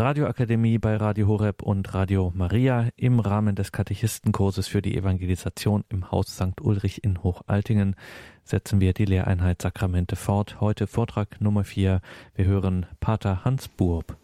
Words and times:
Radioakademie 0.00 0.78
bei 0.78 0.94
Radio 0.94 1.26
Horeb 1.26 1.60
und 1.60 1.92
Radio 1.92 2.32
Maria 2.32 2.88
im 2.94 3.18
Rahmen 3.18 3.56
des 3.56 3.72
Katechistenkurses 3.72 4.68
für 4.68 4.80
die 4.80 4.96
Evangelisation 4.96 5.82
im 5.88 6.12
Haus 6.12 6.36
St. 6.36 6.60
Ulrich 6.60 7.02
in 7.02 7.24
Hochaltingen 7.24 7.96
setzen 8.44 8.80
wir 8.80 8.92
die 8.92 9.06
Lehreinheit 9.06 9.60
Sakramente 9.60 10.14
fort. 10.14 10.60
Heute 10.60 10.86
Vortrag 10.86 11.40
Nummer 11.40 11.64
4. 11.64 12.00
Wir 12.36 12.44
hören 12.44 12.86
Pater 13.00 13.44
Hans 13.44 13.66
Burb. 13.66 14.16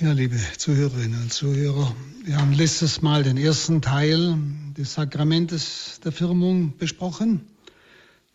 Ja, 0.00 0.10
liebe 0.10 0.36
Zuhörerinnen 0.58 1.22
und 1.22 1.32
Zuhörer, 1.32 1.94
wir 2.24 2.36
haben 2.36 2.54
letztes 2.54 3.02
Mal 3.02 3.22
den 3.22 3.36
ersten 3.36 3.82
Teil 3.82 4.36
des 4.76 4.94
Sakramentes 4.94 6.00
der 6.04 6.10
Firmung 6.10 6.76
besprochen. 6.76 7.46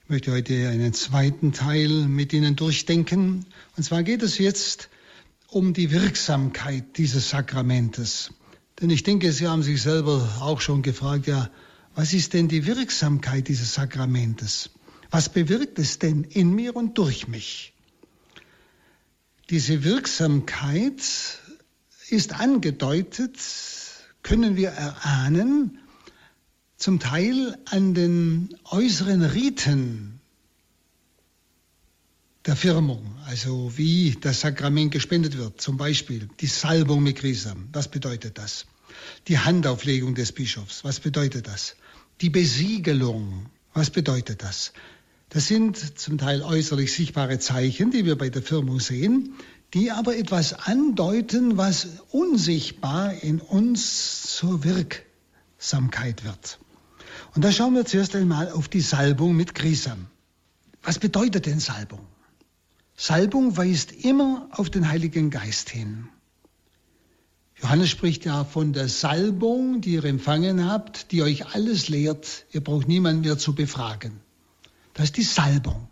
Ich 0.06 0.10
möchte 0.10 0.32
heute 0.32 0.70
einen 0.70 0.94
zweiten 0.94 1.52
Teil 1.52 1.90
mit 2.08 2.32
Ihnen 2.32 2.56
durchdenken. 2.56 3.46
Und 3.76 3.84
zwar 3.84 4.04
geht 4.04 4.24
es 4.24 4.38
jetzt 4.38 4.90
um 4.94 4.99
die 5.52 5.92
Wirksamkeit 5.92 6.98
dieses 6.98 7.30
Sakramentes. 7.30 8.32
Denn 8.80 8.90
ich 8.90 9.04
denke, 9.04 9.32
Sie 9.32 9.48
haben 9.48 9.64
sich 9.64 9.82
selber 9.82 10.38
auch 10.42 10.62
schon 10.62 10.82
gefragt, 10.82 11.28
ja, 11.28 11.50
was 11.96 12.14
ist 12.14 12.34
denn 12.34 12.48
die 12.48 12.66
Wirksamkeit 12.66 13.48
dieses 13.48 13.74
Sakramentes? 13.74 14.70
Was 15.12 15.30
bewirkt 15.30 15.80
es 15.80 16.00
denn 16.00 16.24
in 16.24 16.54
mir 16.54 16.76
und 16.76 16.98
durch 16.98 17.28
mich? 17.28 17.74
Diese 19.50 19.84
Wirksamkeit 19.84 21.02
ist 22.10 22.40
angedeutet, 22.40 23.38
können 24.22 24.56
wir 24.56 24.70
erahnen, 24.70 25.80
zum 26.78 27.00
Teil 27.00 27.58
an 27.66 27.94
den 27.96 28.56
äußeren 28.66 29.24
Riten 29.24 30.19
der 32.46 32.56
Firmung, 32.56 33.16
also 33.26 33.74
wie 33.76 34.18
das 34.20 34.42
Sakrament 34.42 34.92
gespendet 34.92 35.38
wird, 35.38 35.60
zum 35.60 35.78
Beispiel 35.78 36.30
die 36.40 36.48
Salbung 36.48 37.04
mit 37.04 37.18
Grisam, 37.18 37.68
was 37.74 37.90
bedeutet 37.90 38.38
das? 38.38 38.66
Die 39.28 39.38
Handauflegung 39.38 40.16
des 40.16 40.32
Bischofs, 40.32 40.84
was 40.84 41.00
bedeutet 41.00 41.48
das? 41.48 41.76
Die 42.22 42.30
Besiegelung, 42.30 43.48
was 43.74 43.90
bedeutet 43.90 44.42
das? 44.42 44.74
Das 45.30 45.48
sind 45.48 46.00
zum 46.00 46.18
Teil 46.18 46.42
äußerlich 46.42 46.92
sichtbare 46.92 47.40
Zeichen, 47.40 47.92
die 47.92 48.06
wir 48.06 48.18
bei 48.18 48.30
der 48.30 48.42
Firmung 48.42 48.80
sehen, 48.80 49.36
die 49.74 49.92
aber 49.92 50.18
etwas 50.18 50.54
andeuten, 50.54 51.58
was 51.58 51.88
unsichtbar 52.10 53.14
in 53.22 53.40
uns 53.40 54.36
zur 54.38 54.64
Wirksamkeit 54.64 56.24
wird. 56.24 56.60
Und 57.36 57.44
da 57.44 57.52
schauen 57.52 57.76
wir 57.76 57.86
zuerst 57.86 58.16
einmal 58.16 58.52
auf 58.52 58.68
die 58.68 58.82
Salbung 58.82 59.36
mit 59.36 59.54
Grisam. 59.54 60.08
Was 60.82 60.98
bedeutet 60.98 61.46
denn 61.46 61.60
Salbung? 61.60 62.08
Salbung 63.02 63.56
weist 63.56 63.94
immer 63.94 64.50
auf 64.52 64.70
den 64.70 64.90
Heiligen 64.90 65.30
Geist 65.30 65.70
hin. 65.70 66.10
Johannes 67.56 67.90
spricht 67.90 68.26
ja 68.26 68.44
von 68.44 68.74
der 68.74 68.90
Salbung, 68.90 69.80
die 69.80 69.94
ihr 69.94 70.04
empfangen 70.04 70.70
habt, 70.70 71.14
die 71.14 71.22
euch 71.24 71.48
alles 71.56 71.88
lehrt. 71.88 72.46
Ihr 72.52 72.62
braucht 72.62 72.90
niemanden 72.90 73.22
mehr 73.22 73.38
zu 73.38 73.56
befragen. 73.56 74.20
Das 74.96 75.06
ist 75.06 75.16
die 75.16 75.24
Salbung. 75.24 75.88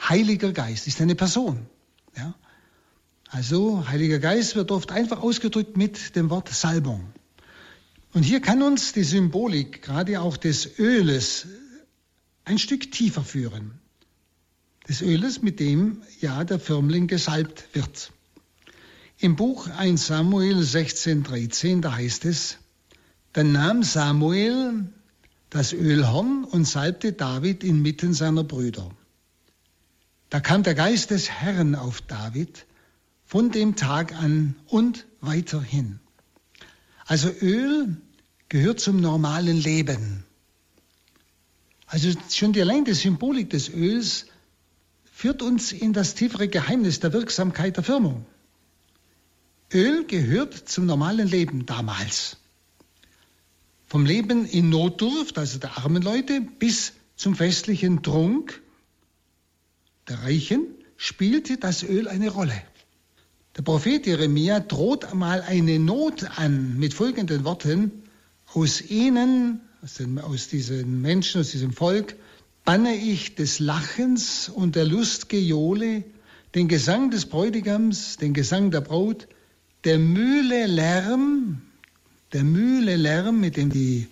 Heiliger 0.00 0.52
Geist 0.52 0.86
ist 0.86 1.00
eine 1.00 1.16
Person. 1.16 1.66
Ja? 2.16 2.36
Also 3.30 3.88
Heiliger 3.88 4.20
Geist 4.20 4.54
wird 4.54 4.70
oft 4.70 4.92
einfach 4.92 5.20
ausgedrückt 5.20 5.76
mit 5.76 6.14
dem 6.14 6.30
Wort 6.30 6.48
Salbung. 6.50 7.04
Und 8.12 8.22
hier 8.22 8.40
kann 8.40 8.62
uns 8.62 8.92
die 8.92 9.02
Symbolik, 9.02 9.82
gerade 9.82 10.20
auch 10.20 10.36
des 10.36 10.78
Öles, 10.78 11.48
ein 12.44 12.58
Stück 12.58 12.92
tiefer 12.92 13.24
führen 13.24 13.80
des 14.88 15.02
Öles, 15.02 15.42
mit 15.42 15.60
dem 15.60 16.02
ja 16.20 16.44
der 16.44 16.60
Firmling 16.60 17.06
gesalbt 17.06 17.64
wird. 17.72 18.12
Im 19.18 19.36
Buch 19.36 19.68
1 19.68 20.06
Samuel 20.06 20.62
16, 20.62 21.22
13, 21.22 21.82
da 21.82 21.94
heißt 21.94 22.24
es, 22.26 22.58
dann 23.32 23.52
nahm 23.52 23.82
Samuel 23.82 24.86
das 25.50 25.72
Ölhorn 25.72 26.44
und 26.44 26.66
salbte 26.66 27.12
David 27.12 27.64
inmitten 27.64 28.12
seiner 28.12 28.44
Brüder. 28.44 28.90
Da 30.28 30.40
kam 30.40 30.62
der 30.62 30.74
Geist 30.74 31.10
des 31.10 31.30
Herrn 31.30 31.74
auf 31.74 32.00
David 32.00 32.66
von 33.24 33.50
dem 33.50 33.76
Tag 33.76 34.14
an 34.14 34.54
und 34.66 35.06
weiterhin. 35.20 36.00
Also 37.06 37.30
Öl 37.40 37.96
gehört 38.48 38.80
zum 38.80 39.00
normalen 39.00 39.56
Leben. 39.56 40.24
Also 41.86 42.10
schon 42.30 42.52
die 42.52 42.60
allein 42.60 42.84
die 42.84 42.94
Symbolik 42.94 43.50
des 43.50 43.68
Öls 43.72 44.26
führt 45.16 45.40
uns 45.40 45.72
in 45.72 45.94
das 45.94 46.14
tiefere 46.14 46.46
Geheimnis 46.46 47.00
der 47.00 47.14
Wirksamkeit 47.14 47.78
der 47.78 47.84
Firmung. 47.84 48.26
Öl 49.72 50.04
gehört 50.04 50.52
zum 50.52 50.84
normalen 50.84 51.26
Leben 51.26 51.64
damals. 51.64 52.36
Vom 53.86 54.04
Leben 54.04 54.44
in 54.44 54.68
Notdurft, 54.68 55.38
also 55.38 55.58
der 55.58 55.78
armen 55.78 56.02
Leute, 56.02 56.42
bis 56.58 56.92
zum 57.16 57.34
festlichen 57.34 58.02
Trunk 58.02 58.60
der 60.06 60.22
Reichen, 60.22 60.66
spielte 60.98 61.56
das 61.56 61.82
Öl 61.82 62.08
eine 62.08 62.28
Rolle. 62.28 62.62
Der 63.56 63.62
Prophet 63.62 64.04
Jeremia 64.06 64.60
droht 64.60 65.06
einmal 65.06 65.40
eine 65.40 65.78
Not 65.78 66.24
an 66.38 66.76
mit 66.76 66.92
folgenden 66.92 67.42
Worten, 67.44 68.02
aus 68.52 68.82
ihnen, 68.82 69.62
aus, 69.82 69.94
den, 69.94 70.18
aus 70.18 70.48
diesen 70.48 71.00
Menschen, 71.00 71.40
aus 71.40 71.52
diesem 71.52 71.72
Volk, 71.72 72.16
banne 72.66 72.96
ich 72.96 73.36
des 73.36 73.60
Lachens 73.60 74.48
und 74.48 74.74
der 74.74 74.84
Lustgejohle, 74.84 76.02
den 76.56 76.66
Gesang 76.66 77.12
des 77.12 77.26
Bräutigams, 77.26 78.16
den 78.16 78.34
Gesang 78.34 78.72
der 78.72 78.80
Braut, 78.80 79.28
der 79.84 80.00
Mühle 80.00 80.66
Lärm, 80.66 81.62
der 82.32 82.42
Mühle 82.42 82.96
Lärm, 82.96 83.40
mit 83.40 83.56
dem 83.56 83.70
die 83.70 84.08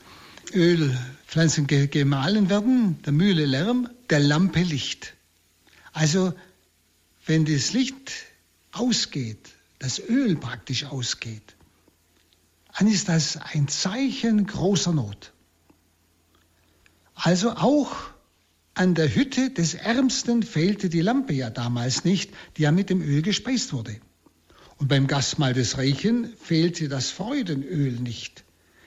Ölpflanzen 0.55 1.67
gemahlen 1.67 2.49
werden, 2.49 3.03
der 3.03 3.13
Mühle 3.13 3.45
Lärm, 3.45 3.89
der 4.09 4.21
Lampe 4.21 4.63
Licht. 4.63 5.15
Also, 5.93 6.33
wenn 7.27 7.45
das 7.45 7.73
Licht 7.73 8.13
ausgeht, 8.71 9.51
das 9.81 9.99
Öl 9.99 10.37
praktisch 10.37 10.85
ausgeht, 10.85 11.57
dann 12.79 12.87
ist 12.87 13.09
das 13.09 13.37
ein 13.37 13.67
Zeichen 13.67 14.47
großer 14.47 14.93
Not. 14.93 15.33
Also 17.15 17.51
auch 17.51 18.14
an 18.75 18.95
der 18.95 19.15
Hütte 19.15 19.51
des 19.51 19.75
Ärmsten 19.75 20.43
fehlte 20.43 20.89
die 20.89 21.01
Lampe 21.01 21.33
ja 21.33 21.51
damals 21.51 22.05
nicht, 22.05 22.31
die 22.57 22.63
ja 22.63 22.73
mit 22.73 22.91
dem 22.91 23.01
Öl 23.01 23.23
gespeist 23.23 23.73
wurde. 23.73 23.97
Und 24.79 24.89
beim 24.89 25.07
Gastmahl 25.07 25.55
des 25.55 25.79
Reichen 25.79 26.35
fehlte 26.37 26.89
das 26.89 27.11
Freudenöl 27.11 27.93
nicht. 27.93 28.45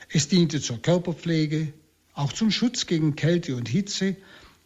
Es 0.09 0.28
diente 0.28 0.62
zur 0.62 0.81
Körperpflege, 0.81 1.74
auch 2.14 2.34
zum 2.34 2.52
Schutz 2.52 2.86
gegen 2.86 3.16
Kälte 3.16 3.56
und 3.56 3.70
Hitze, 3.70 4.18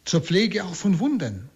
zur 0.04 0.20
Pflege 0.20 0.64
auch 0.64 0.74
von 0.74 0.98
Wunden. 0.98 1.48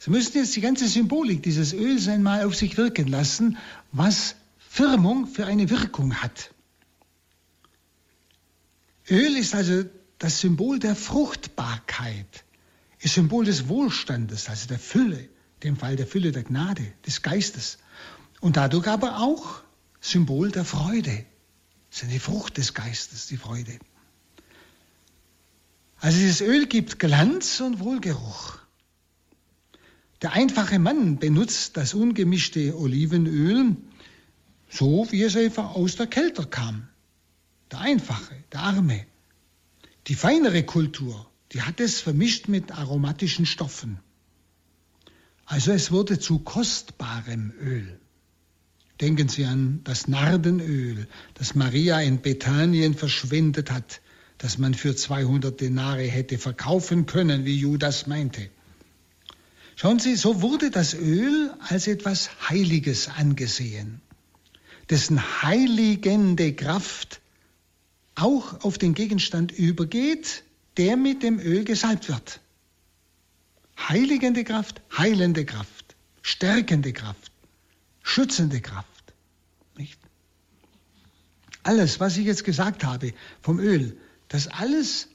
Sie 0.00 0.10
müssen 0.10 0.38
jetzt 0.38 0.56
die 0.56 0.60
ganze 0.60 0.88
Symbolik 0.88 1.42
dieses 1.42 1.72
Öls 1.72 2.08
einmal 2.08 2.44
auf 2.44 2.54
sich 2.54 2.76
wirken 2.76 3.08
lassen, 3.08 3.58
was 3.92 4.34
Firmung 4.58 5.26
für 5.26 5.46
eine 5.46 5.70
Wirkung 5.70 6.14
hat. 6.14 6.50
Öl 9.10 9.36
ist 9.36 9.54
also 9.54 9.84
das 10.18 10.40
Symbol 10.40 10.78
der 10.78 10.96
Fruchtbarkeit, 10.96 12.44
ist 13.00 13.14
Symbol 13.14 13.44
des 13.44 13.68
Wohlstandes, 13.68 14.48
also 14.48 14.66
der 14.66 14.78
Fülle, 14.78 15.28
dem 15.62 15.76
Fall 15.76 15.96
der 15.96 16.06
Fülle 16.06 16.32
der 16.32 16.42
Gnade, 16.42 16.92
des 17.06 17.22
Geistes. 17.22 17.78
Und 18.40 18.56
dadurch 18.56 18.86
aber 18.88 19.20
auch 19.20 19.62
Symbol 20.00 20.50
der 20.50 20.64
Freude. 20.64 21.24
Das 21.90 22.02
ist 22.02 22.08
eine 22.08 22.20
Frucht 22.20 22.56
des 22.56 22.74
Geistes, 22.74 23.26
die 23.28 23.36
Freude. 23.36 23.78
Also 26.00 26.18
dieses 26.18 26.40
Öl 26.40 26.66
gibt 26.66 26.98
Glanz 26.98 27.60
und 27.60 27.80
Wohlgeruch. 27.80 28.58
Der 30.22 30.32
einfache 30.32 30.78
Mann 30.78 31.18
benutzt 31.18 31.76
das 31.76 31.94
ungemischte 31.94 32.76
Olivenöl 32.76 33.76
so, 34.68 35.06
wie 35.10 35.22
es 35.22 35.36
einfach 35.36 35.74
aus 35.74 35.96
der 35.96 36.06
Kälte 36.06 36.46
kam. 36.46 36.88
Der 37.70 37.80
Einfache, 37.80 38.34
der 38.52 38.60
Arme. 38.60 39.06
Die 40.08 40.14
feinere 40.14 40.62
Kultur, 40.62 41.30
die 41.52 41.62
hat 41.62 41.80
es 41.80 42.00
vermischt 42.00 42.48
mit 42.48 42.72
aromatischen 42.72 43.44
Stoffen. 43.44 43.98
Also 45.44 45.72
es 45.72 45.90
wurde 45.92 46.18
zu 46.18 46.38
kostbarem 46.38 47.52
Öl. 47.60 48.00
Denken 49.02 49.28
Sie 49.28 49.44
an 49.44 49.80
das 49.84 50.08
Nardenöl, 50.08 51.06
das 51.34 51.54
Maria 51.54 52.00
in 52.00 52.22
Bethanien 52.22 52.94
verschwendet 52.94 53.70
hat, 53.70 54.00
das 54.38 54.56
man 54.56 54.74
für 54.74 54.96
200 54.96 55.60
Denare 55.60 56.04
hätte 56.04 56.38
verkaufen 56.38 57.06
können, 57.06 57.44
wie 57.44 57.56
Judas 57.56 58.06
meinte. 58.06 58.48
Schauen 59.76 59.98
Sie, 59.98 60.16
so 60.16 60.40
wurde 60.40 60.70
das 60.70 60.94
Öl 60.94 61.54
als 61.60 61.86
etwas 61.86 62.30
Heiliges 62.48 63.08
angesehen, 63.08 64.00
dessen 64.90 65.42
heiligende 65.42 66.54
Kraft 66.54 67.20
auch 68.20 68.64
auf 68.64 68.78
den 68.78 68.94
Gegenstand 68.94 69.52
übergeht, 69.52 70.44
der 70.76 70.96
mit 70.96 71.22
dem 71.22 71.38
Öl 71.38 71.64
gesalbt 71.64 72.08
wird. 72.08 72.40
Heiligende 73.88 74.44
Kraft, 74.44 74.80
heilende 74.96 75.44
Kraft, 75.44 75.96
stärkende 76.22 76.92
Kraft, 76.92 77.30
schützende 78.02 78.60
Kraft. 78.60 79.14
Nicht? 79.76 79.98
Alles, 81.62 82.00
was 82.00 82.16
ich 82.16 82.26
jetzt 82.26 82.44
gesagt 82.44 82.84
habe 82.84 83.12
vom 83.40 83.58
Öl, 83.58 83.96
das 84.28 84.48
alles 84.48 85.08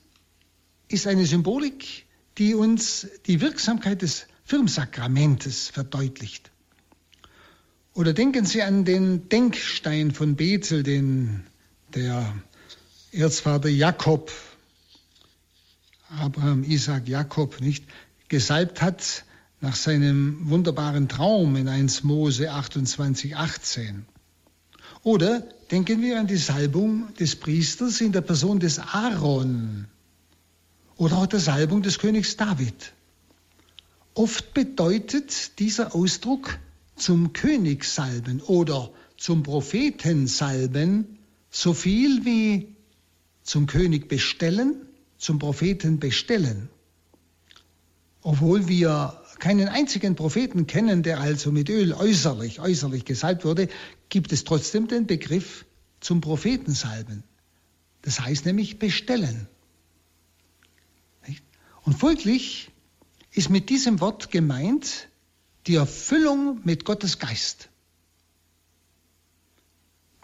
ist 0.88 1.06
eine 1.06 1.26
Symbolik, 1.26 2.06
die 2.38 2.54
uns 2.54 3.06
die 3.26 3.40
Wirksamkeit 3.40 4.02
des 4.02 4.26
Firmsakramentes 4.44 5.68
verdeutlicht. 5.68 6.50
Oder 7.94 8.12
denken 8.12 8.44
Sie 8.44 8.62
an 8.62 8.84
den 8.84 9.28
Denkstein 9.28 10.10
von 10.10 10.36
Bethel, 10.36 10.82
den 10.82 11.46
der 11.94 12.34
Erzvater 13.14 13.68
Jakob, 13.68 14.32
Abraham, 16.08 16.64
Isaac, 16.64 17.06
Jakob, 17.06 17.60
nicht 17.60 17.84
gesalbt 18.28 18.82
hat 18.82 19.24
nach 19.60 19.76
seinem 19.76 20.50
wunderbaren 20.50 21.08
Traum 21.08 21.54
in 21.54 21.68
1 21.68 22.02
Mose 22.02 22.50
28, 22.50 23.36
18. 23.36 24.04
Oder 25.04 25.40
denken 25.70 26.02
wir 26.02 26.18
an 26.18 26.26
die 26.26 26.36
Salbung 26.36 27.14
des 27.14 27.36
Priesters 27.36 28.00
in 28.00 28.10
der 28.10 28.20
Person 28.20 28.58
des 28.58 28.80
Aaron 28.80 29.86
oder 30.96 31.18
auch 31.18 31.26
der 31.26 31.40
Salbung 31.40 31.82
des 31.82 32.00
Königs 32.00 32.36
David. 32.36 32.94
Oft 34.14 34.54
bedeutet 34.54 35.60
dieser 35.60 35.94
Ausdruck 35.94 36.58
zum 36.96 37.32
König 37.32 37.84
salben 37.84 38.40
oder 38.40 38.90
zum 39.16 39.44
Propheten 39.44 40.26
salben 40.26 41.18
so 41.50 41.74
viel 41.74 42.24
wie 42.24 42.73
zum 43.44 43.66
König 43.66 44.08
bestellen, 44.08 44.74
zum 45.18 45.38
Propheten 45.38 46.00
bestellen. 46.00 46.68
Obwohl 48.22 48.68
wir 48.68 49.22
keinen 49.38 49.68
einzigen 49.68 50.16
Propheten 50.16 50.66
kennen, 50.66 51.02
der 51.02 51.20
also 51.20 51.52
mit 51.52 51.68
Öl 51.68 51.92
äußerlich, 51.92 52.60
äußerlich 52.60 53.04
gesalbt 53.04 53.44
wurde, 53.44 53.68
gibt 54.08 54.32
es 54.32 54.44
trotzdem 54.44 54.88
den 54.88 55.06
Begriff 55.06 55.66
zum 56.00 56.20
Propheten 56.20 56.72
salben. 56.72 57.22
Das 58.02 58.20
heißt 58.20 58.46
nämlich 58.46 58.78
bestellen. 58.78 59.46
Und 61.82 61.98
folglich 61.98 62.70
ist 63.30 63.50
mit 63.50 63.68
diesem 63.68 64.00
Wort 64.00 64.30
gemeint, 64.30 65.08
die 65.66 65.74
Erfüllung 65.74 66.60
mit 66.64 66.84
Gottes 66.84 67.18
Geist. 67.18 67.68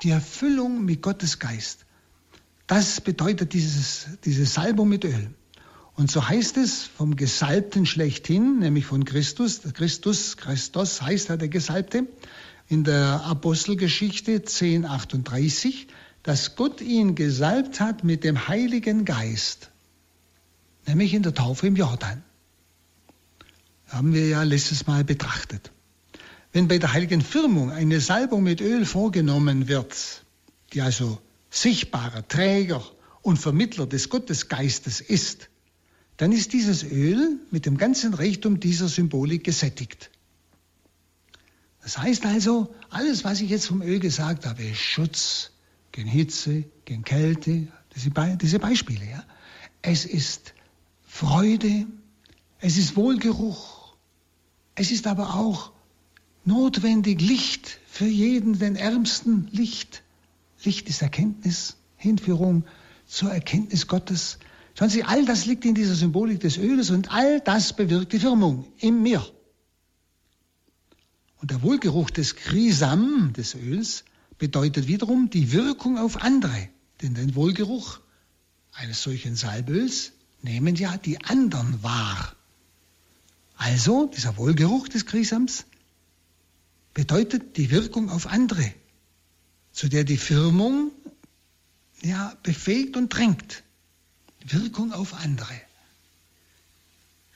Die 0.02 0.10
Erfüllung 0.10 0.84
mit 0.84 1.02
Gottes 1.02 1.38
Geist. 1.38 1.84
Das 2.70 3.00
bedeutet 3.00 3.52
dieses, 3.52 4.06
diese 4.24 4.46
Salbung 4.46 4.88
mit 4.88 5.04
Öl. 5.04 5.34
Und 5.96 6.08
so 6.08 6.28
heißt 6.28 6.56
es 6.56 6.84
vom 6.84 7.16
Gesalbten 7.16 7.84
schlechthin, 7.84 8.60
nämlich 8.60 8.86
von 8.86 9.04
Christus. 9.04 9.62
Christus, 9.74 10.36
Christus 10.36 11.02
heißt 11.02 11.30
er 11.30 11.36
der 11.36 11.48
Gesalbte. 11.48 12.06
In 12.68 12.84
der 12.84 13.22
Apostelgeschichte 13.24 14.34
1038, 14.34 15.88
dass 16.22 16.54
Gott 16.54 16.80
ihn 16.80 17.16
gesalbt 17.16 17.80
hat 17.80 18.04
mit 18.04 18.22
dem 18.22 18.46
Heiligen 18.46 19.04
Geist. 19.04 19.70
Nämlich 20.86 21.12
in 21.12 21.24
der 21.24 21.34
Taufe 21.34 21.66
im 21.66 21.74
Jordan 21.74 22.22
haben 23.88 24.14
wir 24.14 24.28
ja 24.28 24.44
letztes 24.44 24.86
Mal 24.86 25.02
betrachtet. 25.02 25.72
Wenn 26.52 26.68
bei 26.68 26.78
der 26.78 26.92
heiligen 26.92 27.20
Firmung 27.20 27.72
eine 27.72 28.00
Salbung 28.00 28.44
mit 28.44 28.60
Öl 28.60 28.86
vorgenommen 28.86 29.66
wird, 29.66 30.22
die 30.72 30.82
also 30.82 31.20
sichtbarer 31.50 32.26
Träger 32.26 32.82
und 33.22 33.38
Vermittler 33.38 33.86
des 33.86 34.08
Gottesgeistes 34.08 35.00
ist, 35.00 35.50
dann 36.16 36.32
ist 36.32 36.52
dieses 36.52 36.84
Öl 36.84 37.40
mit 37.50 37.66
dem 37.66 37.76
ganzen 37.76 38.14
Reichtum 38.14 38.60
dieser 38.60 38.88
Symbolik 38.88 39.44
gesättigt. 39.44 40.10
Das 41.82 41.98
heißt 41.98 42.26
also, 42.26 42.74
alles, 42.90 43.24
was 43.24 43.40
ich 43.40 43.50
jetzt 43.50 43.66
vom 43.66 43.82
Öl 43.82 43.98
gesagt 44.00 44.46
habe, 44.46 44.62
ist 44.62 44.80
Schutz 44.80 45.52
gegen 45.92 46.08
Hitze, 46.08 46.64
gegen 46.84 47.04
Kälte, 47.04 47.68
diese, 47.96 48.58
Beispiele. 48.58 49.04
Ja? 49.04 49.24
Es 49.82 50.04
ist 50.04 50.54
Freude, 51.06 51.86
es 52.60 52.76
ist 52.76 52.96
Wohlgeruch, 52.96 53.94
es 54.74 54.90
ist 54.92 55.06
aber 55.06 55.34
auch 55.34 55.72
notwendig 56.44 57.20
Licht 57.20 57.80
für 57.86 58.06
jeden, 58.06 58.58
den 58.58 58.76
Ärmsten 58.76 59.48
Licht. 59.50 60.02
Licht 60.64 60.88
ist 60.88 61.02
Erkenntnis, 61.02 61.76
Hinführung 61.96 62.64
zur 63.06 63.32
Erkenntnis 63.32 63.86
Gottes. 63.86 64.38
Schauen 64.74 64.90
Sie, 64.90 65.04
all 65.04 65.24
das 65.24 65.46
liegt 65.46 65.64
in 65.64 65.74
dieser 65.74 65.94
Symbolik 65.94 66.40
des 66.40 66.56
Öles 66.56 66.90
und 66.90 67.12
all 67.12 67.40
das 67.40 67.74
bewirkt 67.74 68.12
die 68.12 68.18
Firmung 68.18 68.66
in 68.78 69.02
mir. 69.02 69.24
Und 71.40 71.50
der 71.50 71.62
Wohlgeruch 71.62 72.10
des 72.10 72.36
Krisam, 72.36 73.32
des 73.32 73.54
Öls, 73.54 74.04
bedeutet 74.38 74.86
wiederum 74.86 75.30
die 75.30 75.52
Wirkung 75.52 75.98
auf 75.98 76.22
andere. 76.22 76.68
Denn 77.02 77.14
den 77.14 77.34
Wohlgeruch 77.34 78.00
eines 78.72 79.02
solchen 79.02 79.36
Salböls 79.36 80.12
nehmen 80.42 80.76
ja 80.76 80.96
die 80.96 81.22
anderen 81.24 81.82
wahr. 81.82 82.34
Also, 83.56 84.06
dieser 84.06 84.36
Wohlgeruch 84.36 84.88
des 84.88 85.06
Krisams 85.06 85.64
bedeutet 86.94 87.56
die 87.56 87.70
Wirkung 87.70 88.10
auf 88.10 88.26
andere, 88.26 88.72
zu 89.80 89.88
der 89.88 90.04
die 90.04 90.18
Firmung 90.18 90.92
ja, 92.02 92.36
befähigt 92.42 92.98
und 92.98 93.08
drängt. 93.08 93.62
Wirkung 94.44 94.92
auf 94.92 95.14
andere. 95.14 95.58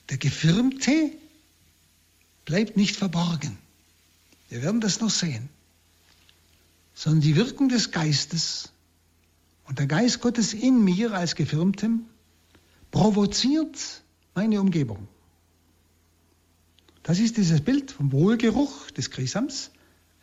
Der 0.09 0.19
Gefirmte 0.19 1.09
bleibt 2.45 2.77
nicht 2.77 2.95
verborgen. 2.97 3.57
Wir 4.49 4.61
werden 4.61 4.79
das 4.79 4.99
noch 4.99 5.09
sehen. 5.09 5.49
Sondern 6.93 7.21
die 7.21 7.35
Wirkung 7.35 7.67
des 7.67 7.89
Geistes 7.89 8.69
und 9.63 9.79
der 9.79 9.87
Geist 9.87 10.21
Gottes 10.21 10.53
in 10.53 10.83
mir 10.83 11.13
als 11.13 11.33
Gefirmtem 11.33 12.05
provoziert 12.91 14.03
meine 14.35 14.61
Umgebung. 14.61 15.07
Das 17.01 17.17
ist 17.17 17.37
dieses 17.37 17.61
Bild 17.61 17.89
vom 17.89 18.11
Wohlgeruch 18.11 18.91
des 18.91 19.09
Krisams. 19.09 19.71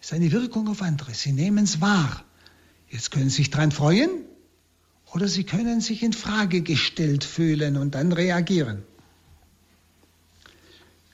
Ist 0.03 0.13
eine 0.13 0.33
Wirkung 0.33 0.67
auf 0.69 0.83
andere. 0.83 1.15
Sie 1.15 1.31
nehmen 1.31 1.63
es 1.63 1.81
wahr. 1.81 2.25
Jetzt 2.89 3.13
können 3.13 3.31
Sie 3.31 3.37
sich 3.37 3.51
daran 3.51 3.71
freuen 3.71 4.11
oder 5.13 5.29
Sie 5.29 5.45
können 5.45 5.81
sich 5.81 6.03
in 6.03 6.13
Frage 6.13 6.63
gestellt 6.63 7.23
fühlen 7.23 7.77
und 7.77 7.95
dann 7.95 8.11
reagieren. 8.11 8.83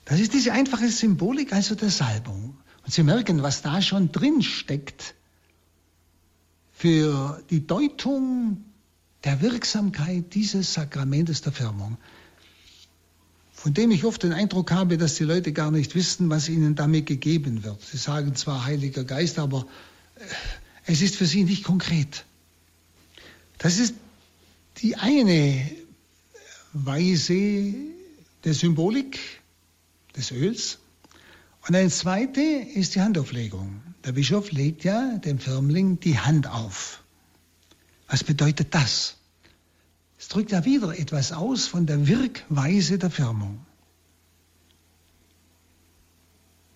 Das 0.05 0.19
ist 0.19 0.33
diese 0.33 0.53
einfache 0.53 0.89
Symbolik 0.89 1.53
also 1.53 1.75
der 1.75 1.91
Salbung. 1.91 2.57
Und 2.83 2.91
Sie 2.91 3.03
merken, 3.03 3.43
was 3.43 3.61
da 3.61 3.79
schon 3.79 4.11
drin 4.11 4.41
steckt 4.41 5.13
für 6.71 7.43
die 7.51 7.67
Deutung 7.67 8.65
der 9.23 9.39
Wirksamkeit 9.41 10.33
dieses 10.33 10.73
Sakramentes 10.73 11.41
der 11.43 11.51
Firmung 11.51 11.99
von 13.59 13.73
dem 13.73 13.91
ich 13.91 14.05
oft 14.05 14.23
den 14.23 14.31
Eindruck 14.31 14.71
habe, 14.71 14.97
dass 14.97 15.15
die 15.15 15.25
Leute 15.25 15.51
gar 15.51 15.69
nicht 15.69 15.93
wissen, 15.93 16.29
was 16.29 16.47
ihnen 16.47 16.75
damit 16.75 17.07
gegeben 17.07 17.65
wird. 17.65 17.81
Sie 17.81 17.97
sagen 17.97 18.33
zwar 18.35 18.63
Heiliger 18.63 19.03
Geist, 19.03 19.37
aber 19.37 19.67
äh, 20.15 20.21
es 20.85 21.01
ist 21.01 21.17
für 21.17 21.25
sie 21.25 21.43
nicht 21.43 21.65
konkret. 21.65 22.23
Das 23.57 23.77
ist 23.77 23.95
die 24.77 24.95
eine 24.95 25.69
Weise 26.71 27.73
der 28.45 28.53
Symbolik 28.53 29.19
des 30.15 30.31
Öls. 30.31 30.79
Und 31.67 31.75
eine 31.75 31.89
zweite 31.89 32.39
ist 32.39 32.95
die 32.95 33.01
Handauflegung. 33.01 33.81
Der 34.05 34.13
Bischof 34.13 34.53
legt 34.53 34.85
ja 34.85 35.17
dem 35.17 35.37
Firmling 35.37 35.99
die 35.99 36.17
Hand 36.17 36.47
auf. 36.47 37.03
Was 38.07 38.23
bedeutet 38.23 38.73
das? 38.73 39.18
Es 40.19 40.27
drückt 40.27 40.51
ja 40.51 40.65
wieder 40.65 40.99
etwas 40.99 41.31
aus 41.31 41.65
von 41.65 41.85
der 41.85 42.05
Wirkweise 42.05 42.97
der 42.97 43.09
Firmung. 43.09 43.65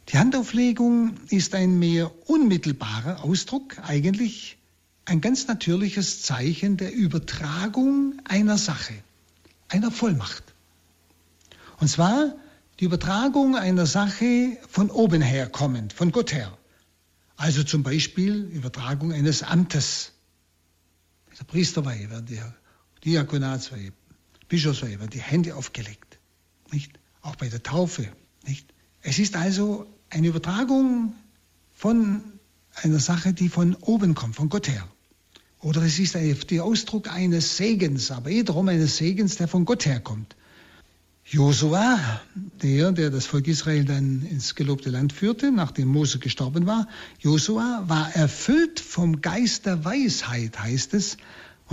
Die 0.07 0.17
Handauflegung 0.17 1.15
ist 1.27 1.53
ein 1.53 1.77
mehr 1.77 2.09
unmittelbarer 2.29 3.21
Ausdruck, 3.23 3.79
eigentlich 3.79 4.57
ein 5.03 5.19
ganz 5.19 5.47
natürliches 5.47 6.21
Zeichen 6.21 6.77
der 6.77 6.93
Übertragung 6.93 8.21
einer 8.23 8.57
Sache, 8.57 8.93
einer 9.67 9.91
Vollmacht. 9.91 10.43
Und 11.81 11.89
zwar 11.89 12.35
die 12.79 12.85
Übertragung 12.85 13.57
einer 13.57 13.85
Sache 13.85 14.57
von 14.69 14.89
oben 14.89 15.21
her 15.21 15.49
kommend, 15.49 15.91
von 15.91 16.13
Gott 16.13 16.31
her. 16.31 16.57
Also 17.35 17.63
zum 17.63 17.83
Beispiel 17.83 18.35
Übertragung 18.35 19.11
eines 19.11 19.43
Amtes. 19.43 20.13
Bei 21.29 21.35
der 21.35 21.43
Priesterweihe 21.43 22.09
werden 22.09 22.25
die 22.27 22.39
Diakonatsweihe, 23.05 23.91
Bischofsweihe 24.47 24.99
werden 24.99 25.09
die 25.09 25.21
Hände 25.21 25.55
aufgelegt. 25.55 26.19
Nicht? 26.71 26.99
Auch 27.21 27.35
bei 27.35 27.49
der 27.49 27.63
Taufe. 27.63 28.07
Nicht? 28.45 28.73
Es 29.01 29.19
ist 29.19 29.35
also 29.35 29.87
eine 30.09 30.27
Übertragung 30.27 31.13
von 31.73 32.21
einer 32.75 32.99
Sache, 32.99 33.33
die 33.33 33.49
von 33.49 33.75
oben 33.75 34.15
kommt, 34.15 34.35
von 34.35 34.49
Gott 34.49 34.67
her. 34.67 34.87
Oder 35.59 35.81
es 35.83 35.99
ist 35.99 36.15
der 36.15 36.63
Ausdruck 36.63 37.09
eines 37.09 37.57
Segens, 37.57 38.11
aber 38.11 38.29
wiederum 38.29 38.67
eines 38.67 38.97
Segens, 38.97 39.37
der 39.37 39.47
von 39.47 39.65
Gott 39.65 39.85
herkommt. 39.85 40.35
Josua, 41.25 42.21
der, 42.61 42.91
der 42.91 43.09
das 43.09 43.25
Volk 43.25 43.47
Israel 43.47 43.85
dann 43.85 44.25
ins 44.25 44.55
gelobte 44.55 44.89
Land 44.89 45.13
führte, 45.13 45.53
nachdem 45.53 45.87
Mose 45.87 46.19
gestorben 46.19 46.65
war, 46.65 46.89
Josua 47.19 47.85
war 47.87 48.13
erfüllt 48.13 48.81
vom 48.81 49.21
Geist 49.21 49.65
der 49.65 49.85
Weisheit, 49.85 50.59
heißt 50.59 50.93
es, 50.93 51.17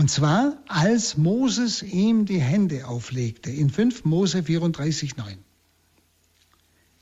und 0.00 0.10
zwar 0.10 0.56
als 0.66 1.18
Moses 1.18 1.82
ihm 1.82 2.24
die 2.24 2.40
Hände 2.40 2.88
auflegte, 2.88 3.50
in 3.50 3.68
5 3.68 4.06
Mose 4.06 4.42
34, 4.42 5.18
9. 5.18 5.36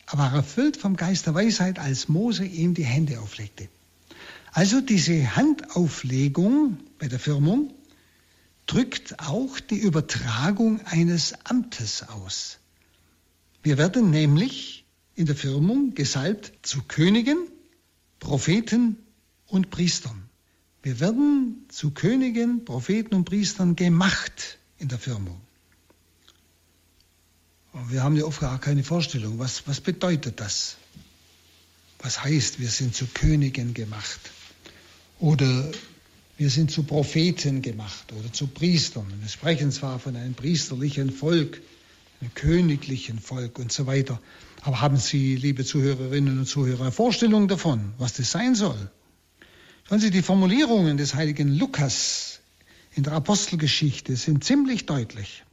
Er 0.07 0.19
war 0.19 0.35
erfüllt 0.35 0.77
vom 0.77 0.97
Geist 0.97 1.27
der 1.27 1.35
Weisheit, 1.37 1.79
als 1.79 2.09
Mose 2.09 2.45
ihm 2.45 2.75
die 2.75 2.85
Hände 2.85 3.21
auflegte. 3.21 3.69
Also 4.51 4.81
diese 4.81 5.37
Handauflegung 5.37 6.79
bei 6.99 7.07
der 7.07 7.21
Firmung 7.21 7.73
drückt 8.67 9.21
auch 9.21 9.61
die 9.61 9.79
Übertragung 9.79 10.81
eines 10.85 11.35
Amtes 11.45 12.03
aus. 12.03 12.59
Wir 13.63 13.79
werden 13.79 14.11
nämlich 14.11 14.85
in 15.15 15.27
der 15.27 15.37
Firmung 15.37 15.95
gesalbt 15.95 16.53
zu 16.63 16.83
Königen, 16.83 17.47
Propheten 18.19 18.97
und 19.47 19.71
Priestern. 19.71 20.28
Wir 20.89 21.01
werden 21.01 21.67
zu 21.69 21.91
Königen, 21.91 22.65
Propheten 22.65 23.15
und 23.15 23.27
Priestern 23.27 23.77
gemacht 23.77 24.57
in 24.79 24.89
der 24.89 24.99
Firmung. 24.99 25.39
Und 27.75 27.93
wir 27.93 28.03
haben 28.03 28.17
ja 28.17 28.25
oft 28.25 28.41
gar 28.41 28.59
keine 28.59 28.83
Vorstellung, 28.83 29.39
was, 29.39 29.69
was 29.69 29.83
bedeutet 29.83 30.41
das? 30.41 30.79
Was 31.99 32.25
heißt, 32.25 32.59
wir 32.59 32.71
sind 32.71 32.95
zu 32.95 33.05
Königen 33.05 33.75
gemacht? 33.75 34.19
Oder 35.19 35.71
wir 36.39 36.49
sind 36.49 36.71
zu 36.71 36.85
Propheten 36.85 37.61
gemacht 37.61 38.11
oder 38.19 38.33
zu 38.33 38.47
Priestern. 38.47 39.13
Wir 39.21 39.29
sprechen 39.29 39.71
zwar 39.71 39.99
von 39.99 40.17
einem 40.17 40.33
priesterlichen 40.33 41.13
Volk, 41.13 41.61
einem 42.23 42.33
königlichen 42.33 43.19
Volk 43.19 43.59
und 43.59 43.71
so 43.71 43.87
weiter. 43.87 44.23
Aber 44.63 44.81
haben 44.81 44.97
Sie, 44.97 45.37
liebe 45.37 45.67
Zuhörerinnen 45.67 46.39
und 46.39 46.47
Zuhörer, 46.47 46.91
Vorstellungen 46.93 47.47
davon, 47.47 47.93
was 47.99 48.15
das 48.15 48.31
sein 48.31 48.55
soll? 48.55 48.91
Schauen 49.89 50.01
Sie, 50.01 50.11
die 50.11 50.21
Formulierungen 50.21 50.99
des 50.99 51.15
heiligen 51.15 51.49
Lukas 51.57 52.41
in 52.95 53.05
der 53.05 53.15
Apostelgeschichte 53.15 54.17
sind 54.17 54.45
ziemlich 54.45 54.85
deutlich. 54.85 55.45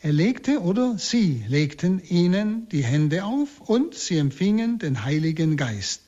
Er 0.00 0.12
legte 0.12 0.60
oder 0.60 0.96
sie 0.96 1.44
legten 1.48 2.00
ihnen 2.08 2.68
die 2.68 2.84
Hände 2.84 3.24
auf 3.24 3.60
und 3.60 3.96
sie 3.96 4.18
empfingen 4.18 4.78
den 4.78 5.02
Heiligen 5.02 5.56
Geist. 5.56 6.02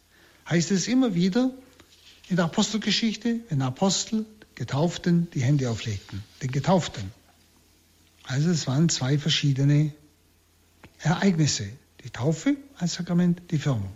Heißt 0.48 0.70
es 0.70 0.86
immer 0.86 1.16
wieder, 1.16 1.50
in 2.28 2.36
der 2.36 2.44
Apostelgeschichte, 2.44 3.40
wenn 3.48 3.62
Apostel 3.62 4.26
Getauften 4.54 5.26
die 5.34 5.42
Hände 5.42 5.68
auflegten, 5.68 6.22
den 6.42 6.52
Getauften. 6.52 7.10
Also 8.22 8.50
es 8.50 8.68
waren 8.68 8.88
zwei 8.90 9.18
verschiedene 9.18 9.92
Ereignisse. 11.00 11.68
Die 12.04 12.10
Taufe 12.10 12.56
als 12.78 12.94
Sakrament, 12.94 13.42
die 13.50 13.58
Firmung. 13.58 13.90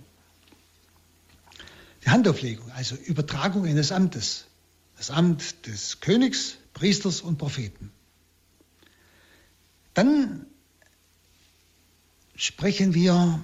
Die 2.04 2.10
Handauflegung, 2.10 2.70
also 2.72 2.94
Übertragung 2.94 3.66
eines 3.66 3.92
Amtes. 3.92 4.46
Das 4.96 5.10
Amt 5.10 5.66
des 5.66 6.00
Königs, 6.00 6.56
Priesters 6.74 7.20
und 7.20 7.38
Propheten. 7.38 7.90
Dann 9.94 10.46
sprechen 12.34 12.94
wir 12.94 13.42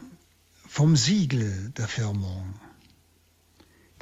vom 0.67 0.97
Siegel 0.97 1.73
der 1.77 1.89
Firmung. 1.89 2.55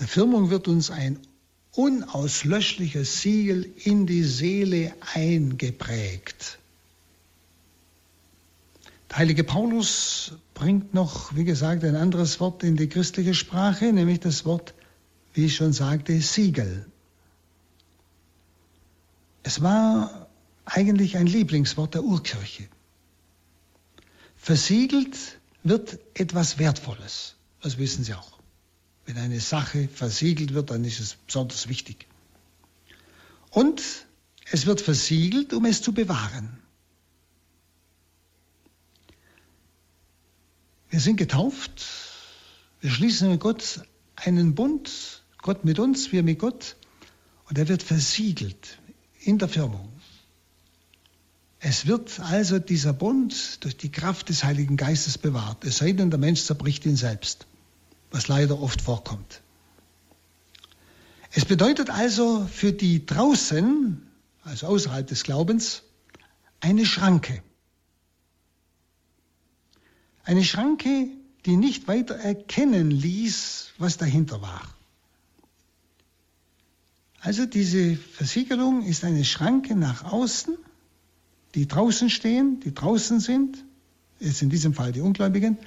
Der 0.00 0.08
Firmung 0.08 0.50
wird 0.50 0.66
uns 0.66 0.90
ein 0.90 1.20
unauslöschliches 1.72 3.20
Siegel 3.20 3.64
in 3.76 4.06
die 4.06 4.24
Seele 4.24 4.94
eingeprägt. 5.14 6.58
Heilige 9.16 9.44
Paulus 9.44 10.32
bringt 10.54 10.92
noch, 10.92 11.36
wie 11.36 11.44
gesagt, 11.44 11.84
ein 11.84 11.94
anderes 11.94 12.40
Wort 12.40 12.64
in 12.64 12.76
die 12.76 12.88
christliche 12.88 13.32
Sprache, 13.32 13.92
nämlich 13.92 14.18
das 14.18 14.44
Wort, 14.44 14.74
wie 15.34 15.44
ich 15.44 15.54
schon 15.54 15.72
sagte, 15.72 16.20
Siegel. 16.20 16.84
Es 19.44 19.62
war 19.62 20.26
eigentlich 20.64 21.16
ein 21.16 21.28
Lieblingswort 21.28 21.94
der 21.94 22.02
Urkirche. 22.02 22.66
Versiegelt 24.36 25.16
wird 25.62 26.00
etwas 26.14 26.58
Wertvolles, 26.58 27.36
das 27.62 27.78
wissen 27.78 28.02
Sie 28.02 28.14
auch. 28.14 28.40
Wenn 29.06 29.16
eine 29.18 29.38
Sache 29.38 29.86
versiegelt 29.86 30.54
wird, 30.54 30.70
dann 30.70 30.84
ist 30.84 30.98
es 30.98 31.14
besonders 31.14 31.68
wichtig. 31.68 32.08
Und 33.50 33.80
es 34.50 34.66
wird 34.66 34.80
versiegelt, 34.80 35.52
um 35.52 35.66
es 35.66 35.82
zu 35.82 35.94
bewahren. 35.94 36.63
Wir 40.94 41.00
sind 41.00 41.16
getauft, 41.16 41.84
wir 42.80 42.88
schließen 42.88 43.28
mit 43.28 43.40
Gott 43.40 43.80
einen 44.14 44.54
Bund, 44.54 45.24
Gott 45.42 45.64
mit 45.64 45.80
uns, 45.80 46.12
wir 46.12 46.22
mit 46.22 46.38
Gott, 46.38 46.76
und 47.48 47.58
er 47.58 47.66
wird 47.66 47.82
versiegelt 47.82 48.78
in 49.18 49.38
der 49.38 49.48
Firmung. 49.48 49.88
Es 51.58 51.86
wird 51.88 52.20
also 52.20 52.60
dieser 52.60 52.92
Bund 52.92 53.64
durch 53.64 53.76
die 53.76 53.90
Kraft 53.90 54.28
des 54.28 54.44
Heiligen 54.44 54.76
Geistes 54.76 55.18
bewahrt, 55.18 55.64
es 55.64 55.78
sei 55.78 55.90
denn, 55.90 56.10
der 56.10 56.20
Mensch 56.20 56.44
zerbricht 56.44 56.86
ihn 56.86 56.94
selbst 56.94 57.48
was 58.12 58.28
leider 58.28 58.60
oft 58.60 58.80
vorkommt. 58.80 59.42
Es 61.32 61.44
bedeutet 61.44 61.90
also 61.90 62.46
für 62.46 62.72
die 62.72 63.04
draußen, 63.04 64.00
also 64.44 64.68
außerhalb 64.68 65.08
des 65.08 65.24
Glaubens, 65.24 65.82
eine 66.60 66.86
Schranke. 66.86 67.42
Eine 70.24 70.42
Schranke, 70.42 71.08
die 71.44 71.56
nicht 71.56 71.86
weiter 71.86 72.14
erkennen 72.14 72.90
ließ, 72.90 73.74
was 73.78 73.98
dahinter 73.98 74.40
war. 74.40 74.62
Also 77.20 77.46
diese 77.46 77.96
Versiegelung 77.96 78.84
ist 78.84 79.04
eine 79.04 79.24
Schranke 79.24 79.74
nach 79.74 80.04
außen, 80.04 80.56
die 81.54 81.68
draußen 81.68 82.10
stehen, 82.10 82.60
die 82.60 82.74
draußen 82.74 83.20
sind, 83.20 83.64
jetzt 84.20 84.42
in 84.42 84.50
diesem 84.50 84.74
Fall 84.74 84.92
die 84.92 85.00
Ungläubigen, 85.00 85.58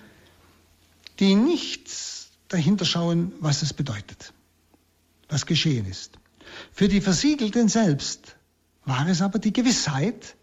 die 1.20 1.36
nichts 1.36 2.30
dahinter 2.48 2.86
schauen, 2.86 3.32
was 3.40 3.62
es 3.62 3.74
bedeutet, 3.74 4.34
was 5.30 5.46
geschehen 5.46 5.86
ist. 5.86 6.20
Für 6.72 6.88
die 6.88 7.02
Versiegelten 7.02 7.70
selbst 7.70 8.36
war 8.86 9.08
es 9.08 9.22
aber 9.22 9.40
die 9.40 9.54
Gewissheit, 9.54 10.36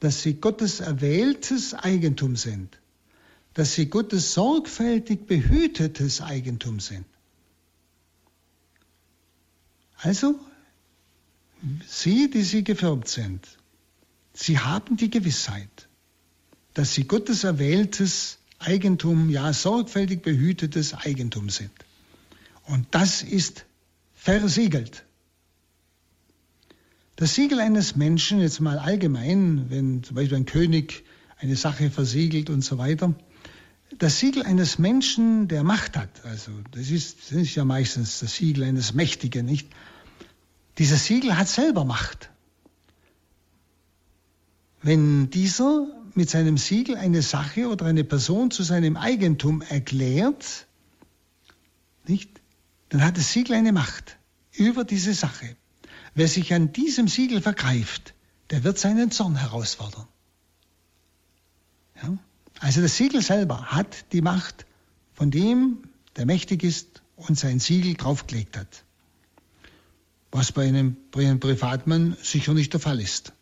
dass 0.00 0.22
sie 0.22 0.34
Gottes 0.34 0.80
erwähltes 0.80 1.74
Eigentum 1.74 2.36
sind, 2.36 2.78
dass 3.54 3.74
sie 3.74 3.86
Gottes 3.86 4.32
sorgfältig 4.34 5.26
behütetes 5.26 6.20
Eigentum 6.20 6.80
sind. 6.80 7.06
Also, 9.98 10.34
Sie, 11.86 12.28
die 12.28 12.42
Sie 12.42 12.64
gefirmt 12.64 13.06
sind, 13.06 13.46
Sie 14.34 14.58
haben 14.58 14.96
die 14.96 15.10
Gewissheit, 15.10 15.88
dass 16.74 16.94
Sie 16.94 17.04
Gottes 17.04 17.44
erwähltes 17.44 18.38
Eigentum, 18.58 19.30
ja 19.30 19.52
sorgfältig 19.52 20.22
behütetes 20.22 20.94
Eigentum 20.94 21.50
sind. 21.50 21.70
Und 22.64 22.86
das 22.90 23.22
ist 23.22 23.64
versiegelt. 24.14 25.04
Das 27.16 27.34
Siegel 27.34 27.60
eines 27.60 27.94
Menschen, 27.94 28.40
jetzt 28.40 28.60
mal 28.60 28.78
allgemein, 28.78 29.70
wenn 29.70 30.02
zum 30.02 30.16
Beispiel 30.16 30.38
ein 30.38 30.46
König 30.46 31.04
eine 31.38 31.56
Sache 31.56 31.90
versiegelt 31.90 32.50
und 32.50 32.62
so 32.62 32.78
weiter, 32.78 33.14
das 33.98 34.18
Siegel 34.18 34.42
eines 34.42 34.78
Menschen, 34.78 35.48
der 35.48 35.62
Macht 35.62 35.96
hat, 35.96 36.24
also 36.24 36.52
das 36.70 36.90
ist, 36.90 37.18
das 37.30 37.32
ist 37.32 37.54
ja 37.54 37.64
meistens 37.64 38.20
das 38.20 38.34
Siegel 38.34 38.64
eines 38.64 38.94
Mächtigen, 38.94 39.46
nicht? 39.46 39.68
Dieses 40.78 41.06
Siegel 41.06 41.36
hat 41.36 41.48
selber 41.48 41.84
Macht. 41.84 42.30
Wenn 44.82 45.30
dieser 45.30 45.86
mit 46.14 46.28
seinem 46.30 46.58
Siegel 46.58 46.96
eine 46.96 47.22
Sache 47.22 47.68
oder 47.68 47.86
eine 47.86 48.04
Person 48.04 48.50
zu 48.50 48.62
seinem 48.62 48.96
Eigentum 48.96 49.62
erklärt, 49.62 50.66
nicht, 52.06 52.40
dann 52.88 53.04
hat 53.04 53.16
das 53.16 53.32
Siegel 53.32 53.54
eine 53.54 53.72
Macht 53.72 54.18
über 54.52 54.84
diese 54.84 55.14
Sache. 55.14 55.56
Wer 56.14 56.28
sich 56.28 56.52
an 56.52 56.72
diesem 56.72 57.08
Siegel 57.08 57.40
vergreift, 57.40 58.14
der 58.50 58.64
wird 58.64 58.78
seinen 58.78 59.10
Zorn 59.10 59.36
herausfordern. 59.36 60.06
Ja? 62.02 62.18
Also 62.62 62.80
das 62.80 62.96
Siegel 62.96 63.22
selber 63.22 63.72
hat 63.72 64.12
die 64.12 64.20
Macht 64.20 64.66
von 65.14 65.32
dem, 65.32 65.78
der 66.14 66.26
mächtig 66.26 66.62
ist 66.62 67.02
und 67.16 67.36
sein 67.36 67.58
Siegel 67.58 67.94
draufgelegt 67.94 68.56
hat. 68.56 68.84
Was 70.30 70.52
bei 70.52 70.68
einem, 70.68 70.96
bei 71.10 71.26
einem 71.26 71.40
Privatmann 71.40 72.16
sicher 72.22 72.54
nicht 72.54 72.72
der 72.72 72.78
Fall 72.78 73.00
ist. 73.00 73.32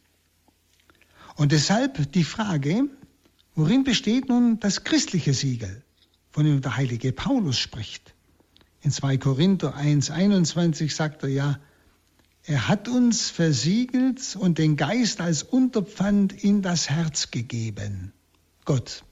Und 1.37 1.53
deshalb 1.53 2.11
die 2.13 2.25
Frage, 2.25 2.85
worin 3.55 3.85
besteht 3.85 4.31
nun 4.31 4.59
das 4.59 4.85
christliche 4.85 5.35
Siegel, 5.35 5.83
von 6.31 6.47
dem 6.47 6.63
der 6.63 6.79
heilige 6.79 7.13
Paulus 7.13 7.59
spricht? 7.59 8.15
In 8.81 8.91
2 8.91 9.19
Korinther 9.19 9.77
1.21 9.77 10.95
sagt 10.95 11.25
er 11.25 11.29
ja, 11.29 11.61
er 12.45 12.69
hat 12.69 12.89
uns 12.89 13.29
versiegelt 13.29 14.35
und 14.41 14.57
den 14.57 14.77
Geist 14.77 15.21
als 15.21 15.43
Unterpfand 15.43 16.33
in 16.43 16.63
das 16.63 16.89
Herz 16.89 17.31
gegeben. 17.31 18.15
Gott. 18.65 19.05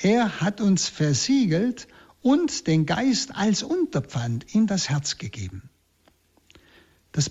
Er 0.00 0.40
hat 0.40 0.60
uns 0.60 0.88
versiegelt 0.88 1.88
und 2.22 2.66
den 2.66 2.86
Geist 2.86 3.34
als 3.34 3.62
Unterpfand 3.62 4.54
in 4.54 4.66
das 4.66 4.88
Herz 4.88 5.18
gegeben. 5.18 5.70
Das, 7.12 7.30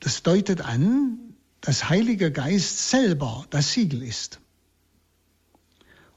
das 0.00 0.22
deutet 0.22 0.60
an, 0.60 1.18
dass 1.60 1.88
Heiliger 1.88 2.30
Geist 2.30 2.90
selber 2.90 3.46
das 3.50 3.72
Siegel 3.72 4.02
ist. 4.02 4.40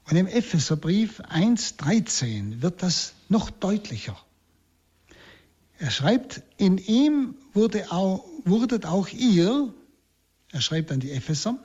Und 0.08 0.16
im 0.16 0.26
Epheserbrief 0.26 1.20
1.13 1.20 2.62
wird 2.62 2.82
das 2.82 3.14
noch 3.28 3.50
deutlicher. 3.50 4.18
Er 5.78 5.90
schreibt, 5.90 6.42
in 6.56 6.78
ihm 6.78 7.36
wurde 7.52 7.90
auch, 7.92 8.24
wurdet 8.44 8.86
auch 8.86 9.08
ihr, 9.08 9.72
er 10.50 10.60
schreibt 10.60 10.90
an 10.90 11.00
die 11.00 11.12
Epheser, 11.12 11.58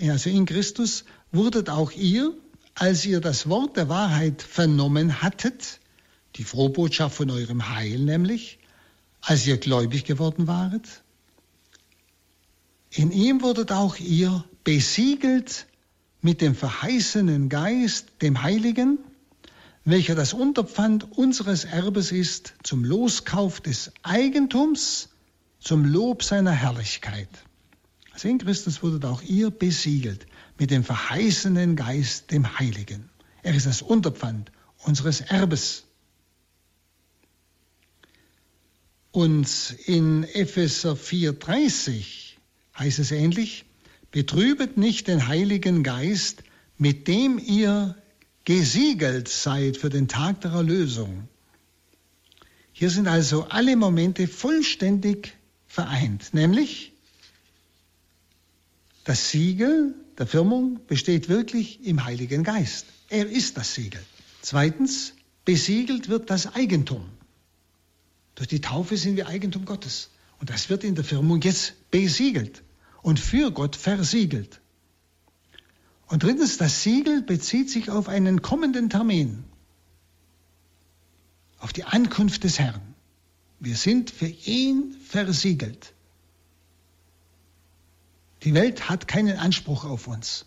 also 0.00 0.30
in 0.30 0.46
Christus 0.46 1.04
wurdet 1.30 1.70
auch 1.70 1.92
ihr, 1.92 2.34
als 2.74 3.04
ihr 3.04 3.20
das 3.20 3.48
Wort 3.48 3.76
der 3.76 3.88
Wahrheit 3.88 4.42
vernommen 4.42 5.22
hattet, 5.22 5.80
die 6.36 6.44
Frohbotschaft 6.44 7.16
von 7.16 7.30
eurem 7.30 7.68
Heil 7.68 7.98
nämlich, 7.98 8.58
als 9.20 9.46
ihr 9.46 9.58
gläubig 9.58 10.04
geworden 10.04 10.46
waret, 10.46 11.02
in 12.90 13.10
ihm 13.10 13.42
wurdet 13.42 13.72
auch 13.72 13.96
ihr 13.96 14.44
besiegelt 14.64 15.66
mit 16.20 16.40
dem 16.40 16.54
verheißenen 16.54 17.48
Geist, 17.48 18.08
dem 18.20 18.42
Heiligen, 18.42 18.98
welcher 19.84 20.14
das 20.14 20.32
Unterpfand 20.32 21.16
unseres 21.16 21.64
Erbes 21.64 22.12
ist 22.12 22.54
zum 22.62 22.84
Loskauf 22.84 23.60
des 23.60 23.92
Eigentums, 24.02 25.08
zum 25.58 25.84
Lob 25.84 26.22
seiner 26.22 26.52
Herrlichkeit. 26.52 27.28
Also 28.12 28.28
in 28.28 28.38
Christus 28.38 28.82
wurdet 28.82 29.04
auch 29.04 29.22
ihr 29.22 29.50
besiegelt 29.50 30.26
mit 30.62 30.70
dem 30.70 30.84
verheißenen 30.84 31.74
Geist, 31.74 32.30
dem 32.30 32.60
Heiligen. 32.60 33.10
Er 33.42 33.52
ist 33.52 33.66
das 33.66 33.82
Unterpfand 33.82 34.52
unseres 34.84 35.20
Erbes. 35.20 35.82
Und 39.10 39.76
in 39.86 40.22
Epheser 40.22 40.92
4,30 40.92 42.36
heißt 42.78 43.00
es 43.00 43.10
ähnlich, 43.10 43.64
betrübet 44.12 44.76
nicht 44.76 45.08
den 45.08 45.26
Heiligen 45.26 45.82
Geist, 45.82 46.44
mit 46.78 47.08
dem 47.08 47.40
ihr 47.40 47.96
gesiegelt 48.44 49.26
seid 49.26 49.76
für 49.76 49.90
den 49.90 50.06
Tag 50.06 50.42
der 50.42 50.52
Erlösung. 50.52 51.26
Hier 52.72 52.90
sind 52.90 53.08
also 53.08 53.48
alle 53.48 53.74
Momente 53.74 54.28
vollständig 54.28 55.36
vereint, 55.66 56.32
nämlich 56.34 56.92
das 59.02 59.30
Siegel 59.30 59.96
der 60.18 60.26
Firmung 60.26 60.80
besteht 60.86 61.28
wirklich 61.28 61.84
im 61.84 62.04
Heiligen 62.04 62.44
Geist. 62.44 62.86
Er 63.08 63.28
ist 63.28 63.56
das 63.56 63.74
Siegel. 63.74 64.02
Zweitens, 64.42 65.14
besiegelt 65.44 66.08
wird 66.08 66.30
das 66.30 66.54
Eigentum. 66.54 67.08
Durch 68.34 68.48
die 68.48 68.60
Taufe 68.60 68.96
sind 68.96 69.16
wir 69.16 69.28
Eigentum 69.28 69.64
Gottes. 69.64 70.10
Und 70.38 70.50
das 70.50 70.68
wird 70.70 70.84
in 70.84 70.94
der 70.94 71.04
Firmung 71.04 71.40
jetzt 71.40 71.74
besiegelt 71.90 72.62
und 73.02 73.20
für 73.20 73.50
Gott 73.52 73.76
versiegelt. 73.76 74.60
Und 76.08 76.24
drittens, 76.24 76.58
das 76.58 76.82
Siegel 76.82 77.22
bezieht 77.22 77.70
sich 77.70 77.90
auf 77.90 78.08
einen 78.08 78.42
kommenden 78.42 78.90
Termin, 78.90 79.44
auf 81.58 81.72
die 81.72 81.84
Ankunft 81.84 82.44
des 82.44 82.58
Herrn. 82.58 82.82
Wir 83.60 83.76
sind 83.76 84.10
für 84.10 84.26
ihn 84.26 84.94
versiegelt. 85.06 85.94
Die 88.44 88.54
Welt 88.54 88.88
hat 88.88 89.06
keinen 89.06 89.38
Anspruch 89.38 89.84
auf 89.84 90.08
uns. 90.08 90.46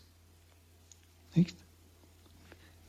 Nicht? 1.34 1.56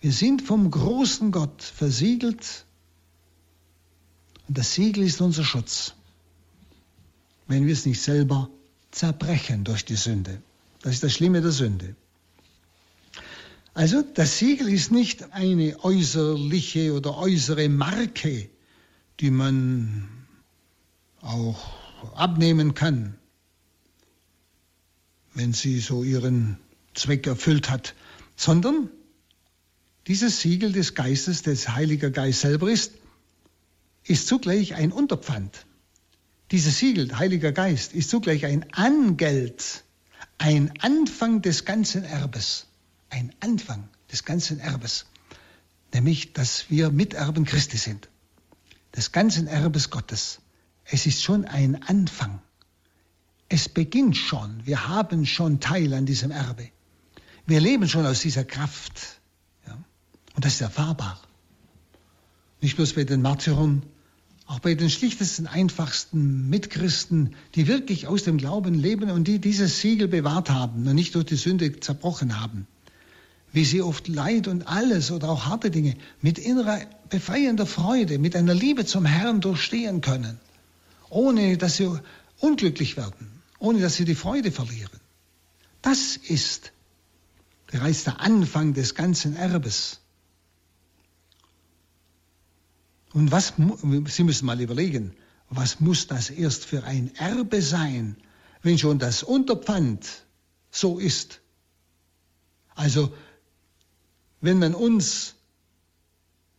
Wir 0.00 0.12
sind 0.12 0.42
vom 0.42 0.70
großen 0.70 1.32
Gott 1.32 1.62
versiegelt 1.62 2.66
und 4.48 4.58
das 4.58 4.74
Siegel 4.74 5.04
ist 5.04 5.20
unser 5.20 5.44
Schutz, 5.44 5.94
wenn 7.48 7.66
wir 7.66 7.72
es 7.72 7.86
nicht 7.86 8.00
selber 8.00 8.48
zerbrechen 8.90 9.64
durch 9.64 9.84
die 9.84 9.96
Sünde. 9.96 10.40
Das 10.82 10.94
ist 10.94 11.02
das 11.02 11.12
Schlimme 11.12 11.40
der 11.40 11.50
Sünde. 11.50 11.96
Also 13.74 14.02
das 14.02 14.38
Siegel 14.38 14.68
ist 14.68 14.90
nicht 14.90 15.32
eine 15.32 15.82
äußerliche 15.84 16.94
oder 16.94 17.16
äußere 17.18 17.68
Marke, 17.68 18.48
die 19.20 19.30
man 19.30 20.08
auch 21.20 21.58
abnehmen 22.14 22.74
kann, 22.74 23.18
wenn 25.36 25.52
sie 25.52 25.78
so 25.80 26.02
ihren 26.02 26.58
Zweck 26.94 27.26
erfüllt 27.26 27.70
hat, 27.70 27.94
sondern 28.34 28.90
dieses 30.08 30.40
Siegel 30.40 30.72
des 30.72 30.94
Geistes, 30.94 31.42
des 31.42 31.68
Heiliger 31.68 32.10
Geist 32.10 32.40
selber 32.40 32.70
ist, 32.70 32.92
ist 34.04 34.26
zugleich 34.26 34.74
ein 34.74 34.92
Unterpfand. 34.92 35.66
Dieses 36.50 36.78
Siegel, 36.78 37.18
Heiliger 37.18 37.52
Geist, 37.52 37.92
ist 37.92 38.10
zugleich 38.10 38.44
ein 38.44 38.66
Angeld, 38.72 39.84
ein 40.38 40.72
Anfang 40.80 41.42
des 41.42 41.64
ganzen 41.64 42.04
Erbes 42.04 42.66
ein 43.10 43.32
Anfang 43.40 43.88
des 44.10 44.24
ganzen 44.24 44.58
Erbes, 44.58 45.06
nämlich 45.92 46.32
dass 46.32 46.70
wir 46.70 46.90
Miterben 46.90 47.44
Christi 47.44 47.76
sind, 47.76 48.08
des 48.94 49.12
ganzen 49.12 49.46
Erbes 49.46 49.90
Gottes. 49.90 50.40
Es 50.84 51.06
ist 51.06 51.22
schon 51.22 51.44
ein 51.44 51.82
Anfang. 51.82 52.40
Es 53.48 53.68
beginnt 53.68 54.16
schon. 54.16 54.60
Wir 54.64 54.88
haben 54.88 55.26
schon 55.26 55.60
Teil 55.60 55.94
an 55.94 56.06
diesem 56.06 56.30
Erbe. 56.30 56.68
Wir 57.46 57.60
leben 57.60 57.88
schon 57.88 58.04
aus 58.06 58.20
dieser 58.20 58.44
Kraft. 58.44 59.20
Ja? 59.66 59.78
Und 60.34 60.44
das 60.44 60.54
ist 60.54 60.60
erfahrbar. 60.60 61.20
Nicht 62.60 62.76
bloß 62.76 62.94
bei 62.94 63.04
den 63.04 63.22
Märtyrern, 63.22 63.82
auch 64.46 64.60
bei 64.60 64.74
den 64.74 64.90
schlichtesten, 64.90 65.46
einfachsten 65.46 66.48
Mitchristen, 66.48 67.36
die 67.54 67.66
wirklich 67.68 68.06
aus 68.06 68.24
dem 68.24 68.38
Glauben 68.38 68.74
leben 68.74 69.10
und 69.10 69.28
die 69.28 69.40
dieses 69.40 69.80
Siegel 69.80 70.08
bewahrt 70.08 70.50
haben 70.50 70.86
und 70.86 70.94
nicht 70.94 71.14
durch 71.14 71.26
die 71.26 71.36
Sünde 71.36 71.78
zerbrochen 71.78 72.40
haben 72.40 72.66
wie 73.56 73.64
sie 73.64 73.80
oft 73.80 74.06
Leid 74.06 74.48
und 74.48 74.68
alles 74.68 75.10
oder 75.10 75.30
auch 75.30 75.46
harte 75.46 75.70
Dinge 75.70 75.96
mit 76.20 76.38
innerer 76.38 76.78
befreiender 77.08 77.64
Freude, 77.64 78.18
mit 78.18 78.36
einer 78.36 78.52
Liebe 78.52 78.84
zum 78.84 79.06
Herrn 79.06 79.40
durchstehen 79.40 80.02
können, 80.02 80.38
ohne 81.08 81.56
dass 81.56 81.76
sie 81.76 81.90
unglücklich 82.38 82.98
werden, 82.98 83.35
ohne 83.58 83.80
dass 83.80 83.94
sie 83.94 84.04
die 84.04 84.14
Freude 84.14 84.52
verlieren. 84.52 85.00
Das 85.82 86.16
ist 86.16 86.72
bereits 87.66 88.04
der 88.04 88.20
Anfang 88.20 88.74
des 88.74 88.94
ganzen 88.94 89.36
Erbes. 89.36 90.00
Und 93.12 93.30
was, 93.30 93.54
Sie 94.08 94.24
müssen 94.24 94.46
mal 94.46 94.60
überlegen, 94.60 95.14
was 95.48 95.80
muss 95.80 96.06
das 96.06 96.30
erst 96.30 96.64
für 96.64 96.84
ein 96.84 97.14
Erbe 97.16 97.62
sein, 97.62 98.16
wenn 98.62 98.78
schon 98.78 98.98
das 98.98 99.22
Unterpfand 99.22 100.26
so 100.70 100.98
ist? 100.98 101.40
Also 102.74 103.14
wenn 104.40 104.58
man 104.58 104.74
uns 104.74 105.34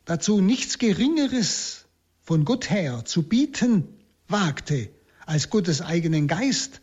dazu 0.06 0.42
nichts 0.42 0.80
Geringeres 0.80 1.86
von 2.24 2.44
Gott 2.44 2.70
her 2.70 3.06
zu 3.06 3.24
bieten 3.24 3.88
wagte 4.28 4.90
als 5.26 5.50
Gottes 5.50 5.82
eigenen 5.82 6.28
Geist, 6.28 6.82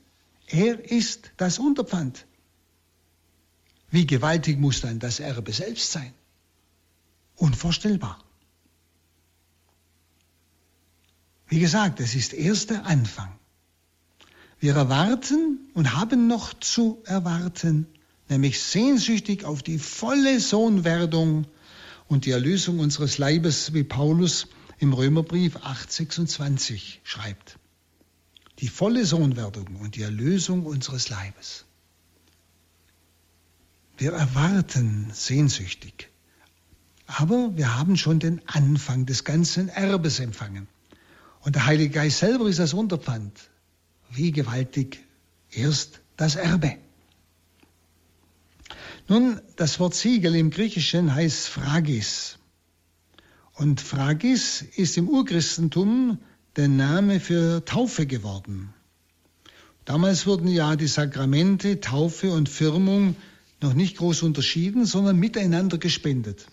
er 0.54 0.90
ist 0.90 1.32
das 1.36 1.58
Unterpfand. 1.58 2.26
Wie 3.90 4.06
gewaltig 4.06 4.58
muss 4.58 4.80
dann 4.80 4.98
das 4.98 5.20
Erbe 5.20 5.52
selbst 5.52 5.92
sein? 5.92 6.12
Unvorstellbar. 7.36 8.22
Wie 11.48 11.60
gesagt, 11.60 12.00
es 12.00 12.14
ist 12.14 12.32
erst 12.32 12.70
der 12.70 12.86
Anfang. 12.86 13.38
Wir 14.58 14.74
erwarten 14.74 15.58
und 15.74 15.94
haben 15.94 16.26
noch 16.26 16.54
zu 16.54 17.02
erwarten 17.04 17.86
nämlich 18.28 18.60
sehnsüchtig 18.60 19.44
auf 19.44 19.62
die 19.62 19.78
volle 19.78 20.40
Sohnwerdung 20.40 21.46
und 22.08 22.26
die 22.26 22.30
Erlösung 22.30 22.78
unseres 22.78 23.18
Leibes, 23.18 23.74
wie 23.74 23.84
Paulus 23.84 24.48
im 24.78 24.92
Römerbrief 24.92 25.56
8,26 25.56 26.98
schreibt. 27.02 27.58
Die 28.60 28.68
volle 28.68 29.04
Sohnwerdung 29.04 29.76
und 29.76 29.96
die 29.96 30.02
Erlösung 30.02 30.66
unseres 30.66 31.08
Leibes. 31.08 31.64
Wir 33.96 34.12
erwarten 34.12 35.10
sehnsüchtig. 35.12 36.10
Aber 37.06 37.56
wir 37.56 37.76
haben 37.76 37.96
schon 37.96 38.18
den 38.18 38.40
Anfang 38.48 39.06
des 39.06 39.24
ganzen 39.24 39.68
Erbes 39.68 40.20
empfangen. 40.20 40.68
Und 41.40 41.54
der 41.54 41.66
Heilige 41.66 41.90
Geist 41.90 42.18
selber 42.18 42.48
ist 42.48 42.58
das 42.58 42.74
Unterpfand. 42.74 43.50
Wie 44.10 44.32
gewaltig 44.32 45.04
erst 45.50 46.00
das 46.16 46.36
Erbe. 46.36 46.78
Nun, 49.06 49.40
das 49.56 49.78
Wort 49.80 49.94
Siegel 49.94 50.34
im 50.34 50.50
Griechischen 50.50 51.14
heißt 51.14 51.48
Phragis. 51.48 52.38
Und 53.52 53.80
Phragis 53.80 54.62
ist 54.62 54.96
im 54.96 55.08
Urchristentum 55.08 56.18
der 56.56 56.68
Name 56.68 57.20
für 57.20 57.64
Taufe 57.64 58.06
geworden. 58.06 58.72
Damals 59.84 60.26
wurden 60.26 60.48
ja 60.48 60.76
die 60.76 60.86
Sakramente 60.86 61.80
Taufe 61.80 62.32
und 62.32 62.48
Firmung 62.48 63.16
noch 63.60 63.74
nicht 63.74 63.96
groß 63.96 64.22
unterschieden, 64.22 64.86
sondern 64.86 65.16
miteinander 65.16 65.78
gespendet. 65.78 66.46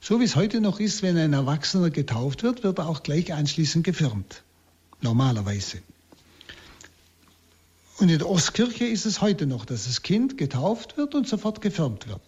So 0.00 0.20
wie 0.20 0.24
es 0.24 0.36
heute 0.36 0.60
noch 0.60 0.80
ist, 0.80 1.02
wenn 1.02 1.16
ein 1.16 1.32
Erwachsener 1.32 1.90
getauft 1.90 2.42
wird, 2.42 2.62
wird 2.62 2.78
er 2.78 2.88
auch 2.88 3.02
gleich 3.02 3.32
anschließend 3.32 3.84
gefirmt. 3.84 4.42
Normalerweise. 5.00 5.78
Und 7.98 8.10
in 8.10 8.18
der 8.18 8.28
Ostkirche 8.28 8.84
ist 8.84 9.06
es 9.06 9.20
heute 9.20 9.46
noch, 9.46 9.64
dass 9.64 9.86
das 9.86 10.02
Kind 10.02 10.38
getauft 10.38 10.96
wird 10.96 11.16
und 11.16 11.26
sofort 11.26 11.60
gefirmt 11.60 12.06
wird. 12.06 12.22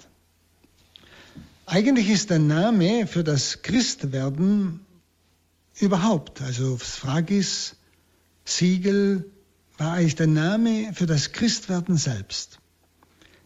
Eigentlich 1.65 2.11
ist 2.11 2.31
der 2.31 2.41
Name 2.41 3.07
für 3.07 3.23
das 3.23 3.63
Christwerden 3.63 4.81
überhaupt, 5.83 6.41
also 6.43 6.77
Phragis, 6.77 7.77
Siegel, 8.45 9.31
war 9.79 9.95
eigentlich 9.95 10.17
der 10.17 10.27
Name 10.27 10.93
für 10.95 11.07
das 11.07 11.33
Christwerden 11.33 11.97
selbst. 11.97 12.59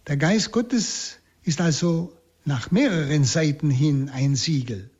Der 0.06 0.16
Geist 0.16 0.50
Gottes 0.52 1.16
ist 1.44 1.60
also 1.60 2.16
nach 2.44 2.70
mehreren 2.70 3.24
Seiten 3.24 3.70
hin 3.70 4.08
ein 4.08 4.34
Siegel. 4.34 4.90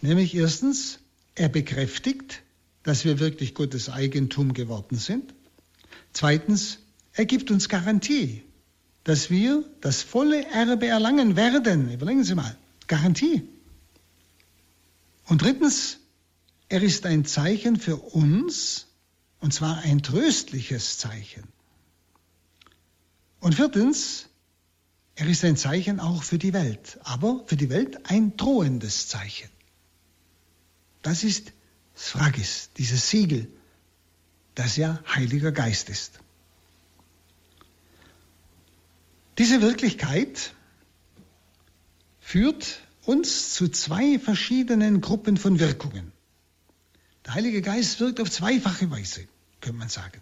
Nämlich 0.00 0.34
erstens, 0.34 1.00
er 1.34 1.48
bekräftigt, 1.48 2.42
dass 2.82 3.04
wir 3.04 3.18
wirklich 3.18 3.54
Gottes 3.54 3.88
Eigentum 3.88 4.54
geworden 4.54 4.96
sind. 4.96 5.34
Zweitens, 6.12 6.78
er 7.12 7.26
gibt 7.26 7.50
uns 7.50 7.68
Garantie, 7.68 8.42
dass 9.04 9.30
wir 9.30 9.64
das 9.80 10.02
volle 10.02 10.44
Erbe 10.46 10.86
erlangen 10.86 11.36
werden. 11.36 11.92
Überlegen 11.92 12.24
Sie 12.24 12.34
mal, 12.34 12.56
Garantie. 12.86 13.48
Und 15.28 15.42
drittens, 15.42 15.98
er 16.70 16.82
ist 16.82 17.04
ein 17.04 17.26
Zeichen 17.26 17.78
für 17.78 17.96
uns, 17.96 18.86
und 19.40 19.52
zwar 19.52 19.78
ein 19.78 20.02
tröstliches 20.02 20.96
Zeichen. 20.96 21.44
Und 23.40 23.54
viertens, 23.54 24.30
er 25.16 25.28
ist 25.28 25.44
ein 25.44 25.56
Zeichen 25.56 26.00
auch 26.00 26.22
für 26.22 26.38
die 26.38 26.54
Welt, 26.54 26.98
aber 27.02 27.44
für 27.46 27.56
die 27.56 27.68
Welt 27.68 28.10
ein 28.10 28.36
drohendes 28.38 29.08
Zeichen. 29.08 29.50
Das 31.02 31.22
ist 31.24 31.52
Sphagis, 31.94 32.70
dieses 32.78 33.10
Siegel, 33.10 33.48
das 34.54 34.76
ja 34.76 35.02
Heiliger 35.14 35.52
Geist 35.52 35.90
ist. 35.90 36.20
Diese 39.36 39.60
Wirklichkeit 39.60 40.54
führt 42.18 42.87
uns 43.08 43.54
zu 43.54 43.68
zwei 43.68 44.18
verschiedenen 44.18 45.00
Gruppen 45.00 45.38
von 45.38 45.58
Wirkungen. 45.58 46.12
Der 47.24 47.34
Heilige 47.34 47.62
Geist 47.62 48.00
wirkt 48.00 48.20
auf 48.20 48.30
zweifache 48.30 48.90
Weise, 48.90 49.22
könnte 49.62 49.78
man 49.78 49.88
sagen. 49.88 50.20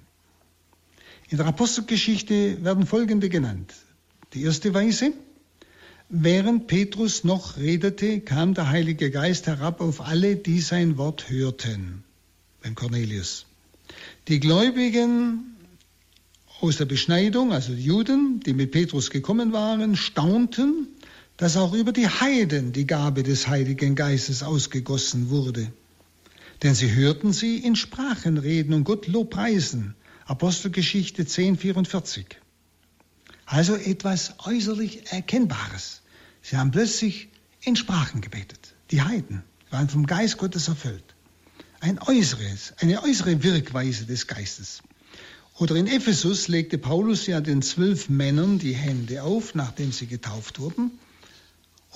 In 1.28 1.38
der 1.38 1.46
Apostelgeschichte 1.46 2.62
werden 2.62 2.86
folgende 2.86 3.28
genannt. 3.28 3.74
Die 4.34 4.42
erste 4.42 4.72
Weise, 4.72 5.12
während 6.08 6.68
Petrus 6.68 7.24
noch 7.24 7.56
redete, 7.56 8.20
kam 8.20 8.54
der 8.54 8.68
Heilige 8.68 9.10
Geist 9.10 9.48
herab 9.48 9.80
auf 9.80 10.00
alle, 10.00 10.36
die 10.36 10.60
sein 10.60 10.96
Wort 10.96 11.28
hörten, 11.28 12.04
beim 12.62 12.76
Cornelius. 12.76 13.46
Die 14.28 14.38
Gläubigen 14.38 15.56
aus 16.60 16.76
der 16.76 16.84
Beschneidung, 16.84 17.52
also 17.52 17.74
die 17.74 17.82
Juden, 17.82 18.38
die 18.46 18.54
mit 18.54 18.70
Petrus 18.70 19.10
gekommen 19.10 19.52
waren, 19.52 19.96
staunten, 19.96 20.86
dass 21.36 21.56
auch 21.56 21.74
über 21.74 21.92
die 21.92 22.08
Heiden 22.08 22.72
die 22.72 22.86
Gabe 22.86 23.22
des 23.22 23.46
Heiligen 23.48 23.94
Geistes 23.94 24.42
ausgegossen 24.42 25.28
wurde. 25.30 25.70
Denn 26.62 26.74
sie 26.74 26.94
hörten 26.94 27.32
sie 27.32 27.58
in 27.58 27.76
Sprachen 27.76 28.38
reden 28.38 28.72
und 28.72 28.84
Gott 28.84 29.06
Lobpreisen. 29.06 29.94
Apostelgeschichte 30.24 31.26
10, 31.26 31.58
44. 31.58 32.26
Also 33.44 33.76
etwas 33.76 34.34
äußerlich 34.44 35.12
Erkennbares. 35.12 36.02
Sie 36.42 36.56
haben 36.56 36.70
plötzlich 36.70 37.28
in 37.60 37.76
Sprachen 37.76 38.20
gebetet. 38.20 38.74
Die 38.90 39.02
Heiden 39.02 39.42
waren 39.70 39.88
vom 39.88 40.06
Geist 40.06 40.38
Gottes 40.38 40.68
erfüllt. 40.68 41.14
Ein 41.80 42.00
äußeres, 42.00 42.72
eine 42.78 43.02
äußere 43.02 43.42
Wirkweise 43.42 44.06
des 44.06 44.26
Geistes. 44.26 44.82
Oder 45.58 45.76
in 45.76 45.86
Ephesus 45.86 46.48
legte 46.48 46.78
Paulus 46.78 47.26
ja 47.26 47.40
den 47.40 47.62
zwölf 47.62 48.08
Männern 48.08 48.58
die 48.58 48.74
Hände 48.74 49.22
auf, 49.22 49.54
nachdem 49.54 49.92
sie 49.92 50.06
getauft 50.06 50.58
wurden. 50.58 50.90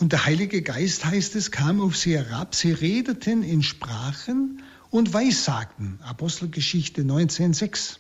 Und 0.01 0.13
der 0.13 0.25
Heilige 0.25 0.63
Geist, 0.63 1.05
heißt 1.05 1.37
es, 1.37 1.51
kam 1.51 1.83
auf 1.83 1.95
sie 1.95 2.17
herab. 2.17 2.55
Sie 2.55 2.73
redeten 2.73 3.43
in 3.43 3.63
Sprachen 3.63 4.63
und 4.89 5.13
weissagten. 5.13 5.99
Apostelgeschichte 6.03 7.03
19,6. 7.03 7.99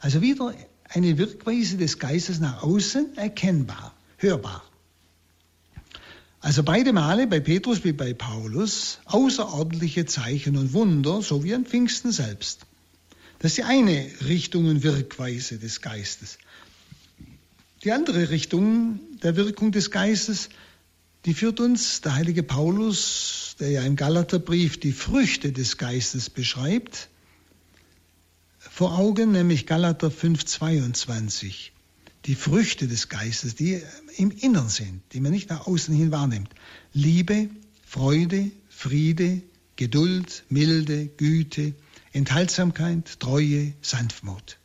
Also 0.00 0.20
wieder 0.20 0.54
eine 0.90 1.16
Wirkweise 1.16 1.78
des 1.78 1.98
Geistes 1.98 2.38
nach 2.38 2.62
außen 2.62 3.16
erkennbar, 3.16 3.94
hörbar. 4.18 4.62
Also 6.40 6.62
beide 6.62 6.92
Male 6.92 7.26
bei 7.26 7.40
Petrus 7.40 7.82
wie 7.82 7.92
bei 7.92 8.12
Paulus 8.12 8.98
außerordentliche 9.06 10.04
Zeichen 10.04 10.58
und 10.58 10.74
Wunder, 10.74 11.22
so 11.22 11.42
wie 11.44 11.54
an 11.54 11.64
Pfingsten 11.64 12.12
selbst. 12.12 12.66
Das 13.38 13.52
ist 13.52 13.56
die 13.56 13.64
eine 13.64 14.06
Richtung 14.26 14.66
und 14.66 14.82
Wirkweise 14.82 15.58
des 15.58 15.80
Geistes. 15.80 16.36
Die 17.84 17.92
andere 17.92 18.28
Richtung 18.28 19.00
der 19.22 19.36
Wirkung 19.36 19.72
des 19.72 19.90
Geistes, 19.90 20.50
die 21.26 21.34
führt 21.34 21.60
uns 21.60 22.00
der 22.00 22.14
heilige 22.14 22.42
Paulus, 22.42 23.56
der 23.60 23.70
ja 23.70 23.82
im 23.82 23.96
Galaterbrief 23.96 24.80
die 24.80 24.92
Früchte 24.92 25.52
des 25.52 25.76
Geistes 25.76 26.30
beschreibt, 26.30 27.08
vor 28.58 28.98
Augen, 28.98 29.32
nämlich 29.32 29.66
Galater 29.66 30.08
5,22. 30.08 31.70
Die 32.26 32.34
Früchte 32.34 32.86
des 32.88 33.08
Geistes, 33.08 33.54
die 33.54 33.82
im 34.16 34.30
Innern 34.30 34.68
sind, 34.68 35.02
die 35.12 35.20
man 35.20 35.32
nicht 35.32 35.50
nach 35.50 35.66
außen 35.66 35.94
hin 35.94 36.10
wahrnimmt. 36.10 36.50
Liebe, 36.92 37.48
Freude, 37.86 38.50
Friede, 38.68 39.42
Geduld, 39.76 40.44
Milde, 40.50 41.06
Güte, 41.06 41.74
Enthaltsamkeit, 42.12 43.18
Treue, 43.20 43.72
Sanftmut. 43.80 44.58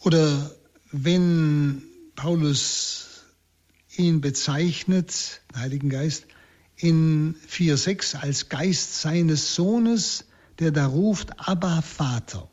Oder 0.00 0.54
wenn 0.90 1.82
Paulus 2.16 3.13
ihn 3.98 4.20
bezeichnet, 4.20 5.40
den 5.52 5.60
Heiligen 5.60 5.90
Geist, 5.90 6.26
in 6.76 7.36
4,6 7.48 8.16
als 8.16 8.48
Geist 8.48 9.00
seines 9.00 9.54
Sohnes, 9.54 10.24
der 10.58 10.70
da 10.70 10.86
ruft, 10.86 11.38
Abba 11.38 11.82
Vater. 11.82 12.48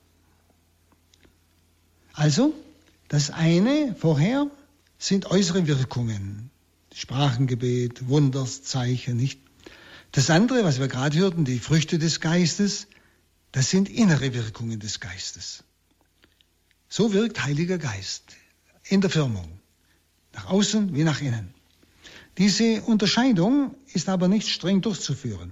Also, 2.13 2.53
das 3.07 3.29
eine 3.31 3.95
vorher 3.97 4.49
sind 4.97 5.25
äußere 5.25 5.67
Wirkungen, 5.67 6.51
Sprachengebet, 6.93 8.07
Wunderszeichen, 8.07 9.17
nicht? 9.17 9.39
Das 10.11 10.29
andere, 10.29 10.63
was 10.63 10.79
wir 10.79 10.87
gerade 10.87 11.17
hörten, 11.17 11.45
die 11.45 11.59
Früchte 11.59 11.97
des 11.97 12.19
Geistes, 12.19 12.87
das 13.51 13.69
sind 13.69 13.89
innere 13.89 14.33
Wirkungen 14.33 14.79
des 14.79 14.99
Geistes. 14.99 15.63
So 16.89 17.13
wirkt 17.13 17.43
Heiliger 17.43 17.77
Geist 17.77 18.23
in 18.83 18.99
der 18.99 19.09
Firmung, 19.09 19.60
nach 20.33 20.49
außen 20.49 20.95
wie 20.95 21.03
nach 21.03 21.21
innen. 21.21 21.53
Diese 22.37 22.81
Unterscheidung 22.81 23.75
ist 23.93 24.09
aber 24.09 24.27
nicht 24.27 24.47
streng 24.47 24.81
durchzuführen. 24.81 25.51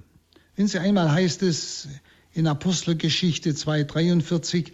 Wenn 0.55 0.67
sie 0.67 0.79
einmal 0.79 1.11
heißt 1.11 1.43
es 1.43 1.87
in 2.33 2.47
Apostelgeschichte 2.47 3.51
2,43, 3.51 4.71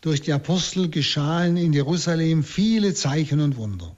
durch 0.00 0.20
die 0.20 0.32
Apostel 0.32 0.88
geschahen 0.88 1.56
in 1.56 1.72
Jerusalem 1.72 2.44
viele 2.44 2.94
Zeichen 2.94 3.40
und 3.40 3.56
Wunder. 3.56 3.96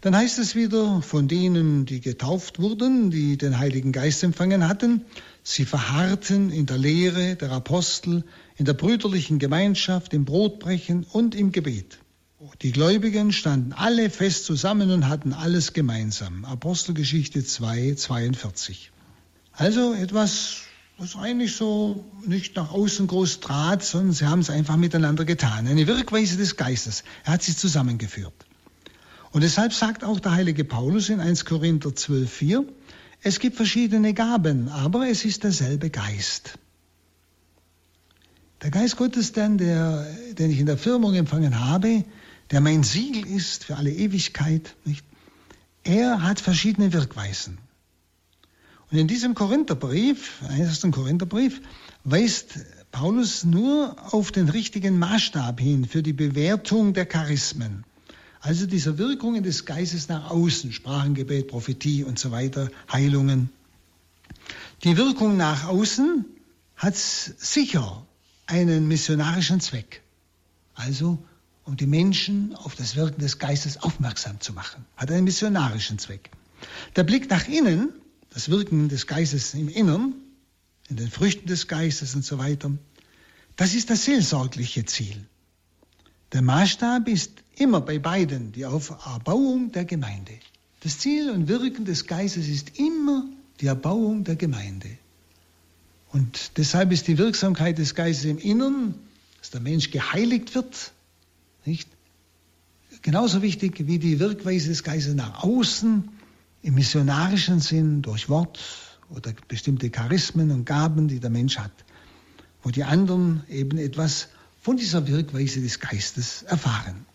Dann 0.00 0.14
heißt 0.14 0.38
es 0.38 0.54
wieder 0.54 1.02
von 1.02 1.26
denen, 1.26 1.84
die 1.84 2.00
getauft 2.00 2.60
wurden, 2.60 3.10
die 3.10 3.36
den 3.36 3.58
Heiligen 3.58 3.90
Geist 3.90 4.22
empfangen 4.22 4.68
hatten, 4.68 5.04
sie 5.42 5.64
verharrten 5.64 6.50
in 6.50 6.66
der 6.66 6.78
Lehre 6.78 7.34
der 7.34 7.50
Apostel, 7.50 8.22
in 8.56 8.64
der 8.64 8.74
brüderlichen 8.74 9.40
Gemeinschaft, 9.40 10.14
im 10.14 10.24
Brotbrechen 10.24 11.04
und 11.12 11.34
im 11.34 11.50
Gebet. 11.50 11.98
Die 12.62 12.70
Gläubigen 12.70 13.32
standen 13.32 13.72
alle 13.72 14.10
fest 14.10 14.44
zusammen 14.44 14.90
und 14.90 15.08
hatten 15.08 15.32
alles 15.32 15.72
gemeinsam. 15.72 16.44
Apostelgeschichte 16.44 17.44
2, 17.44 17.94
42. 17.94 18.92
Also 19.52 19.92
etwas 19.92 20.62
was 20.98 21.14
eigentlich 21.14 21.54
so 21.54 22.04
nicht 22.26 22.56
nach 22.56 22.72
außen 22.72 23.06
groß 23.06 23.38
trat, 23.40 23.84
sondern 23.84 24.12
sie 24.12 24.26
haben 24.26 24.40
es 24.40 24.50
einfach 24.50 24.76
miteinander 24.76 25.24
getan. 25.24 25.68
Eine 25.68 25.86
Wirkweise 25.86 26.36
des 26.36 26.56
Geistes. 26.56 27.04
Er 27.24 27.34
hat 27.34 27.42
sie 27.42 27.56
zusammengeführt. 27.56 28.34
Und 29.30 29.42
deshalb 29.42 29.72
sagt 29.72 30.02
auch 30.02 30.18
der 30.18 30.32
heilige 30.32 30.64
Paulus 30.64 31.08
in 31.08 31.20
1 31.20 31.44
Korinther 31.44 31.90
12,4, 31.90 32.64
es 33.22 33.38
gibt 33.40 33.56
verschiedene 33.56 34.14
Gaben, 34.14 34.68
aber 34.68 35.08
es 35.08 35.24
ist 35.24 35.44
derselbe 35.44 35.90
Geist. 35.90 36.58
Der 38.62 38.70
Geist 38.70 38.96
Gottes 38.96 39.32
dann, 39.32 39.58
der, 39.58 40.04
den 40.32 40.50
ich 40.50 40.58
in 40.58 40.66
der 40.66 40.78
Firmung 40.78 41.14
empfangen 41.14 41.60
habe, 41.60 42.04
der 42.50 42.60
mein 42.60 42.82
Siegel 42.82 43.26
ist 43.26 43.64
für 43.64 43.76
alle 43.76 43.90
Ewigkeit, 43.90 44.74
nicht? 44.84 45.04
er 45.84 46.22
hat 46.22 46.40
verschiedene 46.40 46.92
Wirkweisen. 46.92 47.58
Und 48.90 48.98
in 48.98 49.06
diesem 49.06 49.34
Korintherbrief, 49.34 50.40
ersten 50.48 50.90
Korintherbrief, 50.92 51.60
weist 52.04 52.60
Paulus 52.90 53.44
nur 53.44 53.96
auf 54.14 54.32
den 54.32 54.48
richtigen 54.48 54.98
Maßstab 54.98 55.60
hin 55.60 55.84
für 55.84 56.02
die 56.02 56.14
Bewertung 56.14 56.94
der 56.94 57.06
Charismen. 57.06 57.84
Also 58.40 58.66
dieser 58.66 58.98
Wirkungen 58.98 59.42
des 59.42 59.66
Geistes 59.66 60.08
nach 60.08 60.30
außen, 60.30 60.72
Sprachengebet, 60.72 61.48
Prophetie 61.48 62.04
und 62.04 62.18
so 62.18 62.30
weiter, 62.30 62.70
Heilungen. 62.90 63.50
Die 64.84 64.96
Wirkung 64.96 65.36
nach 65.36 65.66
außen 65.66 66.24
hat 66.76 66.96
sicher 66.96 68.06
einen 68.46 68.88
missionarischen 68.88 69.60
Zweck. 69.60 70.02
Also 70.74 71.18
um 71.68 71.76
die 71.76 71.86
Menschen 71.86 72.56
auf 72.56 72.74
das 72.74 72.96
Wirken 72.96 73.20
des 73.20 73.38
Geistes 73.38 73.82
aufmerksam 73.82 74.40
zu 74.40 74.54
machen. 74.54 74.86
Hat 74.96 75.10
einen 75.10 75.24
missionarischen 75.24 75.98
Zweck. 75.98 76.30
Der 76.96 77.04
Blick 77.04 77.28
nach 77.28 77.46
innen, 77.46 77.90
das 78.30 78.48
Wirken 78.48 78.88
des 78.88 79.06
Geistes 79.06 79.52
im 79.52 79.68
Innern, 79.68 80.14
in 80.88 80.96
den 80.96 81.10
Früchten 81.10 81.46
des 81.46 81.68
Geistes 81.68 82.14
und 82.14 82.24
so 82.24 82.38
weiter, 82.38 82.72
das 83.56 83.74
ist 83.74 83.90
das 83.90 84.06
seelsorgliche 84.06 84.86
Ziel. 84.86 85.26
Der 86.32 86.40
Maßstab 86.40 87.06
ist 87.06 87.32
immer 87.56 87.82
bei 87.82 87.98
beiden 87.98 88.52
die 88.52 88.62
Erbauung 88.62 89.70
der 89.70 89.84
Gemeinde. 89.84 90.32
Das 90.80 90.98
Ziel 90.98 91.28
und 91.28 91.48
Wirken 91.48 91.84
des 91.84 92.06
Geistes 92.06 92.48
ist 92.48 92.78
immer 92.78 93.26
die 93.60 93.66
Erbauung 93.66 94.24
der 94.24 94.36
Gemeinde. 94.36 94.96
Und 96.12 96.52
deshalb 96.56 96.92
ist 96.92 97.08
die 97.08 97.18
Wirksamkeit 97.18 97.76
des 97.76 97.94
Geistes 97.94 98.24
im 98.24 98.38
Innern, 98.38 98.94
dass 99.38 99.50
der 99.50 99.60
Mensch 99.60 99.90
geheiligt 99.90 100.54
wird, 100.54 100.92
nicht? 101.66 101.88
Genauso 103.02 103.42
wichtig 103.42 103.86
wie 103.86 103.98
die 103.98 104.18
Wirkweise 104.18 104.68
des 104.68 104.82
Geistes 104.82 105.14
nach 105.14 105.42
außen, 105.42 106.08
im 106.62 106.74
missionarischen 106.74 107.60
Sinn, 107.60 108.02
durch 108.02 108.28
Wort 108.28 108.58
oder 109.10 109.32
bestimmte 109.46 109.90
Charismen 109.90 110.50
und 110.50 110.64
Gaben, 110.64 111.08
die 111.08 111.20
der 111.20 111.30
Mensch 111.30 111.58
hat, 111.58 111.72
wo 112.62 112.70
die 112.70 112.84
anderen 112.84 113.44
eben 113.48 113.78
etwas 113.78 114.28
von 114.60 114.76
dieser 114.76 115.06
Wirkweise 115.06 115.60
des 115.60 115.80
Geistes 115.80 116.42
erfahren. 116.42 117.06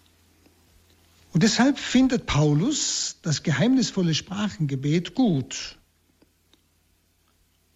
Und 1.34 1.43
deshalb 1.43 1.79
findet 1.79 2.25
Paulus 2.25 3.17
das 3.23 3.43
geheimnisvolle 3.43 4.13
Sprachengebet 4.13 5.15
gut. 5.15 5.77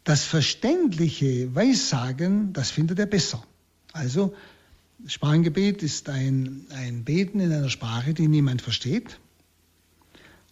Das 0.04 0.24
verständliche 0.24 1.54
Weissagen, 1.54 2.54
das 2.54 2.70
findet 2.72 3.00
er 3.00 3.08
besser. 3.08 3.44
Also 3.94 4.36
Sprachengebet 5.06 5.84
ist 5.84 6.10
ein, 6.10 6.66
ein 6.72 7.04
Beten 7.04 7.40
in 7.40 7.52
einer 7.52 7.70
Sprache, 7.70 8.14
die 8.14 8.28
niemand 8.28 8.62
versteht. 8.62 9.20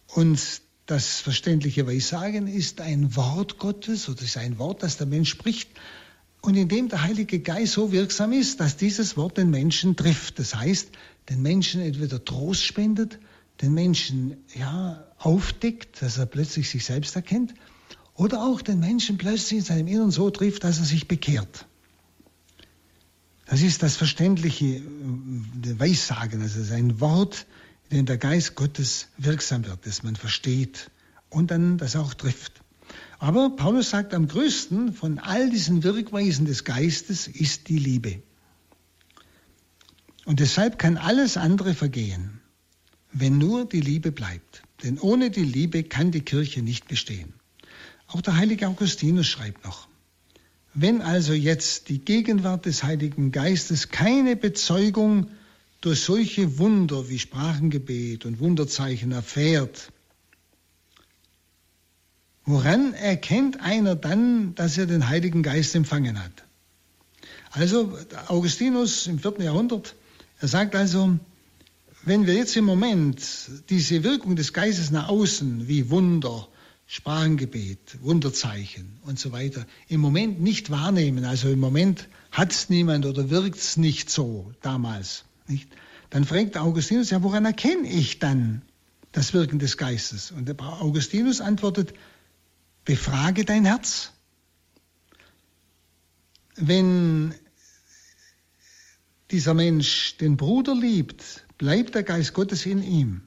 Und 0.06 0.40
das 0.86 1.20
verständliche 1.20 1.86
Weissagen 1.86 2.46
ist 2.46 2.80
ein 2.80 3.16
Wort 3.16 3.58
Gottes 3.58 4.08
oder 4.08 4.22
ist 4.22 4.36
ein 4.36 4.58
Wort, 4.58 4.82
das 4.82 4.98
der 4.98 5.06
Mensch 5.06 5.30
spricht 5.30 5.68
und 6.46 6.54
in 6.54 6.68
dem 6.68 6.88
der 6.88 7.02
Heilige 7.02 7.40
Geist 7.40 7.72
so 7.72 7.90
wirksam 7.90 8.32
ist, 8.32 8.60
dass 8.60 8.76
dieses 8.76 9.16
Wort 9.16 9.36
den 9.36 9.50
Menschen 9.50 9.96
trifft. 9.96 10.38
Das 10.38 10.54
heißt, 10.54 10.90
den 11.28 11.42
Menschen 11.42 11.80
entweder 11.80 12.24
Trost 12.24 12.62
spendet, 12.62 13.18
den 13.62 13.74
Menschen 13.74 14.36
ja 14.54 15.04
aufdeckt, 15.18 16.00
dass 16.02 16.18
er 16.18 16.26
plötzlich 16.26 16.70
sich 16.70 16.84
selbst 16.84 17.16
erkennt, 17.16 17.54
oder 18.14 18.42
auch 18.44 18.62
den 18.62 18.78
Menschen 18.78 19.18
plötzlich 19.18 19.58
in 19.58 19.64
seinem 19.64 19.88
Inneren 19.88 20.10
so 20.12 20.30
trifft, 20.30 20.62
dass 20.62 20.78
er 20.78 20.84
sich 20.84 21.08
bekehrt. 21.08 21.66
Das 23.46 23.62
ist 23.62 23.82
das 23.82 23.96
verständliche 23.96 24.66
äh, 24.66 24.82
Weissagen, 25.78 26.42
also 26.42 26.60
es 26.60 26.66
ist 26.66 26.72
ein 26.72 27.00
Wort, 27.00 27.46
in 27.88 27.98
dem 27.98 28.06
der 28.06 28.18
Geist 28.18 28.56
Gottes 28.56 29.08
wirksam 29.16 29.64
wird, 29.64 29.86
das 29.86 30.02
man 30.02 30.16
versteht 30.16 30.90
und 31.30 31.50
dann 31.50 31.78
das 31.78 31.96
auch 31.96 32.14
trifft. 32.14 32.60
Aber 33.18 33.50
Paulus 33.50 33.90
sagt, 33.90 34.12
am 34.14 34.28
größten 34.28 34.92
von 34.92 35.18
all 35.18 35.48
diesen 35.50 35.82
Wirkweisen 35.82 36.44
des 36.44 36.64
Geistes 36.64 37.28
ist 37.28 37.68
die 37.68 37.78
Liebe. 37.78 38.22
Und 40.24 40.40
deshalb 40.40 40.78
kann 40.78 40.96
alles 40.96 41.36
andere 41.36 41.74
vergehen, 41.74 42.40
wenn 43.12 43.38
nur 43.38 43.64
die 43.64 43.80
Liebe 43.80 44.12
bleibt. 44.12 44.62
Denn 44.82 44.98
ohne 44.98 45.30
die 45.30 45.44
Liebe 45.44 45.84
kann 45.84 46.10
die 46.10 46.20
Kirche 46.20 46.62
nicht 46.62 46.88
bestehen. 46.88 47.32
Auch 48.08 48.20
der 48.20 48.36
heilige 48.36 48.68
Augustinus 48.68 49.26
schreibt 49.26 49.64
noch, 49.64 49.88
wenn 50.78 51.00
also 51.00 51.32
jetzt 51.32 51.88
die 51.88 52.00
Gegenwart 52.00 52.66
des 52.66 52.82
Heiligen 52.82 53.32
Geistes 53.32 53.88
keine 53.88 54.36
Bezeugung 54.36 55.30
durch 55.80 56.02
solche 56.02 56.58
Wunder 56.58 57.08
wie 57.08 57.18
Sprachengebet 57.18 58.26
und 58.26 58.40
Wunderzeichen 58.40 59.10
erfährt, 59.10 59.90
woran 62.44 62.92
erkennt 62.92 63.62
einer 63.62 63.96
dann, 63.96 64.54
dass 64.54 64.76
er 64.76 64.84
den 64.84 65.08
Heiligen 65.08 65.42
Geist 65.42 65.74
empfangen 65.74 66.22
hat? 66.22 66.44
Also 67.52 67.96
Augustinus 68.26 69.06
im 69.06 69.18
vierten 69.18 69.42
Jahrhundert, 69.42 69.94
er 70.40 70.48
sagt 70.48 70.76
also, 70.76 71.18
wenn 72.04 72.26
wir 72.26 72.34
jetzt 72.34 72.54
im 72.54 72.66
Moment 72.66 73.22
diese 73.70 74.04
Wirkung 74.04 74.36
des 74.36 74.52
Geistes 74.52 74.90
nach 74.90 75.08
außen 75.08 75.68
wie 75.68 75.88
Wunder, 75.88 76.48
Sprachengebet, 76.86 77.98
Wunderzeichen 78.02 78.98
und 79.04 79.18
so 79.18 79.32
weiter 79.32 79.66
im 79.88 80.00
Moment 80.00 80.40
nicht 80.40 80.70
wahrnehmen, 80.70 81.24
also 81.24 81.48
im 81.48 81.58
Moment 81.58 82.08
hat 82.30 82.52
es 82.52 82.68
niemand 82.68 83.06
oder 83.06 83.28
wirkt 83.28 83.56
es 83.56 83.76
nicht 83.76 84.08
so 84.08 84.52
damals, 84.62 85.24
nicht? 85.48 85.68
dann 86.10 86.24
fragt 86.24 86.56
Augustinus, 86.56 87.10
ja, 87.10 87.22
woran 87.22 87.44
erkenne 87.44 87.88
ich 87.88 88.20
dann 88.20 88.62
das 89.12 89.34
Wirken 89.34 89.58
des 89.58 89.76
Geistes? 89.76 90.30
Und 90.30 90.60
Augustinus 90.60 91.40
antwortet, 91.40 91.92
befrage 92.84 93.44
dein 93.44 93.64
Herz. 93.64 94.12
Wenn 96.54 97.34
dieser 99.30 99.54
Mensch 99.54 100.16
den 100.18 100.36
Bruder 100.36 100.74
liebt, 100.74 101.44
bleibt 101.58 101.94
der 101.96 102.04
Geist 102.04 102.32
Gottes 102.32 102.64
in 102.64 102.82
ihm. 102.82 103.22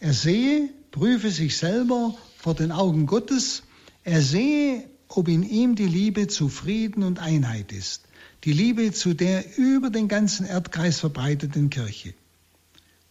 Er 0.00 0.12
sehe, 0.12 0.68
prüfe 0.90 1.30
sich 1.30 1.56
selber 1.56 2.14
vor 2.42 2.54
den 2.54 2.72
Augen 2.72 3.06
Gottes. 3.06 3.62
Er 4.02 4.20
sehe, 4.20 4.82
ob 5.06 5.28
in 5.28 5.44
ihm 5.44 5.76
die 5.76 5.86
Liebe 5.86 6.26
zu 6.26 6.48
Frieden 6.48 7.04
und 7.04 7.20
Einheit 7.20 7.70
ist. 7.70 8.02
Die 8.42 8.52
Liebe 8.52 8.90
zu 8.90 9.14
der 9.14 9.56
über 9.56 9.90
den 9.90 10.08
ganzen 10.08 10.44
Erdkreis 10.44 10.98
verbreiteten 10.98 11.70
Kirche. 11.70 12.14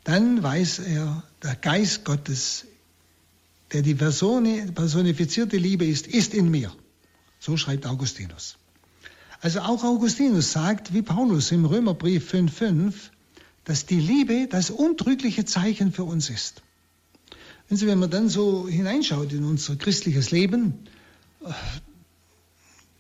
Dann 0.04 0.44
weiß 0.44 0.80
er, 0.80 1.24
der 1.42 1.56
Geist 1.56 2.04
Gottes, 2.04 2.66
der 3.72 3.84
die 3.84 3.96
personifizierte 3.96 5.56
Liebe 5.56 5.86
ist, 5.86 6.08
ist 6.08 6.34
in 6.34 6.52
mir. 6.52 6.74
So 7.40 7.56
schreibt 7.56 7.86
Augustinus. 7.86 8.58
Also 9.40 9.62
auch 9.62 9.86
Augustinus 9.86 10.52
sagt, 10.52 10.94
wie 10.94 11.04
Paulus 11.04 11.54
im 11.54 11.64
Römerbrief 11.64 12.34
5,5, 12.34 12.94
dass 13.64 13.86
die 13.86 14.02
Liebe 14.02 14.48
das 14.50 14.72
untrügliche 14.72 15.46
Zeichen 15.46 15.94
für 15.94 16.04
uns 16.04 16.30
ist. 16.30 16.64
Wenn 17.72 17.78
Sie, 17.78 17.88
wenn 17.88 18.00
man 18.00 18.10
dann 18.10 18.28
so 18.28 18.68
hineinschaut 18.68 19.32
in 19.32 19.46
unser 19.46 19.78
christliches 19.78 20.32
Leben, 20.32 20.74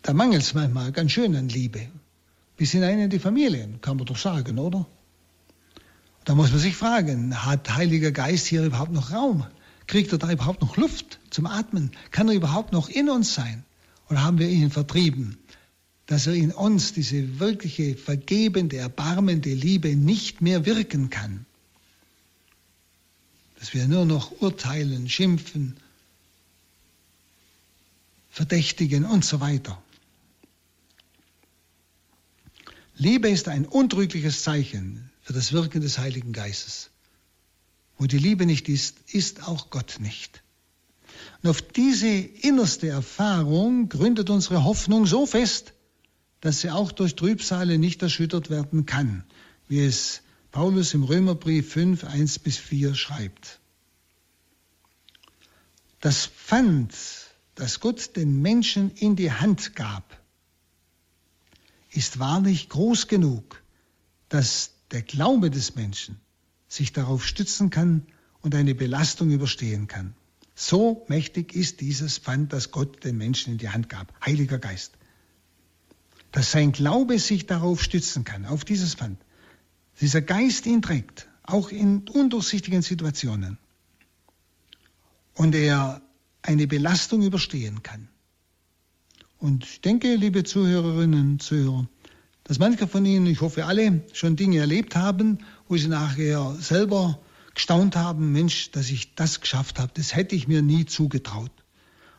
da 0.01 0.13
mangelt 0.13 0.43
es 0.43 0.53
manchmal 0.53 0.93
ganz 0.93 1.11
schön 1.11 1.35
an 1.35 1.49
Liebe. 1.49 1.89
Bis 2.55 2.71
hinein 2.71 2.97
in 2.99 3.09
die 3.09 3.19
Familien, 3.19 3.81
kann 3.81 3.97
man 3.97 4.05
doch 4.05 4.15
sagen, 4.15 4.57
oder? 4.59 4.87
Da 6.23 6.35
muss 6.35 6.51
man 6.51 6.61
sich 6.61 6.77
fragen, 6.77 7.45
hat 7.45 7.75
Heiliger 7.75 8.13
Geist 8.13 8.47
hier 8.47 8.63
überhaupt 8.63 8.93
noch 8.93 9.11
Raum? 9.11 9.45
Kriegt 9.87 10.13
er 10.13 10.19
da 10.19 10.31
überhaupt 10.31 10.61
noch 10.61 10.77
Luft 10.77 11.19
zum 11.31 11.47
Atmen? 11.47 11.91
Kann 12.11 12.29
er 12.29 12.35
überhaupt 12.35 12.71
noch 12.71 12.87
in 12.87 13.09
uns 13.09 13.33
sein? 13.33 13.65
Oder 14.09 14.23
haben 14.23 14.39
wir 14.39 14.47
ihn 14.47 14.71
vertrieben? 14.71 15.37
Dass 16.05 16.27
er 16.27 16.33
in 16.33 16.53
uns 16.53 16.93
diese 16.93 17.41
wirkliche 17.41 17.97
vergebende, 17.97 18.77
erbarmende 18.77 19.53
Liebe 19.53 19.97
nicht 19.97 20.39
mehr 20.41 20.65
wirken 20.65 21.09
kann 21.09 21.45
dass 23.61 23.75
wir 23.75 23.87
nur 23.87 24.05
noch 24.05 24.41
urteilen, 24.41 25.07
schimpfen, 25.07 25.77
verdächtigen 28.31 29.05
und 29.05 29.23
so 29.23 29.39
weiter. 29.39 29.79
Liebe 32.95 33.29
ist 33.29 33.47
ein 33.47 33.67
untrügliches 33.67 34.41
Zeichen 34.41 35.11
für 35.21 35.33
das 35.33 35.53
Wirken 35.53 35.79
des 35.79 35.99
Heiligen 35.99 36.33
Geistes. 36.33 36.89
Wo 37.99 38.07
die 38.07 38.17
Liebe 38.17 38.47
nicht 38.47 38.67
ist, 38.67 38.97
ist 39.11 39.47
auch 39.47 39.69
Gott 39.69 39.97
nicht. 39.99 40.41
Und 41.43 41.51
auf 41.51 41.61
diese 41.61 42.07
innerste 42.07 42.87
Erfahrung 42.87 43.89
gründet 43.89 44.31
unsere 44.31 44.63
Hoffnung 44.63 45.05
so 45.05 45.27
fest, 45.27 45.73
dass 46.39 46.61
sie 46.61 46.71
auch 46.71 46.91
durch 46.91 47.13
Trübsale 47.13 47.77
nicht 47.77 48.01
erschüttert 48.01 48.49
werden 48.49 48.87
kann, 48.87 49.23
wie 49.67 49.85
es 49.85 50.23
Paulus 50.51 50.93
im 50.93 51.03
Römerbrief 51.03 51.71
5, 51.71 52.03
1 52.03 52.39
bis 52.39 52.57
4 52.57 52.93
schreibt. 52.93 53.59
Das 56.01 56.25
Pfand, 56.25 56.93
das 57.55 57.79
Gott 57.79 58.17
den 58.17 58.41
Menschen 58.41 58.91
in 58.91 59.15
die 59.15 59.31
Hand 59.31 59.75
gab, 59.75 60.19
ist 61.91 62.19
wahrlich 62.19 62.67
groß 62.67 63.07
genug, 63.07 63.63
dass 64.27 64.71
der 64.91 65.03
Glaube 65.03 65.51
des 65.51 65.75
Menschen 65.75 66.19
sich 66.67 66.91
darauf 66.91 67.25
stützen 67.25 67.69
kann 67.69 68.05
und 68.41 68.53
eine 68.53 68.75
Belastung 68.75 69.31
überstehen 69.31 69.87
kann. 69.87 70.15
So 70.53 71.05
mächtig 71.07 71.53
ist 71.53 71.79
dieses 71.79 72.17
Pfand, 72.17 72.51
das 72.51 72.71
Gott 72.71 73.05
den 73.05 73.17
Menschen 73.17 73.53
in 73.53 73.57
die 73.57 73.69
Hand 73.69 73.87
gab, 73.87 74.13
Heiliger 74.25 74.59
Geist. 74.59 74.97
Dass 76.33 76.51
sein 76.51 76.73
Glaube 76.73 77.19
sich 77.19 77.45
darauf 77.45 77.81
stützen 77.81 78.25
kann, 78.25 78.45
auf 78.45 78.65
dieses 78.65 78.95
Pfand 78.95 79.17
dieser 79.99 80.21
Geist 80.21 80.65
ihn 80.65 80.81
trägt, 80.81 81.27
auch 81.43 81.69
in 81.69 82.07
undurchsichtigen 82.07 82.81
Situationen. 82.81 83.57
Und 85.35 85.55
er 85.55 86.01
eine 86.41 86.67
Belastung 86.67 87.21
überstehen 87.21 87.83
kann. 87.83 88.07
Und 89.37 89.65
ich 89.65 89.81
denke, 89.81 90.15
liebe 90.15 90.43
Zuhörerinnen 90.43 91.31
und 91.31 91.43
Zuhörer, 91.43 91.87
dass 92.43 92.59
manche 92.59 92.87
von 92.87 93.05
Ihnen, 93.05 93.27
ich 93.27 93.41
hoffe 93.41 93.65
alle, 93.65 94.03
schon 94.13 94.35
Dinge 94.35 94.59
erlebt 94.59 94.95
haben, 94.95 95.39
wo 95.67 95.77
Sie 95.77 95.87
nachher 95.87 96.55
selber 96.59 97.19
gestaunt 97.53 97.95
haben, 97.95 98.31
Mensch, 98.31 98.71
dass 98.71 98.89
ich 98.89 99.15
das 99.15 99.41
geschafft 99.41 99.79
habe, 99.79 99.91
das 99.95 100.15
hätte 100.15 100.35
ich 100.35 100.47
mir 100.47 100.61
nie 100.61 100.85
zugetraut. 100.85 101.51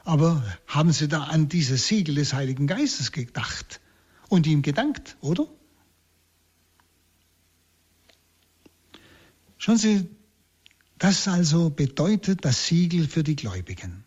Aber 0.04 0.42
haben 0.66 0.92
Sie 0.92 1.08
da 1.08 1.24
an 1.24 1.48
dieses 1.48 1.86
Siegel 1.86 2.16
des 2.16 2.32
Heiligen 2.32 2.66
Geistes 2.66 3.12
gedacht 3.12 3.80
und 4.28 4.46
ihm 4.46 4.62
gedankt, 4.62 5.16
oder? 5.20 5.46
Schauen 9.62 9.78
Sie, 9.78 10.08
das 10.98 11.28
also 11.28 11.70
bedeutet 11.70 12.44
das 12.44 12.66
Siegel 12.66 13.06
für 13.06 13.22
die 13.22 13.36
Gläubigen. 13.36 14.02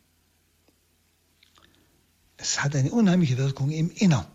Es 2.36 2.62
hat 2.62 2.76
eine 2.76 2.92
unheimliche 2.92 3.38
Wirkung 3.38 3.72
im 3.72 3.90
Innern. 3.90 4.28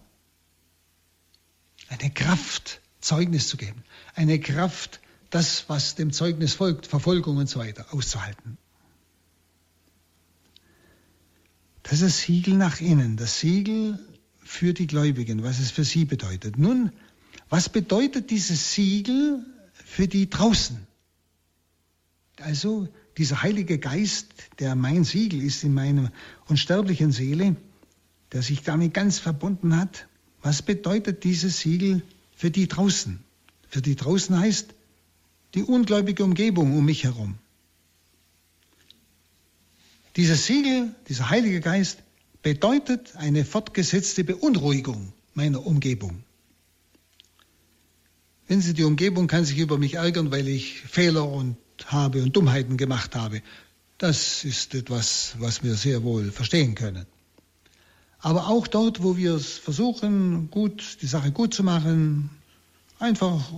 Eine 1.88 2.10
Kraft, 2.10 2.80
Zeugnis 3.02 3.48
zu 3.48 3.58
geben. 3.58 3.84
Eine 4.14 4.40
Kraft, 4.40 5.00
das, 5.28 5.68
was 5.68 5.94
dem 5.94 6.10
Zeugnis 6.10 6.54
folgt, 6.54 6.86
Verfolgung 6.86 7.36
und 7.36 7.50
so 7.50 7.60
weiter, 7.60 7.92
auszuhalten. 7.92 8.56
Das 11.82 12.00
ist 12.00 12.02
das 12.02 12.18
Siegel 12.20 12.54
nach 12.54 12.80
innen, 12.80 13.18
das 13.18 13.40
Siegel 13.40 13.98
für 14.42 14.72
die 14.72 14.86
Gläubigen, 14.86 15.42
was 15.42 15.58
es 15.58 15.70
für 15.70 15.84
sie 15.84 16.06
bedeutet. 16.06 16.56
Nun, 16.56 16.94
was 17.50 17.68
bedeutet 17.68 18.30
dieses 18.30 18.72
Siegel 18.72 19.44
für 19.74 20.08
die 20.08 20.30
draußen? 20.30 20.86
Also 22.40 22.88
dieser 23.16 23.42
Heilige 23.42 23.78
Geist, 23.78 24.28
der 24.58 24.74
mein 24.74 25.04
Siegel 25.04 25.42
ist 25.42 25.64
in 25.64 25.74
meiner 25.74 26.12
unsterblichen 26.48 27.12
Seele, 27.12 27.56
der 28.32 28.42
sich 28.42 28.62
damit 28.62 28.94
ganz 28.94 29.18
verbunden 29.18 29.76
hat, 29.76 30.06
was 30.42 30.62
bedeutet 30.62 31.24
dieses 31.24 31.60
Siegel 31.60 32.02
für 32.34 32.50
die 32.50 32.66
draußen? 32.66 33.22
Für 33.68 33.82
die 33.82 33.96
draußen 33.96 34.38
heißt 34.38 34.74
die 35.54 35.62
ungläubige 35.62 36.24
Umgebung 36.24 36.76
um 36.76 36.84
mich 36.84 37.04
herum. 37.04 37.34
Dieses 40.16 40.46
Siegel, 40.46 40.94
dieser 41.08 41.30
Heilige 41.30 41.60
Geist, 41.60 41.98
bedeutet 42.42 43.16
eine 43.16 43.44
fortgesetzte 43.44 44.24
Beunruhigung 44.24 45.12
meiner 45.34 45.64
Umgebung. 45.66 46.24
Wenn 48.48 48.60
Sie, 48.60 48.74
die 48.74 48.82
Umgebung 48.84 49.28
kann 49.28 49.44
sich 49.44 49.58
über 49.58 49.78
mich 49.78 49.94
ärgern, 49.94 50.32
weil 50.32 50.48
ich 50.48 50.80
Fehler 50.80 51.28
und 51.28 51.56
habe 51.86 52.22
und 52.22 52.36
Dummheiten 52.36 52.76
gemacht 52.76 53.14
habe. 53.16 53.42
Das 53.98 54.44
ist 54.44 54.74
etwas, 54.74 55.34
was 55.38 55.62
wir 55.62 55.74
sehr 55.74 56.02
wohl 56.02 56.30
verstehen 56.30 56.74
können. 56.74 57.06
Aber 58.20 58.48
auch 58.48 58.66
dort, 58.66 59.02
wo 59.02 59.16
wir 59.16 59.34
es 59.34 59.58
versuchen, 59.58 60.50
gut, 60.50 60.98
die 61.02 61.06
Sache 61.06 61.32
gut 61.32 61.54
zu 61.54 61.62
machen, 61.62 62.30
einfach, 62.98 63.50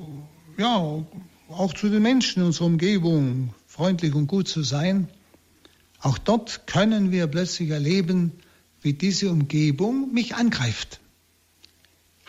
ja, 0.56 1.04
auch 1.48 1.74
zu 1.74 1.88
den 1.88 2.02
Menschen 2.02 2.40
in 2.40 2.46
unserer 2.46 2.66
Umgebung 2.66 3.54
freundlich 3.66 4.14
und 4.14 4.26
gut 4.26 4.48
zu 4.48 4.62
sein, 4.62 5.08
auch 6.00 6.18
dort 6.18 6.66
können 6.66 7.10
wir 7.10 7.26
plötzlich 7.26 7.70
erleben, 7.70 8.32
wie 8.80 8.92
diese 8.92 9.30
Umgebung 9.30 10.12
mich 10.12 10.34
angreift. 10.34 11.00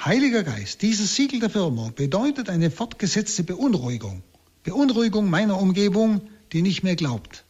Heiliger 0.03 0.43
Geist, 0.43 0.81
dieses 0.81 1.15
Siegel 1.15 1.39
der 1.39 1.49
Firma 1.49 1.91
bedeutet 1.95 2.49
eine 2.49 2.69
fortgesetzte 2.69 3.43
Beunruhigung. 3.43 4.21
Beunruhigung 4.63 5.29
meiner 5.29 5.59
Umgebung, 5.59 6.21
die 6.51 6.61
nicht 6.61 6.83
mehr 6.83 6.95
glaubt. 6.95 7.43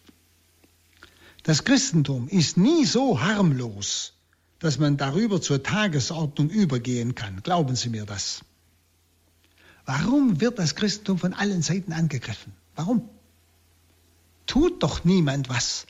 Das 1.43 1.65
Christentum 1.65 2.28
ist 2.28 2.58
nie 2.58 2.86
so 2.86 3.21
harmlos, 3.21 4.13
dass 4.60 4.80
man 4.80 4.97
darüber 4.97 5.41
zur 5.41 5.62
Tagesordnung 5.62 6.49
übergehen 6.49 7.15
kann. 7.15 7.43
Glauben 7.43 7.76
Sie 7.76 7.89
mir 7.89 8.06
das. 8.06 8.41
Warum 9.86 10.39
wird 10.39 10.58
das 10.58 10.76
Christentum 10.76 11.17
von 11.17 11.34
allen 11.34 11.62
Seiten 11.62 11.91
angegriffen? 11.91 12.54
Warum? 12.76 13.10
Tut 14.45 14.82
doch 14.82 15.04
niemand 15.04 15.49
was. 15.49 15.86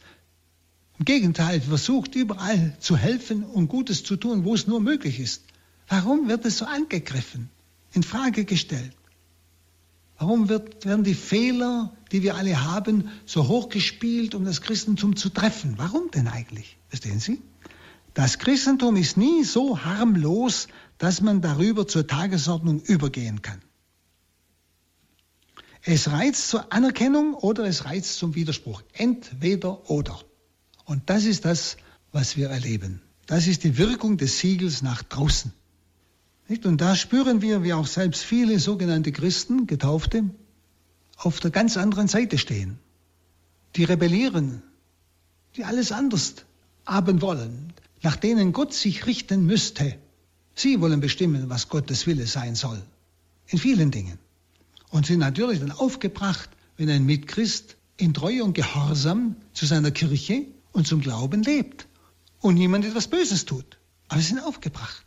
Im 0.97 1.05
Gegenteil, 1.05 1.61
versucht 1.61 2.15
überall 2.15 2.75
zu 2.79 2.97
helfen 2.97 3.43
und 3.43 3.67
Gutes 3.67 4.03
zu 4.03 4.15
tun, 4.15 4.45
wo 4.45 4.55
es 4.55 4.67
nur 4.67 4.79
möglich 4.79 5.19
ist. 5.19 5.43
Warum 5.87 6.27
wird 6.27 6.45
es 6.45 6.57
so 6.57 6.65
angegriffen, 6.65 7.49
in 7.93 8.03
Frage 8.03 8.45
gestellt? 8.45 8.95
Warum 10.17 10.49
wird, 10.49 10.85
werden 10.85 11.03
die 11.03 11.15
Fehler, 11.15 11.93
die 12.11 12.23
wir 12.23 12.35
alle 12.35 12.63
haben, 12.63 13.09
so 13.25 13.47
hochgespielt, 13.47 14.35
um 14.35 14.45
das 14.45 14.61
Christentum 14.61 15.15
zu 15.15 15.29
treffen? 15.29 15.73
Warum 15.77 16.11
denn 16.11 16.27
eigentlich? 16.27 16.77
Verstehen 16.87 17.19
Sie? 17.19 17.41
Das 18.13 18.37
Christentum 18.37 18.95
ist 18.95 19.17
nie 19.17 19.43
so 19.43 19.83
harmlos, 19.83 20.67
dass 20.99 21.21
man 21.21 21.41
darüber 21.41 21.87
zur 21.87 22.05
Tagesordnung 22.05 22.81
übergehen 22.81 23.41
kann. 23.41 23.61
Es 25.81 26.11
reizt 26.11 26.47
zur 26.47 26.71
Anerkennung 26.71 27.33
oder 27.33 27.65
es 27.65 27.85
reizt 27.85 28.17
zum 28.17 28.35
Widerspruch. 28.35 28.83
Entweder 28.93 29.89
oder. 29.89 30.17
Und 30.85 31.09
das 31.09 31.25
ist 31.25 31.43
das, 31.43 31.77
was 32.11 32.37
wir 32.37 32.49
erleben. 32.49 33.01
Das 33.25 33.47
ist 33.47 33.63
die 33.63 33.77
Wirkung 33.77 34.17
des 34.17 34.39
Siegels 34.39 34.81
nach 34.81 35.03
draußen. 35.03 35.51
Nicht? 36.47 36.65
Und 36.65 36.81
da 36.81 36.95
spüren 36.95 37.41
wir, 37.41 37.63
wie 37.63 37.73
auch 37.73 37.87
selbst 37.87 38.23
viele 38.23 38.59
sogenannte 38.59 39.11
Christen, 39.11 39.67
Getaufte, 39.67 40.29
auf 41.17 41.39
der 41.39 41.51
ganz 41.51 41.77
anderen 41.77 42.07
Seite 42.07 42.37
stehen. 42.37 42.79
Die 43.75 43.83
rebellieren, 43.85 44.61
die 45.55 45.63
alles 45.63 45.91
anders 45.91 46.35
haben 46.85 47.21
wollen, 47.21 47.73
nach 48.01 48.15
denen 48.15 48.51
Gott 48.51 48.73
sich 48.73 49.05
richten 49.05 49.45
müsste. 49.45 49.95
Sie 50.55 50.81
wollen 50.81 50.99
bestimmen, 50.99 51.49
was 51.49 51.69
Gottes 51.69 52.05
Wille 52.05 52.27
sein 52.27 52.55
soll. 52.55 52.81
In 53.47 53.57
vielen 53.57 53.91
Dingen. 53.91 54.19
Und 54.89 55.05
sind 55.05 55.19
natürlich 55.19 55.59
dann 55.59 55.71
aufgebracht, 55.71 56.49
wenn 56.77 56.89
ein 56.89 57.05
Mitchrist 57.05 57.77
in 57.97 58.13
Treue 58.13 58.43
und 58.43 58.53
Gehorsam 58.53 59.35
zu 59.53 59.65
seiner 59.65 59.91
Kirche 59.91 60.45
und 60.71 60.87
zum 60.87 61.01
Glauben 61.01 61.43
lebt 61.43 61.87
und 62.41 62.55
niemand 62.55 62.85
etwas 62.85 63.07
Böses 63.07 63.45
tut. 63.45 63.77
Aber 64.09 64.19
sie 64.19 64.27
sind 64.27 64.39
aufgebracht. 64.39 65.03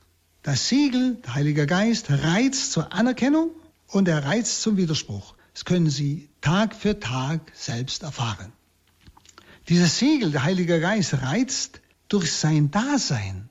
Das 0.46 0.68
Siegel, 0.68 1.16
der 1.24 1.35
Heilige 1.35 1.66
Geist, 1.66 2.09
reizt 2.09 2.70
zur 2.70 2.92
Anerkennung 2.92 3.50
und 3.88 4.06
er 4.06 4.24
reizt 4.24 4.62
zum 4.62 4.76
Widerspruch. 4.76 5.35
Das 5.52 5.64
können 5.64 5.90
Sie 5.90 6.28
Tag 6.40 6.76
für 6.76 7.00
Tag 7.00 7.40
selbst 7.52 8.04
erfahren. 8.04 8.52
Dieses 9.68 9.98
Siegel, 9.98 10.30
der 10.30 10.44
Heilige 10.44 10.78
Geist, 10.78 11.14
reizt 11.14 11.80
durch 12.06 12.30
sein 12.30 12.70
Dasein, 12.70 13.48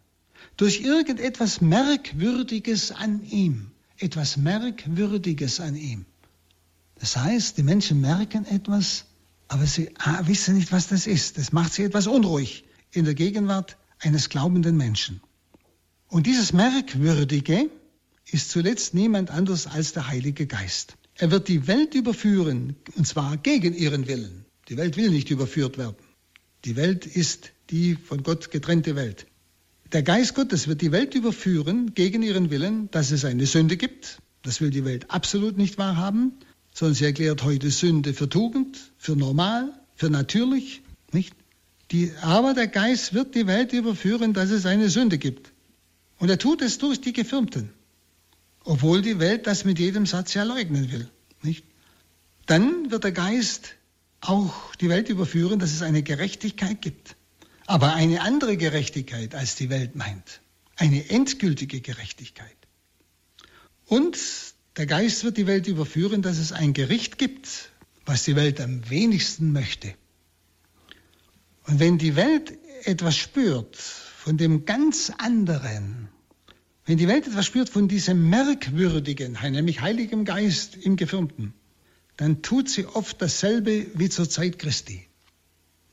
durch 0.55 0.79
irgendetwas 0.79 1.59
Merkwürdiges 1.59 2.93
an 2.93 3.21
ihm. 3.29 3.71
Etwas 3.97 4.37
Merkwürdiges 4.37 5.59
an 5.59 5.75
ihm. 5.75 6.05
Das 6.97 7.17
heißt, 7.17 7.57
die 7.57 7.63
Menschen 7.63 7.99
merken 7.99 8.45
etwas, 8.45 9.03
aber 9.49 9.65
sie 9.65 9.89
ah, 9.97 10.21
wissen 10.27 10.55
nicht, 10.55 10.71
was 10.71 10.87
das 10.87 11.07
ist. 11.07 11.37
Das 11.39 11.51
macht 11.51 11.73
sie 11.73 11.83
etwas 11.83 12.07
unruhig 12.07 12.63
in 12.91 13.03
der 13.03 13.15
Gegenwart 13.15 13.75
eines 13.99 14.29
glaubenden 14.29 14.77
Menschen. 14.77 15.19
Und 16.15 16.27
dieses 16.27 16.53
Merkwürdige 16.53 17.69
ist 18.31 18.49
zuletzt 18.49 18.93
niemand 18.93 19.31
anders 19.31 19.67
als 19.67 19.91
der 19.91 20.07
Heilige 20.07 20.47
Geist. 20.47 20.95
Er 21.15 21.29
wird 21.29 21.49
die 21.49 21.67
Welt 21.67 21.93
überführen, 21.93 22.77
und 22.95 23.05
zwar 23.05 23.35
gegen 23.35 23.73
ihren 23.73 24.07
Willen. 24.07 24.45
Die 24.69 24.77
Welt 24.77 24.95
will 24.95 25.09
nicht 25.09 25.29
überführt 25.29 25.77
werden. 25.77 25.97
Die 26.63 26.77
Welt 26.77 27.05
ist 27.05 27.51
die 27.69 27.95
von 27.95 28.23
Gott 28.23 28.49
getrennte 28.49 28.95
Welt. 28.95 29.27
Der 29.91 30.03
Geist 30.03 30.35
Gottes 30.35 30.69
wird 30.69 30.81
die 30.81 30.93
Welt 30.93 31.15
überführen 31.15 31.93
gegen 31.95 32.23
ihren 32.23 32.49
Willen, 32.49 32.89
dass 32.91 33.11
es 33.11 33.25
eine 33.25 33.45
Sünde 33.45 33.75
gibt. 33.75 34.19
Das 34.41 34.61
will 34.61 34.69
die 34.69 34.85
Welt 34.85 35.11
absolut 35.11 35.57
nicht 35.57 35.77
wahrhaben, 35.77 36.31
sondern 36.73 36.95
sie 36.95 37.03
erklärt 37.03 37.43
heute 37.43 37.71
Sünde 37.71 38.13
für 38.13 38.29
Tugend, 38.29 38.93
für 38.97 39.17
normal, 39.17 39.73
für 39.95 40.09
natürlich, 40.09 40.81
nicht? 41.11 41.35
Die, 41.91 42.13
aber 42.21 42.53
der 42.53 42.67
Geist 42.67 43.13
wird 43.13 43.35
die 43.35 43.47
Welt 43.47 43.73
überführen, 43.73 44.31
dass 44.31 44.49
es 44.49 44.65
eine 44.65 44.89
Sünde 44.89 45.17
gibt. 45.17 45.51
Und 46.17 46.29
er 46.29 46.37
tut 46.37 46.61
es 46.61 46.77
durch 46.77 47.01
die 47.01 47.13
Gefirmten, 47.13 47.73
obwohl 48.63 49.01
die 49.01 49.19
Welt 49.19 49.47
das 49.47 49.65
mit 49.65 49.79
jedem 49.79 50.05
Satz 50.05 50.33
ja 50.33 50.43
leugnen 50.43 50.91
will. 50.91 51.09
Nicht? 51.41 51.65
Dann 52.45 52.91
wird 52.91 53.03
der 53.03 53.11
Geist 53.11 53.75
auch 54.21 54.75
die 54.75 54.89
Welt 54.89 55.09
überführen, 55.09 55.59
dass 55.59 55.71
es 55.71 55.81
eine 55.81 56.03
Gerechtigkeit 56.03 56.81
gibt. 56.81 57.15
Aber 57.67 57.93
eine 57.93 58.21
andere 58.21 58.57
Gerechtigkeit, 58.57 59.35
als 59.35 59.55
die 59.55 59.69
Welt 59.69 59.95
meint. 59.95 60.41
Eine 60.75 61.09
endgültige 61.09 61.81
Gerechtigkeit. 61.81 62.55
Und 63.85 64.17
der 64.77 64.85
Geist 64.85 65.23
wird 65.23 65.37
die 65.37 65.47
Welt 65.47 65.67
überführen, 65.67 66.21
dass 66.21 66.37
es 66.37 66.51
ein 66.51 66.73
Gericht 66.73 67.17
gibt, 67.17 67.71
was 68.05 68.23
die 68.23 68.35
Welt 68.35 68.59
am 68.61 68.89
wenigsten 68.89 69.51
möchte. 69.51 69.93
Und 71.67 71.79
wenn 71.79 71.97
die 71.97 72.15
Welt 72.15 72.57
etwas 72.83 73.15
spürt 73.17 73.77
von 74.25 74.37
dem 74.37 74.65
ganz 74.65 75.11
anderen. 75.19 76.07
Wenn 76.87 76.97
die 76.97 77.07
Welt 77.07 77.27
etwas 77.27 77.45
spürt 77.45 77.69
von 77.69 77.87
diesem 77.87 78.27
Merkwürdigen, 78.27 79.37
nämlich 79.51 79.81
Heiligem 79.81 80.25
Geist 80.25 80.75
im 80.75 80.95
Gefirmten, 80.95 81.53
dann 82.17 82.41
tut 82.41 82.67
sie 82.67 82.87
oft 82.87 83.21
dasselbe 83.21 83.85
wie 83.93 84.09
zur 84.09 84.27
Zeit 84.27 84.57
Christi. 84.57 85.05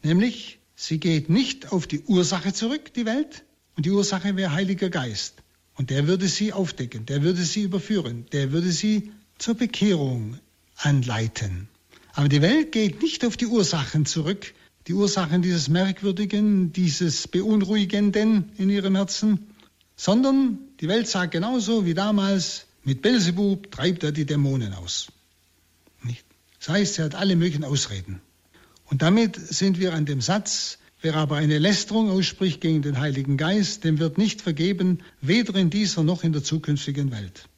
Nämlich, 0.02 0.60
sie 0.74 0.98
geht 0.98 1.28
nicht 1.28 1.72
auf 1.72 1.86
die 1.86 2.00
Ursache 2.04 2.54
zurück, 2.54 2.94
die 2.94 3.04
Welt, 3.04 3.44
und 3.76 3.84
die 3.84 3.90
Ursache 3.90 4.34
wäre 4.34 4.54
Heiliger 4.54 4.88
Geist. 4.88 5.34
Und 5.74 5.90
der 5.90 6.06
würde 6.06 6.26
sie 6.26 6.54
aufdecken, 6.54 7.04
der 7.04 7.22
würde 7.22 7.42
sie 7.42 7.60
überführen, 7.60 8.24
der 8.32 8.50
würde 8.50 8.72
sie 8.72 9.12
zur 9.36 9.56
Bekehrung 9.56 10.38
anleiten. 10.76 11.68
Aber 12.14 12.30
die 12.30 12.40
Welt 12.40 12.72
geht 12.72 13.02
nicht 13.02 13.26
auf 13.26 13.36
die 13.36 13.46
Ursachen 13.46 14.06
zurück, 14.06 14.54
die 14.86 14.94
Ursachen 14.94 15.42
dieses 15.42 15.68
Merkwürdigen, 15.68 16.72
dieses 16.72 17.28
Beunruhigenden 17.28 18.50
in 18.56 18.70
ihrem 18.70 18.96
Herzen, 18.96 19.46
sondern 19.96 20.58
die 20.80 20.88
Welt 20.88 21.06
sagt 21.06 21.32
genauso 21.32 21.86
wie 21.86 21.94
damals, 21.94 22.66
mit 22.84 23.02
Belzebub 23.02 23.70
treibt 23.70 24.02
er 24.02 24.12
die 24.12 24.26
Dämonen 24.26 24.74
aus. 24.74 25.12
Nicht? 26.02 26.24
Das 26.58 26.70
heißt, 26.70 26.98
er 26.98 27.04
hat 27.06 27.14
alle 27.14 27.36
möglichen 27.36 27.64
Ausreden. 27.64 28.20
Und 28.86 29.02
damit 29.02 29.36
sind 29.36 29.78
wir 29.78 29.94
an 29.94 30.04
dem 30.04 30.20
Satz, 30.20 30.78
wer 31.00 31.14
aber 31.14 31.36
eine 31.36 31.58
Lästerung 31.58 32.10
ausspricht 32.10 32.60
gegen 32.60 32.82
den 32.82 32.98
Heiligen 32.98 33.36
Geist, 33.36 33.84
dem 33.84 33.98
wird 33.98 34.18
nicht 34.18 34.42
vergeben, 34.42 34.98
weder 35.20 35.54
in 35.54 35.70
dieser 35.70 36.02
noch 36.02 36.24
in 36.24 36.32
der 36.32 36.42
zukünftigen 36.42 37.12
Welt. 37.12 37.48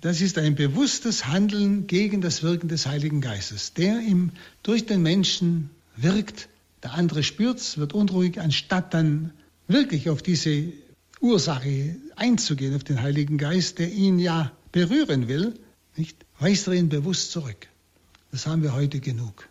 Das 0.00 0.20
ist 0.20 0.38
ein 0.38 0.56
bewusstes 0.56 1.26
Handeln 1.26 1.86
gegen 1.86 2.20
das 2.20 2.42
Wirken 2.42 2.68
des 2.68 2.86
Heiligen 2.86 3.20
Geistes, 3.20 3.74
der 3.74 4.00
ihm 4.00 4.32
durch 4.62 4.86
den 4.86 5.02
Menschen 5.02 5.70
wirkt. 6.02 6.48
Der 6.82 6.94
andere 6.94 7.22
spürt 7.22 7.58
es, 7.58 7.78
wird 7.78 7.92
unruhig, 7.92 8.40
anstatt 8.40 8.94
dann 8.94 9.32
wirklich 9.66 10.10
auf 10.10 10.22
diese 10.22 10.72
Ursache 11.20 11.96
einzugehen, 12.16 12.74
auf 12.74 12.84
den 12.84 13.02
Heiligen 13.02 13.38
Geist, 13.38 13.78
der 13.78 13.92
ihn 13.92 14.18
ja 14.18 14.52
berühren 14.72 15.28
will, 15.28 15.58
nicht, 15.96 16.24
weist 16.38 16.68
er 16.68 16.74
ihn 16.74 16.88
bewusst 16.88 17.32
zurück. 17.32 17.68
Das 18.30 18.46
haben 18.46 18.62
wir 18.62 18.74
heute 18.74 19.00
genug. 19.00 19.48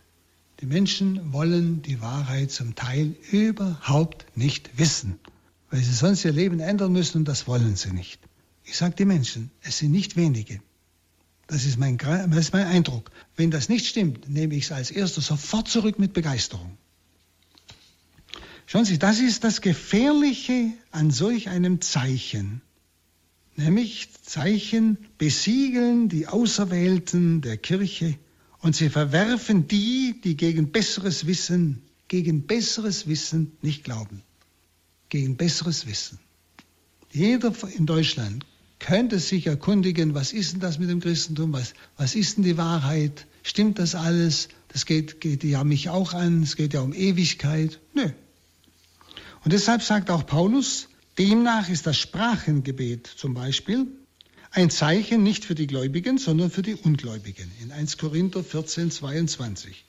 Die 0.60 0.66
Menschen 0.66 1.32
wollen 1.32 1.82
die 1.82 2.00
Wahrheit 2.00 2.50
zum 2.50 2.74
Teil 2.74 3.14
überhaupt 3.30 4.26
nicht 4.36 4.78
wissen, 4.78 5.18
weil 5.70 5.80
sie 5.80 5.92
sonst 5.92 6.24
ihr 6.24 6.32
Leben 6.32 6.58
ändern 6.60 6.92
müssen 6.92 7.18
und 7.18 7.24
das 7.28 7.46
wollen 7.46 7.76
sie 7.76 7.92
nicht. 7.92 8.20
Ich 8.64 8.76
sage 8.76 8.94
die 8.96 9.04
Menschen, 9.04 9.50
es 9.62 9.78
sind 9.78 9.92
nicht 9.92 10.16
wenige. 10.16 10.60
Das 11.48 11.64
ist, 11.64 11.78
mein, 11.78 11.96
das 11.96 12.36
ist 12.36 12.52
mein 12.52 12.66
Eindruck. 12.66 13.10
Wenn 13.34 13.50
das 13.50 13.70
nicht 13.70 13.86
stimmt, 13.86 14.28
nehme 14.28 14.54
ich 14.54 14.64
es 14.64 14.72
als 14.72 14.90
erstes 14.90 15.26
sofort 15.26 15.66
zurück 15.66 15.98
mit 15.98 16.12
Begeisterung. 16.12 16.76
Schauen 18.66 18.84
Sie, 18.84 18.98
das 18.98 19.18
ist 19.18 19.44
das 19.44 19.62
Gefährliche 19.62 20.72
an 20.90 21.10
solch 21.10 21.48
einem 21.48 21.80
Zeichen. 21.80 22.60
Nämlich 23.56 24.10
Zeichen 24.22 24.98
besiegeln 25.16 26.10
die 26.10 26.26
Auserwählten 26.26 27.40
der 27.40 27.56
Kirche 27.56 28.18
und 28.58 28.76
sie 28.76 28.90
verwerfen 28.90 29.66
die, 29.66 30.20
die 30.22 30.36
gegen 30.36 30.70
besseres 30.70 31.26
Wissen, 31.26 31.82
gegen 32.08 32.46
besseres 32.46 33.06
Wissen 33.06 33.56
nicht 33.62 33.84
glauben. 33.84 34.22
Gegen 35.08 35.38
besseres 35.38 35.86
Wissen. 35.86 36.18
Jeder 37.10 37.54
in 37.74 37.86
Deutschland 37.86 38.44
könnte 38.78 39.18
sich 39.18 39.46
erkundigen, 39.46 40.14
was 40.14 40.32
ist 40.32 40.52
denn 40.52 40.60
das 40.60 40.78
mit 40.78 40.88
dem 40.88 41.00
Christentum, 41.00 41.52
was, 41.52 41.74
was 41.96 42.14
ist 42.14 42.36
denn 42.36 42.44
die 42.44 42.56
Wahrheit, 42.56 43.26
stimmt 43.42 43.78
das 43.78 43.94
alles, 43.94 44.48
das 44.68 44.86
geht, 44.86 45.20
geht 45.20 45.44
ja 45.44 45.64
mich 45.64 45.88
auch 45.88 46.14
an, 46.14 46.42
es 46.42 46.56
geht 46.56 46.74
ja 46.74 46.80
um 46.80 46.92
Ewigkeit. 46.92 47.80
Nö. 47.94 48.10
Und 49.44 49.52
deshalb 49.52 49.82
sagt 49.82 50.10
auch 50.10 50.26
Paulus, 50.26 50.88
demnach 51.18 51.68
ist 51.68 51.86
das 51.86 51.98
Sprachengebet 51.98 53.06
zum 53.06 53.34
Beispiel 53.34 53.86
ein 54.50 54.70
Zeichen 54.70 55.22
nicht 55.22 55.44
für 55.44 55.54
die 55.54 55.66
Gläubigen, 55.66 56.18
sondern 56.18 56.50
für 56.50 56.62
die 56.62 56.74
Ungläubigen. 56.74 57.50
In 57.62 57.72
1 57.72 57.98
Korinther 57.98 58.42
14, 58.42 58.90
22. 58.90 59.84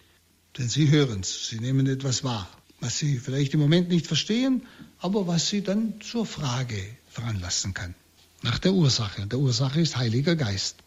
Denn 0.58 0.68
sie 0.68 0.90
hören 0.90 1.22
es, 1.22 1.48
sie 1.48 1.60
nehmen 1.60 1.88
etwas 1.88 2.24
wahr, 2.24 2.50
was 2.80 2.98
sie 2.98 3.20
vielleicht 3.20 3.54
im 3.54 3.60
Moment 3.60 3.90
nicht 3.90 4.08
verstehen, 4.08 4.64
aber 5.00 5.28
was 5.28 5.48
sie 5.48 5.62
dann 5.62 6.02
zur 6.02 6.26
Frage 6.26 6.84
veranlassen 7.08 7.74
kann 7.74 7.96
nach 8.42 8.60
der 8.60 8.74
Ursache. 8.74 9.28
Der 9.28 9.40
Ursache 9.40 9.82
ist 9.82 9.98
Heiliger 9.98 10.36
Geist. 10.36 10.78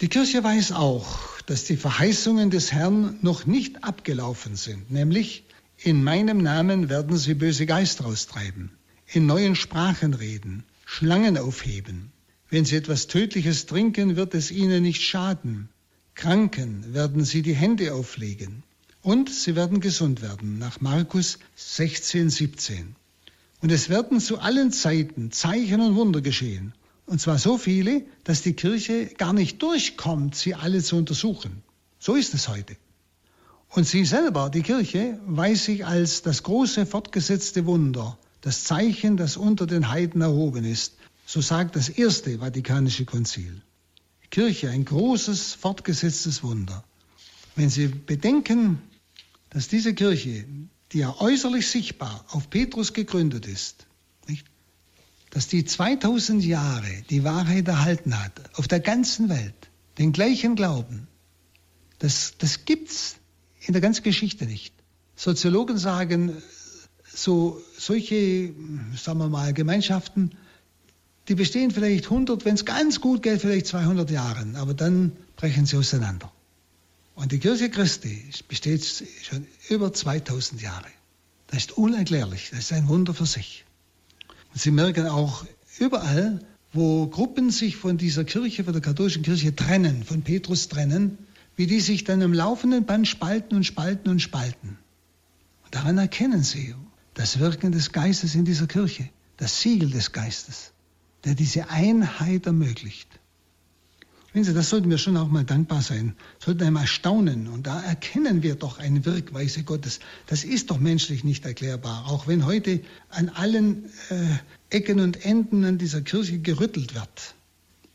Die 0.00 0.08
Kirche 0.08 0.42
weiß 0.42 0.72
auch, 0.72 1.18
dass 1.46 1.64
die 1.64 1.76
Verheißungen 1.76 2.50
des 2.50 2.72
Herrn 2.72 3.18
noch 3.22 3.46
nicht 3.46 3.84
abgelaufen 3.84 4.56
sind, 4.56 4.90
nämlich 4.90 5.44
in 5.76 6.04
meinem 6.04 6.38
Namen 6.38 6.88
werden 6.88 7.16
sie 7.16 7.34
böse 7.34 7.66
Geister 7.66 8.06
austreiben, 8.06 8.70
in 9.06 9.26
neuen 9.26 9.56
Sprachen 9.56 10.14
reden, 10.14 10.64
Schlangen 10.84 11.38
aufheben. 11.38 12.12
Wenn 12.48 12.64
sie 12.64 12.76
etwas 12.76 13.06
Tödliches 13.06 13.66
trinken, 13.66 14.16
wird 14.16 14.34
es 14.34 14.50
ihnen 14.50 14.82
nicht 14.82 15.02
schaden. 15.02 15.68
Kranken 16.14 16.92
werden 16.92 17.24
sie 17.24 17.42
die 17.42 17.54
Hände 17.54 17.94
auflegen 17.94 18.62
und 19.02 19.30
sie 19.30 19.56
werden 19.56 19.80
gesund 19.80 20.20
werden, 20.20 20.58
nach 20.58 20.80
Markus 20.80 21.38
16, 21.56 22.28
17. 22.28 22.96
Und 23.60 23.70
es 23.70 23.88
werden 23.88 24.20
zu 24.20 24.38
allen 24.38 24.72
Zeiten 24.72 25.32
Zeichen 25.32 25.80
und 25.80 25.94
Wunder 25.94 26.20
geschehen. 26.20 26.72
Und 27.06 27.20
zwar 27.20 27.38
so 27.38 27.58
viele, 27.58 28.04
dass 28.24 28.42
die 28.42 28.54
Kirche 28.54 29.06
gar 29.06 29.32
nicht 29.32 29.60
durchkommt, 29.62 30.34
sie 30.34 30.54
alle 30.54 30.82
zu 30.82 30.96
untersuchen. 30.96 31.62
So 31.98 32.14
ist 32.14 32.34
es 32.34 32.48
heute. 32.48 32.76
Und 33.70 33.86
sie 33.86 34.04
selber, 34.04 34.50
die 34.50 34.62
Kirche, 34.62 35.18
weiß 35.26 35.66
sich 35.66 35.86
als 35.86 36.22
das 36.22 36.42
große 36.42 36.86
fortgesetzte 36.86 37.66
Wunder, 37.66 38.18
das 38.40 38.64
Zeichen, 38.64 39.16
das 39.16 39.36
unter 39.36 39.66
den 39.66 39.90
Heiden 39.90 40.22
erhoben 40.22 40.64
ist. 40.64 40.94
So 41.26 41.40
sagt 41.40 41.76
das 41.76 41.88
erste 41.88 42.38
Vatikanische 42.38 43.04
Konzil. 43.04 43.60
Kirche, 44.30 44.70
ein 44.70 44.84
großes 44.84 45.54
fortgesetztes 45.54 46.42
Wunder. 46.42 46.84
Wenn 47.56 47.68
Sie 47.68 47.88
bedenken, 47.88 48.80
dass 49.50 49.68
diese 49.68 49.94
Kirche 49.94 50.44
die 50.92 50.98
ja 50.98 51.14
äußerlich 51.20 51.68
sichtbar 51.68 52.24
auf 52.30 52.50
Petrus 52.50 52.92
gegründet 52.92 53.46
ist, 53.46 53.86
nicht? 54.26 54.46
dass 55.30 55.46
die 55.46 55.64
2000 55.64 56.44
Jahre 56.44 56.90
die 57.08 57.22
Wahrheit 57.22 57.68
erhalten 57.68 58.20
hat, 58.20 58.32
auf 58.58 58.66
der 58.66 58.80
ganzen 58.80 59.28
Welt, 59.28 59.70
den 59.98 60.12
gleichen 60.12 60.56
Glauben, 60.56 61.06
das, 62.00 62.34
das 62.38 62.64
gibt's 62.64 63.16
in 63.60 63.72
der 63.72 63.82
ganzen 63.82 64.02
Geschichte 64.02 64.46
nicht. 64.46 64.74
Soziologen 65.14 65.78
sagen, 65.78 66.42
so 67.04 67.60
solche, 67.76 68.52
sagen 68.96 69.18
wir 69.18 69.28
mal, 69.28 69.52
Gemeinschaften, 69.52 70.32
die 71.28 71.34
bestehen 71.34 71.70
vielleicht 71.70 72.06
100, 72.06 72.44
wenn 72.44 72.54
es 72.54 72.64
ganz 72.64 73.00
gut 73.00 73.22
geht, 73.22 73.40
vielleicht 73.40 73.66
200 73.66 74.10
Jahre, 74.10 74.46
aber 74.54 74.74
dann 74.74 75.12
brechen 75.36 75.66
sie 75.66 75.76
auseinander. 75.76 76.32
Und 77.20 77.32
die 77.32 77.38
Kirche 77.38 77.68
Christi 77.68 78.24
besteht 78.48 78.82
schon 78.82 79.46
über 79.68 79.92
2000 79.92 80.62
Jahre. 80.62 80.86
Das 81.48 81.58
ist 81.58 81.72
unerklärlich, 81.72 82.48
das 82.48 82.60
ist 82.60 82.72
ein 82.72 82.88
Wunder 82.88 83.12
für 83.12 83.26
sich. 83.26 83.66
Und 84.54 84.62
Sie 84.62 84.70
merken 84.70 85.06
auch 85.06 85.44
überall, 85.78 86.40
wo 86.72 87.08
Gruppen 87.08 87.50
sich 87.50 87.76
von 87.76 87.98
dieser 87.98 88.24
Kirche, 88.24 88.64
von 88.64 88.72
der 88.72 88.80
katholischen 88.80 89.22
Kirche 89.22 89.54
trennen, 89.54 90.02
von 90.02 90.22
Petrus 90.22 90.68
trennen, 90.68 91.18
wie 91.56 91.66
die 91.66 91.80
sich 91.80 92.04
dann 92.04 92.22
im 92.22 92.32
laufenden 92.32 92.86
Band 92.86 93.06
spalten 93.06 93.54
und 93.54 93.64
spalten 93.64 94.08
und 94.08 94.20
spalten. 94.20 94.78
Und 95.64 95.74
daran 95.74 95.98
erkennen 95.98 96.42
Sie 96.42 96.74
das 97.12 97.38
Wirken 97.38 97.70
des 97.70 97.92
Geistes 97.92 98.34
in 98.34 98.46
dieser 98.46 98.66
Kirche, 98.66 99.10
das 99.36 99.60
Siegel 99.60 99.90
des 99.90 100.12
Geistes, 100.12 100.72
der 101.24 101.34
diese 101.34 101.68
Einheit 101.68 102.46
ermöglicht. 102.46 103.19
Wenn 104.32 104.44
Sie, 104.44 104.54
das 104.54 104.70
sollten 104.70 104.90
wir 104.90 104.98
schon 104.98 105.16
auch 105.16 105.28
mal 105.28 105.44
dankbar 105.44 105.82
sein, 105.82 106.14
sollten 106.38 106.62
einmal 106.62 106.86
staunen. 106.86 107.48
Und 107.48 107.66
da 107.66 107.82
erkennen 107.82 108.44
wir 108.44 108.54
doch 108.54 108.78
eine 108.78 109.04
Wirkweise 109.04 109.64
Gottes. 109.64 109.98
Das 110.26 110.44
ist 110.44 110.70
doch 110.70 110.78
menschlich 110.78 111.24
nicht 111.24 111.44
erklärbar. 111.44 112.06
Auch 112.08 112.28
wenn 112.28 112.46
heute 112.46 112.80
an 113.08 113.28
allen 113.30 113.86
äh, 114.10 114.26
Ecken 114.70 115.00
und 115.00 115.24
Enden 115.24 115.64
an 115.64 115.78
dieser 115.78 116.02
Kirche 116.02 116.38
gerüttelt 116.38 116.94
wird. 116.94 117.34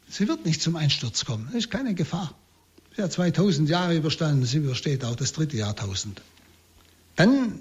Sie 0.10 0.28
wird 0.28 0.46
nicht 0.46 0.62
zum 0.62 0.76
Einsturz 0.76 1.24
kommen. 1.24 1.46
Das 1.48 1.56
ist 1.56 1.72
keine 1.72 1.96
Gefahr. 1.96 2.36
Sie 2.96 3.02
hat 3.02 3.14
2000 3.14 3.70
Jahre 3.70 3.96
überstanden. 3.96 4.46
Sie 4.46 4.58
übersteht 4.58 5.06
auch 5.06 5.16
das 5.16 5.32
dritte 5.32 5.56
Jahrtausend. 5.56 6.22
Dann 7.16 7.60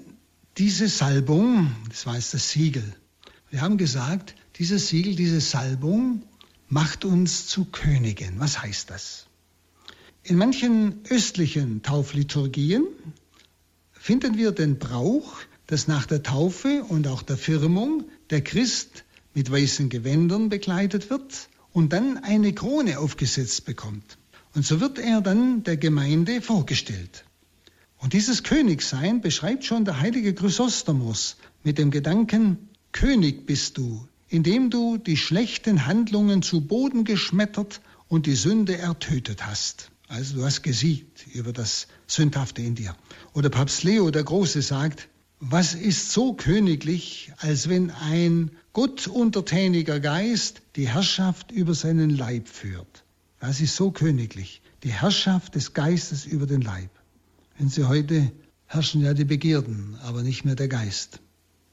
diese 0.57 0.89
Salbung, 0.89 1.73
das 1.89 2.05
war 2.05 2.15
jetzt 2.15 2.33
das 2.33 2.49
Siegel. 2.49 2.83
Wir 3.51 3.61
haben 3.61 3.77
gesagt, 3.77 4.35
dieses 4.57 4.89
Siegel, 4.89 5.15
diese 5.15 5.39
Salbung 5.39 6.23
macht 6.67 7.05
uns 7.05 7.47
zu 7.47 7.65
Königen. 7.65 8.39
Was 8.39 8.61
heißt 8.61 8.89
das? 8.89 9.27
In 10.23 10.37
manchen 10.37 11.01
östlichen 11.09 11.83
Taufliturgien 11.83 12.85
finden 13.93 14.37
wir 14.37 14.51
den 14.51 14.79
Brauch, 14.79 15.37
dass 15.67 15.87
nach 15.87 16.05
der 16.05 16.23
Taufe 16.23 16.83
und 16.83 17.07
auch 17.07 17.21
der 17.21 17.37
Firmung 17.37 18.05
der 18.29 18.41
Christ 18.41 19.03
mit 19.33 19.51
weißen 19.51 19.89
Gewändern 19.89 20.49
bekleidet 20.49 21.09
wird 21.09 21.49
und 21.73 21.93
dann 21.93 22.17
eine 22.23 22.53
Krone 22.53 22.99
aufgesetzt 22.99 23.65
bekommt. 23.65 24.17
Und 24.53 24.65
so 24.65 24.79
wird 24.79 24.97
er 24.97 25.21
dann 25.21 25.63
der 25.63 25.77
Gemeinde 25.77 26.41
vorgestellt. 26.41 27.25
Und 27.97 28.13
dieses 28.13 28.43
Königsein 28.43 29.21
beschreibt 29.21 29.65
schon 29.65 29.85
der 29.85 29.99
heilige 29.99 30.33
Chrysostomos 30.33 31.37
mit 31.63 31.77
dem 31.77 31.91
Gedanken, 31.91 32.69
König 32.91 33.45
bist 33.45 33.77
du, 33.77 34.07
indem 34.35 34.69
du 34.69 34.97
die 34.97 35.15
schlechten 35.15 35.85
Handlungen 35.85 36.41
zu 36.41 36.59
Boden 36.59 37.05
geschmettert 37.05 37.79
und 38.09 38.25
die 38.25 38.35
Sünde 38.35 38.77
ertötet 38.77 39.45
hast. 39.45 39.91
Also 40.09 40.35
du 40.35 40.43
hast 40.43 40.61
gesiegt 40.61 41.25
über 41.33 41.53
das 41.53 41.87
Sündhafte 42.05 42.61
in 42.61 42.75
dir. 42.75 42.95
Oder 43.33 43.49
Papst 43.49 43.83
Leo 43.83 44.11
der 44.11 44.23
Große 44.23 44.61
sagt, 44.61 45.07
was 45.39 45.73
ist 45.73 46.11
so 46.11 46.33
königlich, 46.33 47.31
als 47.37 47.69
wenn 47.69 47.91
ein 47.91 48.51
Gott 48.73 49.07
untertäniger 49.07 49.99
Geist 49.99 50.61
die 50.75 50.89
Herrschaft 50.89 51.51
über 51.51 51.73
seinen 51.73 52.09
Leib 52.09 52.49
führt? 52.49 53.05
Das 53.39 53.61
ist 53.61 53.75
so 53.75 53.91
königlich, 53.91 54.61
die 54.83 54.91
Herrschaft 54.91 55.55
des 55.55 55.73
Geistes 55.73 56.25
über 56.25 56.45
den 56.45 56.61
Leib. 56.61 56.89
Wenn 57.57 57.69
Sie 57.69 57.85
heute 57.85 58.31
herrschen 58.65 59.01
ja 59.01 59.13
die 59.13 59.25
Begierden, 59.25 59.97
aber 60.03 60.23
nicht 60.23 60.43
mehr 60.43 60.55
der 60.55 60.67
Geist. 60.67 61.21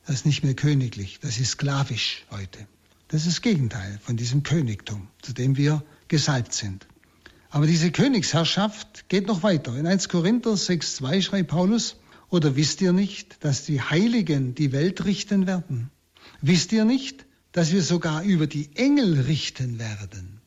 Das 0.06 0.16
ist 0.16 0.26
nicht 0.26 0.42
mehr 0.42 0.54
königlich, 0.54 1.20
das 1.20 1.38
ist 1.38 1.52
sklavisch 1.52 2.26
heute. 2.30 2.66
Das 3.08 3.22
ist 3.22 3.36
das 3.36 3.42
Gegenteil 3.42 4.00
von 4.02 4.16
diesem 4.16 4.42
Königtum, 4.42 5.08
zu 5.20 5.32
dem 5.32 5.56
wir 5.56 5.84
gesalbt 6.08 6.54
sind. 6.54 6.86
Aber 7.50 7.66
diese 7.66 7.90
Königsherrschaft 7.90 9.08
geht 9.08 9.26
noch 9.26 9.42
weiter. 9.42 9.76
In 9.76 9.86
1 9.86 10.08
Korinther 10.08 10.52
6,2 10.52 11.22
schreibt 11.22 11.50
Paulus, 11.50 11.96
oder 12.30 12.56
wisst 12.56 12.80
ihr 12.80 12.94
nicht, 12.94 13.44
dass 13.44 13.66
die 13.66 13.82
Heiligen 13.82 14.54
die 14.54 14.72
Welt 14.72 15.04
richten 15.04 15.46
werden? 15.46 15.90
Wisst 16.40 16.72
ihr 16.72 16.86
nicht, 16.86 17.26
dass 17.52 17.72
wir 17.72 17.82
sogar 17.82 18.22
über 18.22 18.46
die 18.46 18.74
Engel 18.74 19.20
richten 19.20 19.78
werden? 19.78 20.40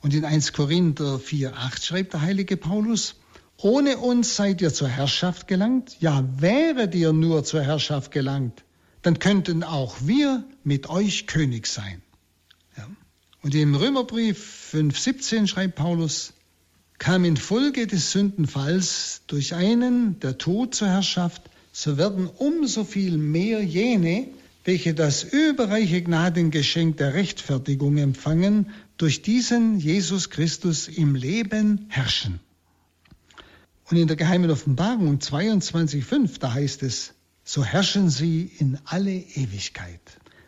Und 0.00 0.12
in 0.12 0.26
1 0.26 0.52
Korinther 0.52 1.16
4,8 1.16 1.82
schreibt 1.82 2.12
der 2.12 2.20
heilige 2.20 2.58
Paulus, 2.58 3.16
ohne 3.64 3.96
uns 3.96 4.36
seid 4.36 4.60
ihr 4.60 4.74
zur 4.74 4.88
Herrschaft 4.88 5.48
gelangt? 5.48 5.96
Ja, 5.98 6.22
wäret 6.36 6.94
ihr 6.94 7.14
nur 7.14 7.44
zur 7.44 7.62
Herrschaft 7.62 8.10
gelangt, 8.10 8.62
dann 9.00 9.18
könnten 9.18 9.62
auch 9.62 9.96
wir 10.02 10.44
mit 10.64 10.90
euch 10.90 11.26
König 11.26 11.66
sein. 11.66 12.02
Ja. 12.76 12.86
Und 13.40 13.54
im 13.54 13.74
Römerbrief 13.74 14.70
5,17 14.74 15.46
schreibt 15.46 15.76
Paulus, 15.76 16.34
kam 16.98 17.24
infolge 17.24 17.86
des 17.86 18.12
Sündenfalls 18.12 19.22
durch 19.28 19.54
einen 19.54 20.20
der 20.20 20.36
Tod 20.36 20.74
zur 20.74 20.88
Herrschaft, 20.88 21.40
so 21.72 21.96
werden 21.96 22.26
umso 22.26 22.84
viel 22.84 23.16
mehr 23.16 23.64
jene, 23.64 24.28
welche 24.64 24.92
das 24.92 25.22
überreiche 25.24 26.02
Gnadengeschenk 26.02 26.98
der 26.98 27.14
Rechtfertigung 27.14 27.96
empfangen, 27.96 28.72
durch 28.98 29.22
diesen 29.22 29.78
Jesus 29.78 30.28
Christus 30.28 30.86
im 30.86 31.14
Leben 31.14 31.86
herrschen. 31.88 32.40
Und 33.90 33.96
in 33.96 34.08
der 34.08 34.16
geheimen 34.16 34.50
Offenbarung 34.50 35.18
22.5, 35.18 36.38
da 36.38 36.54
heißt 36.54 36.82
es, 36.82 37.14
so 37.44 37.64
herrschen 37.64 38.08
sie 38.08 38.50
in 38.58 38.78
alle 38.84 39.12
Ewigkeit. 39.12 40.00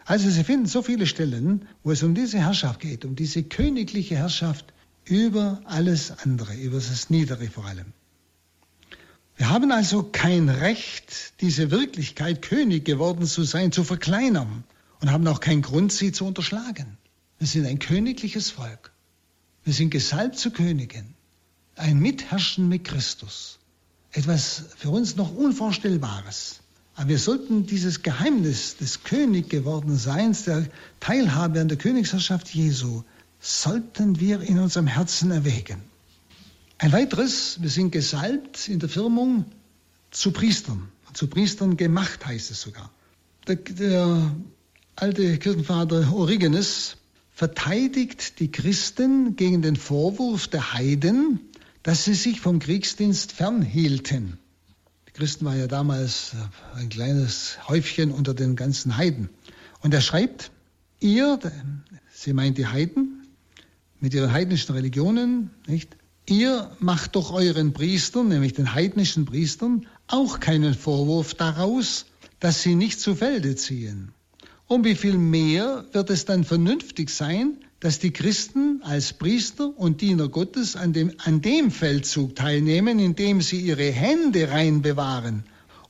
Also 0.07 0.31
Sie 0.31 0.45
finden 0.45 0.67
so 0.67 0.83
viele 0.83 1.07
Stellen, 1.07 1.67
wo 1.83 1.91
es 1.91 2.03
um 2.03 2.15
diese 2.15 2.39
Herrschaft 2.39 2.81
geht, 2.81 3.05
um 3.05 3.17
diese 3.17 3.43
königliche 3.43 4.17
Herrschaft 4.17 4.73
über 5.05 5.61
alles 5.65 6.13
andere, 6.23 6.55
über 6.55 6.77
das 6.77 7.11
Niedere 7.11 7.49
vor 7.49 7.67
allem. 7.67 7.93
Wir 9.37 9.51
haben 9.51 9.71
also 9.73 10.05
kein 10.05 10.49
Recht, 10.49 11.35
diese 11.41 11.71
Wirklichkeit, 11.71 12.41
König 12.41 12.85
geworden 12.85 13.27
zu 13.27 13.43
sein, 13.43 13.73
zu 13.73 13.85
verkleinern 13.85 14.65
und 15.01 15.11
haben 15.11 15.27
auch 15.27 15.41
keinen 15.41 15.61
Grund, 15.61 15.93
sie 15.93 16.13
zu 16.13 16.25
unterschlagen. 16.25 16.97
Wir 17.39 17.47
sind 17.49 17.67
ein 17.67 17.79
königliches 17.79 18.51
Volk. 18.51 18.93
Wir 19.65 19.75
sind 19.75 19.91
gesalbt 19.91 20.39
zu 20.39 20.53
Königen. 20.53 21.16
Ein 21.77 22.01
Mitherrschen 22.01 22.69
mit 22.69 22.85
Christus. 22.85 23.59
Etwas 24.13 24.65
für 24.77 24.91
uns 24.91 25.17
noch 25.17 25.35
Unvorstellbares. 25.35 26.61
Aber 26.95 27.11
wir 27.11 27.19
sollten 27.19 27.67
dieses 27.67 28.03
Geheimnis 28.03 28.79
des 28.79 29.05
König 29.05 29.51
gewordenen 29.51 29.99
Seins, 29.99 30.45
der 30.45 30.67
Teilhabe 31.01 31.61
an 31.61 31.69
der 31.69 31.77
Königsherrschaft 31.77 32.49
Jesu, 32.49 33.03
sollten 33.41 34.19
wir 34.19 34.41
in 34.41 34.59
unserem 34.59 34.87
Herzen 34.87 35.31
erwägen. 35.31 35.83
Ein 36.79 36.93
weiteres, 36.93 37.59
wir 37.61 37.69
sind 37.69 37.91
gesalbt 37.91 38.69
in 38.69 38.79
der 38.79 38.89
Firmung 38.89 39.45
zu 40.11 40.31
Priestern. 40.33 40.89
Zu 41.13 41.27
Priestern 41.29 41.77
gemacht 41.77 42.25
heißt 42.25 42.51
es 42.51 42.63
sogar. 42.63 42.91
Der, 43.47 43.57
der 43.57 44.35
alte 44.97 45.39
Kirchenvater 45.39 46.11
Origenes 46.15 46.97
verteidigt 47.33 48.41
die 48.41 48.51
Christen 48.51 49.37
gegen 49.37 49.61
den 49.61 49.77
Vorwurf 49.77 50.49
der 50.49 50.73
Heiden, 50.73 51.41
dass 51.87 52.05
sie 52.05 52.15
sich 52.15 52.41
vom 52.41 52.59
Kriegsdienst 52.59 53.31
fernhielten. 53.31 54.39
Die 55.07 55.13
Christen 55.13 55.45
waren 55.45 55.61
ja 55.61 55.69
damals 55.69 56.33
ein 56.75 56.89
kleines 56.89 57.59
Häufchen 57.69 58.11
unter 58.11 58.35
den 58.35 58.57
ganzen 58.57 58.97
Heiden. 58.97 59.29
Und 59.83 59.95
er 59.95 60.01
schreibt, 60.01 60.51
ihr, 60.99 61.39
sie 62.13 62.33
meint 62.33 62.59
die 62.59 62.67
Heiden, 62.67 63.29
mit 64.01 64.15
ihren 64.15 64.33
heidnischen 64.33 64.75
Religionen, 64.75 65.51
nicht? 65.69 65.97
Ihr 66.29 66.73
macht 66.81 67.15
doch 67.15 67.33
euren 67.33 67.73
Priestern, 67.73 68.27
nämlich 68.27 68.55
den 68.55 68.75
heidnischen 68.75 69.25
Priestern, 69.25 69.87
auch 70.09 70.41
keinen 70.41 70.75
Vorwurf 70.75 71.35
daraus, 71.35 72.07
dass 72.41 72.63
sie 72.63 72.75
nicht 72.75 72.99
zu 72.99 73.15
Felde 73.15 73.55
ziehen. 73.55 74.11
Um 74.67 74.83
wie 74.83 74.97
viel 74.97 75.19
mehr 75.19 75.85
wird 75.93 76.11
es 76.11 76.25
dann 76.25 76.43
vernünftig 76.43 77.11
sein, 77.11 77.59
dass 77.81 77.99
die 77.99 78.13
Christen 78.13 78.81
als 78.83 79.13
Priester 79.13 79.73
und 79.77 80.01
Diener 80.01 80.29
Gottes 80.29 80.77
an 80.77 80.93
dem, 80.93 81.13
an 81.19 81.43
dem 81.43 81.71
Feldzug 81.71 82.35
teilnehmen, 82.35 82.99
indem 82.99 83.43
sie 83.43 83.61
ihre 83.61 83.91
Hände 83.91 84.51
rein 84.51 84.83
bewahren 84.83 85.45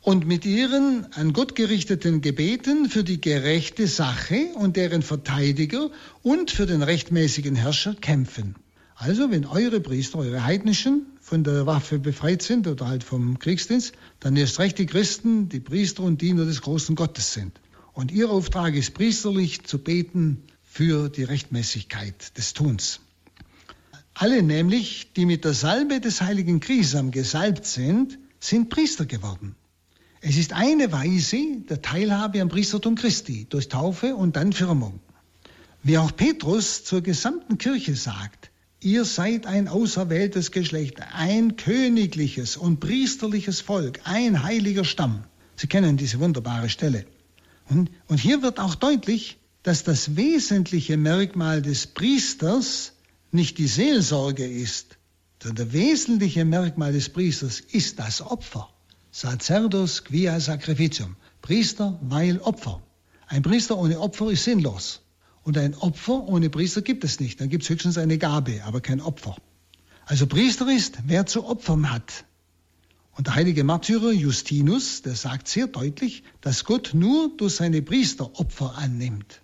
und 0.06 0.26
mit 0.26 0.44
ihren 0.44 1.12
an 1.14 1.32
Gott 1.32 1.54
gerichteten 1.54 2.20
Gebeten 2.20 2.88
für 2.88 3.02
die 3.02 3.20
gerechte 3.20 3.86
Sache 3.88 4.50
und 4.54 4.76
deren 4.76 5.02
Verteidiger 5.02 5.90
und 6.22 6.50
für 6.50 6.66
den 6.66 6.82
rechtmäßigen 6.82 7.56
Herrscher 7.56 7.94
kämpfen. 7.94 8.54
Also, 8.94 9.30
wenn 9.30 9.44
eure 9.44 9.80
Priester, 9.80 10.18
eure 10.18 10.44
Heidnischen, 10.44 11.06
von 11.20 11.42
der 11.42 11.66
Waffe 11.66 11.98
befreit 11.98 12.40
sind 12.40 12.68
oder 12.68 12.86
halt 12.86 13.02
vom 13.02 13.40
Kriegsdienst, 13.40 13.94
dann 14.20 14.36
erst 14.36 14.60
recht 14.60 14.78
die 14.78 14.86
Christen, 14.86 15.48
die 15.48 15.58
Priester 15.58 16.04
und 16.04 16.22
Diener 16.22 16.44
des 16.44 16.62
großen 16.62 16.94
Gottes 16.94 17.32
sind. 17.32 17.60
Und 17.92 18.12
ihr 18.12 18.30
Auftrag 18.30 18.74
ist 18.76 18.94
priesterlich 18.94 19.64
zu 19.64 19.78
beten 19.78 20.44
für 20.76 21.08
die 21.08 21.24
Rechtmäßigkeit 21.24 22.36
des 22.36 22.52
Tuns. 22.52 23.00
Alle 24.12 24.42
nämlich, 24.42 25.10
die 25.16 25.24
mit 25.24 25.46
der 25.46 25.54
Salbe 25.54 26.00
des 26.00 26.20
heiligen 26.20 26.60
Krisam 26.60 27.12
gesalbt 27.12 27.64
sind, 27.64 28.18
sind 28.40 28.68
Priester 28.68 29.06
geworden. 29.06 29.56
Es 30.20 30.36
ist 30.36 30.52
eine 30.52 30.92
Weise 30.92 31.62
der 31.66 31.80
Teilhabe 31.80 32.42
am 32.42 32.50
Priestertum 32.50 32.94
Christi 32.94 33.46
durch 33.48 33.70
Taufe 33.70 34.14
und 34.16 34.36
dann 34.36 34.52
Firmung. 34.52 35.00
Wie 35.82 35.96
auch 35.96 36.14
Petrus 36.14 36.84
zur 36.84 37.00
gesamten 37.00 37.56
Kirche 37.56 37.96
sagt, 37.96 38.50
ihr 38.80 39.06
seid 39.06 39.46
ein 39.46 39.68
auserwähltes 39.68 40.50
Geschlecht, 40.50 41.00
ein 41.14 41.56
königliches 41.56 42.58
und 42.58 42.80
priesterliches 42.80 43.62
Volk, 43.62 44.00
ein 44.04 44.42
heiliger 44.42 44.84
Stamm. 44.84 45.24
Sie 45.56 45.68
kennen 45.68 45.96
diese 45.96 46.20
wunderbare 46.20 46.68
Stelle. 46.68 47.06
Und, 47.70 47.90
und 48.08 48.20
hier 48.20 48.42
wird 48.42 48.60
auch 48.60 48.74
deutlich, 48.74 49.38
dass 49.66 49.82
das 49.82 50.14
wesentliche 50.14 50.96
Merkmal 50.96 51.60
des 51.60 51.88
Priesters 51.88 52.92
nicht 53.32 53.58
die 53.58 53.66
Seelsorge 53.66 54.46
ist, 54.46 54.96
sondern 55.42 55.66
das 55.66 55.74
wesentliche 55.74 56.44
Merkmal 56.44 56.92
des 56.92 57.08
Priesters 57.08 57.58
ist 57.58 57.98
das 57.98 58.22
Opfer. 58.22 58.68
Sacerdos 59.10 60.04
quia 60.04 60.38
sacrificium. 60.38 61.16
Priester, 61.42 61.98
weil 62.00 62.38
Opfer. 62.42 62.80
Ein 63.26 63.42
Priester 63.42 63.76
ohne 63.76 63.98
Opfer 63.98 64.30
ist 64.30 64.44
sinnlos. 64.44 65.00
Und 65.42 65.58
ein 65.58 65.74
Opfer 65.74 66.28
ohne 66.28 66.48
Priester 66.48 66.82
gibt 66.82 67.02
es 67.02 67.18
nicht. 67.18 67.40
Dann 67.40 67.48
gibt 67.48 67.64
es 67.64 67.68
höchstens 67.68 67.98
eine 67.98 68.18
Gabe, 68.18 68.62
aber 68.64 68.80
kein 68.80 69.00
Opfer. 69.00 69.34
Also 70.04 70.28
Priester 70.28 70.70
ist, 70.70 70.98
wer 71.06 71.26
zu 71.26 71.44
opfern 71.44 71.90
hat. 71.90 72.24
Und 73.16 73.26
der 73.26 73.34
heilige 73.34 73.64
Märtyrer 73.64 74.12
Justinus, 74.12 75.02
der 75.02 75.16
sagt 75.16 75.48
sehr 75.48 75.66
deutlich, 75.66 76.22
dass 76.40 76.64
Gott 76.64 76.90
nur 76.94 77.36
durch 77.36 77.56
seine 77.56 77.82
Priester 77.82 78.38
Opfer 78.38 78.76
annimmt. 78.78 79.40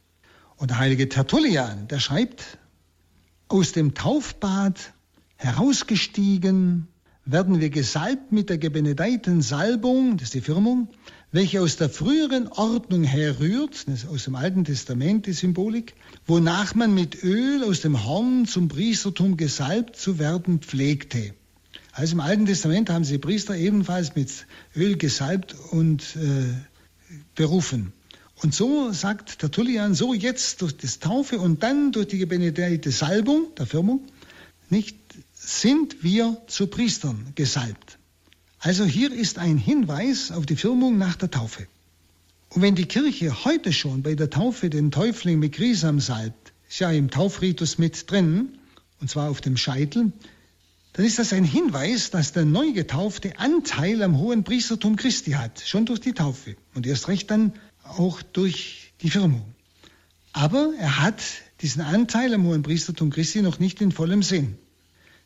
Und 0.63 0.71
der 0.71 0.79
heilige 0.79 1.09
Tertullian, 1.09 1.89
der 1.89 1.99
schreibt, 1.99 2.57
aus 3.49 3.73
dem 3.73 3.95
Taufbad 3.95 4.93
herausgestiegen 5.35 6.87
werden 7.25 7.59
wir 7.59 7.69
gesalbt 7.69 8.31
mit 8.31 8.49
der 8.49 8.59
gebenedeiten 8.59 9.43
Salbung, 9.43 10.19
das 10.19 10.27
ist 10.29 10.35
die 10.35 10.41
Firmung, 10.41 10.87
welche 11.33 11.63
aus 11.63 11.79
der 11.79 11.91
früheren 11.91 12.47
Ordnung 12.47 13.03
herrührt, 13.03 13.89
das 13.89 14.05
ist 14.05 14.09
aus 14.09 14.23
dem 14.23 14.37
Alten 14.37 14.63
Testament 14.63 15.27
die 15.27 15.33
Symbolik, 15.33 15.95
wonach 16.27 16.77
man 16.77 16.95
mit 16.95 17.25
Öl 17.25 17.65
aus 17.65 17.81
dem 17.81 18.05
Horn 18.05 18.47
zum 18.47 18.69
Priestertum 18.69 19.37
gesalbt 19.37 19.97
zu 19.97 20.21
werden 20.21 20.61
pflegte. 20.61 21.35
Also 21.91 22.13
im 22.13 22.21
Alten 22.21 22.47
Testament 22.47 22.89
haben 22.89 23.03
sie 23.03 23.19
Priester 23.19 23.57
ebenfalls 23.57 24.15
mit 24.15 24.47
Öl 24.77 24.97
gesalbt 24.97 25.57
und 25.73 26.15
äh, 26.15 26.55
berufen. 27.35 27.93
Und 28.43 28.53
so 28.53 28.93
sagt 28.93 29.39
Tertullian, 29.39 29.95
so 29.95 30.15
jetzt 30.15 30.63
durch 30.63 30.77
das 30.77 30.99
Taufe 30.99 31.39
und 31.39 31.63
dann 31.63 31.93
durch 31.93 32.09
die 32.09 32.19
gebenedikte 32.19 32.91
Salbung, 32.91 33.55
der 33.57 33.67
Firmung, 33.67 34.01
nicht, 34.69 34.97
sind 35.35 36.03
wir 36.03 36.43
zu 36.49 36.67
Priestern 36.67 37.33
gesalbt. 37.37 37.99
Also 38.59 38.85
hier 38.85 39.13
ist 39.13 39.39
ein 39.39 39.59
Hinweis 39.59 40.33
auf 40.33 40.47
die 40.47 40.57
Firmung 40.57 40.99
nach 40.99 41.17
der 41.17 41.31
Taufe. 41.31 41.67
Und 42.49 42.63
wenn 42.63 42.75
die 42.75 42.87
Kirche 42.87 43.45
heute 43.45 43.73
schon 43.73 44.03
bei 44.03 44.15
der 44.15 44.29
Taufe 44.29 44.71
den 44.71 44.91
Täufling 44.91 45.39
mit 45.39 45.53
Grisam 45.53 46.01
salbt, 46.01 46.53
ist 46.69 46.81
ja 46.81 46.91
im 46.91 47.11
Taufritus 47.11 47.79
mit 47.79 48.11
drin, 48.11 48.59
und 49.01 49.09
zwar 49.09 49.31
auf 49.31 49.41
dem 49.41 49.57
Scheitel, 49.57 50.13
dann 50.95 51.07
ist 51.07 51.19
das 51.19 51.33
ein 51.33 51.45
Hinweis, 51.45 52.11
dass 52.11 52.33
der 52.33 52.45
Neugetaufte 52.45 53.39
Anteil 53.39 54.03
am 54.03 54.19
hohen 54.19 54.45
Priestertum 54.45 54.97
Christi 54.97 55.33
hat, 55.33 55.63
schon 55.65 55.87
durch 55.87 56.01
die 56.01 56.13
Taufe 56.13 56.57
und 56.75 56.87
erst 56.87 57.09
recht 57.09 57.31
dann 57.31 57.53
auch 57.85 58.23
durch 58.23 58.93
die 59.03 59.11
Firmung. 59.11 59.55
Aber 60.33 60.73
er 60.79 61.03
hat 61.03 61.23
diesen 61.61 61.83
Anteil 61.83 62.35
am 62.35 62.45
hohen 62.47 62.63
Priestertum 62.63 63.11
Christi 63.11 63.43
noch 63.43 63.59
nicht 63.59 63.81
in 63.81 63.93
vollem 63.93 64.23
Sinn. 64.23 64.57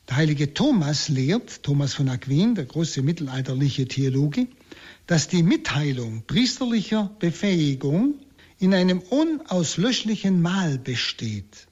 Der 0.09 0.16
heilige 0.16 0.54
Thomas 0.54 1.09
lehrt, 1.09 1.62
Thomas 1.62 1.94
von 1.94 2.09
Aquin, 2.09 2.54
der 2.54 2.64
große 2.64 3.02
mittelalterliche 3.02 3.88
Theologe, 3.88 4.46
dass 5.07 5.28
die 5.28 5.42
Mitteilung 5.42 6.22
priesterlicher 6.26 7.11
Befähigung 7.18 8.14
in 8.59 8.72
einem 8.72 9.00
unauslöschlichen 9.00 10.40
Mahl 10.40 10.78
besteht, 10.78 11.66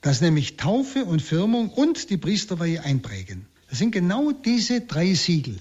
das 0.00 0.20
nämlich 0.20 0.56
Taufe 0.56 1.04
und 1.04 1.22
Firmung 1.22 1.70
und 1.70 2.10
die 2.10 2.16
Priesterweihe 2.16 2.82
einprägen. 2.82 3.46
Das 3.68 3.78
sind 3.78 3.90
genau 3.92 4.32
diese 4.32 4.80
drei 4.80 5.14
Siegel. 5.14 5.58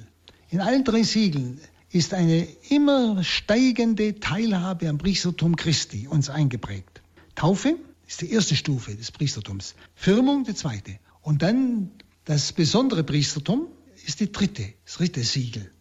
In 0.50 0.62
allen 0.62 0.84
drei 0.84 1.04
Siegeln 1.04 1.60
ist 1.98 2.14
eine 2.14 2.48
immer 2.70 3.24
steigende 3.24 4.20
Teilhabe 4.20 4.88
am 4.88 5.00
Priestertum 5.00 5.56
Christi 5.56 6.08
uns 6.08 6.30
eingeprägt. 6.30 7.02
Taufe 7.36 7.76
ist 8.08 8.22
die 8.22 8.32
erste 8.32 8.56
Stufe 8.56 8.96
des 8.96 9.12
Priestertums, 9.12 9.76
Firmung 9.96 10.44
die 10.44 10.54
zweite 10.54 11.00
und 11.22 11.42
dann 11.42 11.92
das 12.26 12.54
besondere 12.54 13.04
Priestertum 13.04 13.68
ist 14.06 14.20
die 14.20 14.32
dritte, 14.32 14.74
das 14.86 14.96
dritte 14.96 15.24
Siegel. 15.24 15.72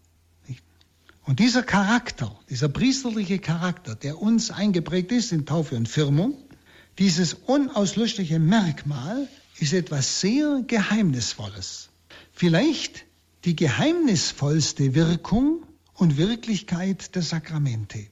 Und 1.25 1.41
dieser 1.41 1.63
Charakter, 1.63 2.39
dieser 2.49 2.69
priesterliche 2.69 3.39
Charakter, 3.39 3.95
der 3.95 4.23
uns 4.23 4.51
eingeprägt 4.51 5.13
ist 5.13 5.33
in 5.33 5.45
Taufe 5.45 5.77
und 5.77 5.89
Firmung, 5.89 6.37
dieses 6.99 7.35
unauslöschliche 7.35 8.39
Merkmal 8.39 9.29
ist 9.59 9.73
etwas 9.75 10.21
sehr 10.21 10.63
Geheimnisvolles. 10.67 11.91
Vielleicht 12.33 13.05
die 13.45 13.57
geheimnisvollste 13.57 14.95
Wirkung 14.95 15.67
und 15.97 16.17
Wirklichkeit 16.17 17.15
der 17.15 17.23
Sakramente. 17.23 18.07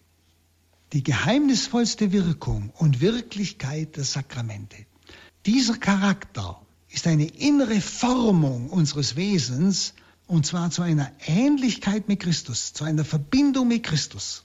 Die 0.93 1.03
geheimnisvollste 1.03 2.13
Wirkung 2.13 2.71
und 2.77 3.01
Wirklichkeit 3.01 3.97
der 3.97 4.05
Sakramente. 4.05 4.77
Dieser 5.47 5.77
Charakter 5.77 6.61
ist 6.89 7.07
eine 7.07 7.27
innere 7.27 7.81
Formung 7.81 8.71
unseres 8.71 9.17
Wesens 9.17 9.95
und 10.27 10.47
zwar 10.47 10.71
zu 10.71 10.83
einer 10.83 11.11
Ähnlichkeit 11.27 12.09
mit 12.09 12.21
Christus, 12.21 12.73
zu 12.73 12.85
einer 12.85 13.05
Verbindung 13.05 13.69
mit 13.69 13.83
Christus. 13.83 14.45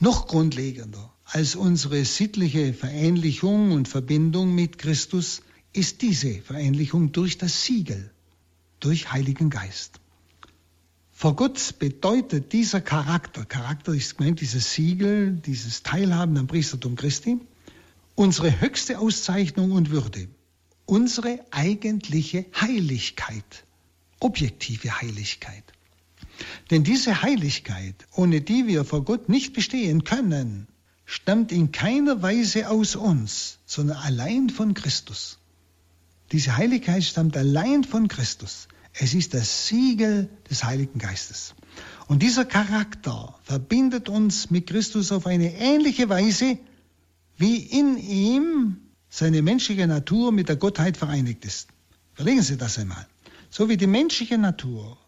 Noch 0.00 0.28
grundlegender 0.28 1.12
als 1.24 1.56
unsere 1.56 2.04
sittliche 2.04 2.72
Verähnlichung 2.72 3.72
und 3.72 3.88
Verbindung 3.88 4.54
mit 4.54 4.78
Christus 4.78 5.42
ist 5.74 6.00
diese 6.00 6.40
Verähnlichung 6.40 7.12
durch 7.12 7.36
das 7.36 7.64
Siegel, 7.64 8.10
durch 8.80 9.12
Heiligen 9.12 9.50
Geist. 9.50 10.00
Vor 11.20 11.34
Gott 11.34 11.80
bedeutet 11.80 12.52
dieser 12.52 12.80
Charakter, 12.80 13.44
Charakter 13.44 13.92
ist 13.92 14.18
gemeint 14.18 14.40
dieses 14.40 14.74
Siegel, 14.74 15.32
dieses 15.32 15.82
Teilhaben 15.82 16.36
am 16.36 16.46
Priestertum 16.46 16.94
Christi, 16.94 17.40
unsere 18.14 18.60
höchste 18.60 19.00
Auszeichnung 19.00 19.72
und 19.72 19.90
Würde, 19.90 20.28
unsere 20.86 21.40
eigentliche 21.50 22.46
Heiligkeit 22.54 23.64
objektive 24.20 25.00
Heiligkeit. 25.00 25.64
Denn 26.70 26.84
diese 26.84 27.20
Heiligkeit, 27.20 27.96
ohne 28.12 28.40
die 28.40 28.68
wir 28.68 28.84
vor 28.84 29.04
Gott 29.04 29.28
nicht 29.28 29.54
bestehen 29.54 30.04
können, 30.04 30.68
stammt 31.04 31.50
in 31.50 31.72
keiner 31.72 32.22
Weise 32.22 32.70
aus 32.70 32.94
uns, 32.94 33.58
sondern 33.66 33.96
allein 33.96 34.50
von 34.50 34.72
Christus. 34.72 35.40
Diese 36.30 36.56
Heiligkeit 36.56 37.02
stammt 37.02 37.36
allein 37.36 37.82
von 37.82 38.06
Christus. 38.06 38.68
Es 39.00 39.14
ist 39.14 39.32
das 39.32 39.68
Siegel 39.68 40.28
des 40.50 40.64
Heiligen 40.64 40.98
Geistes. 40.98 41.54
Und 42.08 42.20
dieser 42.22 42.44
Charakter 42.44 43.38
verbindet 43.44 44.08
uns 44.08 44.50
mit 44.50 44.66
Christus 44.66 45.12
auf 45.12 45.26
eine 45.26 45.54
ähnliche 45.54 46.08
Weise, 46.08 46.58
wie 47.36 47.58
in 47.58 47.96
ihm 47.96 48.78
seine 49.08 49.42
menschliche 49.42 49.86
Natur 49.86 50.32
mit 50.32 50.48
der 50.48 50.56
Gottheit 50.56 50.96
vereinigt 50.96 51.44
ist. 51.44 51.68
Überlegen 52.16 52.42
Sie 52.42 52.56
das 52.56 52.76
einmal. 52.78 53.06
So 53.50 53.68
wie 53.68 53.76
die 53.76 53.86
menschliche 53.86 54.36
Natur 54.36 54.98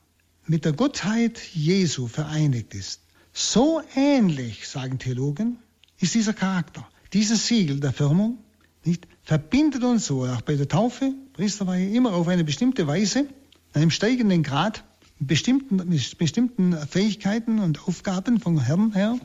mit 0.46 0.64
der 0.64 0.72
Gottheit 0.72 1.40
Jesu 1.52 2.06
vereinigt 2.06 2.74
ist, 2.74 3.00
so 3.32 3.82
ähnlich, 3.96 4.68
sagen 4.68 5.00
Theologen, 5.00 5.58
ist 5.98 6.14
dieser 6.14 6.32
Charakter. 6.32 6.88
Dieses 7.12 7.48
Siegel 7.48 7.80
der 7.80 7.92
Firmung 7.92 8.38
nicht, 8.84 9.06
verbindet 9.24 9.82
uns 9.82 10.06
so, 10.06 10.24
auch 10.26 10.40
bei 10.42 10.54
der 10.54 10.68
Taufe, 10.68 11.12
Priesterweihe, 11.32 11.90
immer 11.90 12.14
auf 12.14 12.28
eine 12.28 12.44
bestimmte 12.44 12.86
Weise, 12.86 13.26
einem 13.72 13.90
steigenden 13.90 14.42
Grad, 14.42 14.84
bestimmten, 15.18 16.00
bestimmten 16.18 16.76
Fähigkeiten 16.86 17.58
und 17.58 17.86
Aufgaben 17.86 18.40
vom 18.40 18.58
Herrn 18.60 18.92
her. 18.92 19.18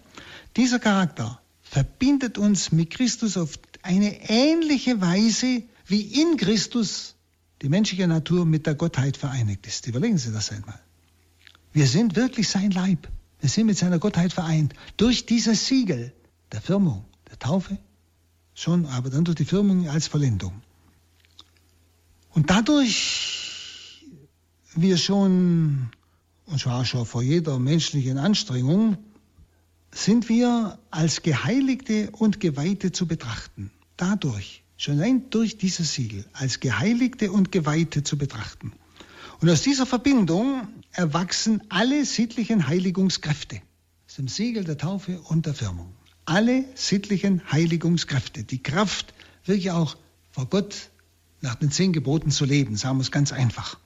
Dieser 0.57 0.79
Charakter 0.79 1.39
verbindet 1.61 2.37
uns 2.37 2.71
mit 2.71 2.91
Christus 2.91 3.37
auf 3.37 3.57
eine 3.81 4.29
ähnliche 4.29 5.01
Weise, 5.01 5.63
wie 5.87 6.01
in 6.01 6.37
Christus 6.37 7.15
die 7.61 7.69
menschliche 7.69 8.07
Natur 8.07 8.45
mit 8.45 8.67
der 8.67 8.75
Gottheit 8.75 9.17
vereinigt 9.17 9.65
ist. 9.67 9.87
Überlegen 9.87 10.17
Sie 10.17 10.31
das 10.31 10.51
einmal. 10.51 10.79
Wir 11.71 11.87
sind 11.87 12.15
wirklich 12.15 12.49
sein 12.49 12.71
Leib. 12.71 13.07
Wir 13.39 13.49
sind 13.49 13.65
mit 13.67 13.77
seiner 13.77 13.99
Gottheit 13.99 14.33
vereint. 14.33 14.73
Durch 14.97 15.25
dieses 15.25 15.67
Siegel 15.67 16.13
der 16.51 16.61
Firmung, 16.61 17.05
der 17.29 17.39
Taufe, 17.39 17.77
schon, 18.53 18.85
aber 18.85 19.09
dann 19.09 19.25
durch 19.25 19.35
die 19.35 19.45
Firmung 19.45 19.89
als 19.89 20.07
Vollendung. 20.07 20.61
Und 22.33 22.49
dadurch 22.49 23.44
wir 24.81 24.97
schon, 24.97 25.89
und 26.45 26.59
zwar 26.59 26.85
schon 26.85 27.05
vor 27.05 27.21
jeder 27.21 27.59
menschlichen 27.59 28.17
Anstrengung, 28.17 28.97
sind 29.91 30.27
wir 30.29 30.77
als 30.91 31.21
Geheiligte 31.21 32.11
und 32.11 32.39
Geweihte 32.39 32.91
zu 32.91 33.07
betrachten. 33.07 33.71
Dadurch 33.97 34.63
schon 34.77 34.99
allein 34.99 35.29
durch 35.29 35.57
dieses 35.57 35.93
Siegel 35.93 36.25
als 36.33 36.59
Geheiligte 36.59 37.31
und 37.31 37.51
Geweihte 37.51 38.03
zu 38.03 38.17
betrachten. 38.17 38.73
Und 39.41 39.49
aus 39.49 39.61
dieser 39.61 39.85
Verbindung 39.85 40.67
erwachsen 40.91 41.61
alle 41.69 42.05
sittlichen 42.05 42.67
Heiligungskräfte, 42.67 43.61
aus 44.07 44.15
dem 44.15 44.27
Siegel 44.27 44.63
der 44.63 44.77
Taufe 44.77 45.21
und 45.21 45.45
der 45.45 45.53
Firmung. 45.53 45.93
Alle 46.25 46.65
sittlichen 46.75 47.51
Heiligungskräfte, 47.51 48.43
die 48.43 48.61
Kraft, 48.61 49.13
wirklich 49.45 49.71
auch 49.71 49.95
vor 50.31 50.47
Gott 50.47 50.89
nach 51.41 51.55
den 51.55 51.71
zehn 51.71 51.93
Geboten 51.93 52.31
zu 52.31 52.45
leben, 52.45 52.75
sagen 52.75 52.97
wir 52.97 53.03
es 53.03 53.11
ganz 53.11 53.31
einfach. 53.31 53.77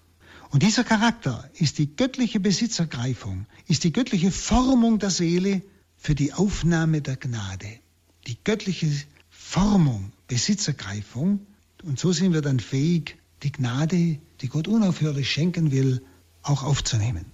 Und 0.52 0.64
dieser 0.64 0.84
Charakter 0.84 1.48
ist 1.54 1.78
die 1.78 1.96
göttliche 1.96 2.40
Besitzergreifung, 2.40 3.46
ist 3.68 3.84
die 3.84 3.94
göttliche 3.94 4.32
Formung 4.32 4.98
der 4.98 5.12
Seele 5.12 5.62
für 5.96 6.16
die 6.16 6.34
Aufnahme 6.34 7.02
der 7.02 7.18
Gnade. 7.18 7.80
Die 8.26 8.38
göttliche 8.44 8.90
Formung 9.30 10.12
Besitzergreifung. 10.28 11.46
Und 11.84 12.00
so 12.00 12.12
sind 12.12 12.34
wir 12.34 12.42
dann 12.42 12.60
fähig, 12.60 13.18
die 13.44 13.52
Gnade, 13.52 14.20
die 14.42 14.48
Gott 14.48 14.68
unaufhörlich 14.68 15.30
schenken 15.30 15.72
will, 15.72 16.02
auch 16.42 16.64
aufzunehmen. 16.64 17.26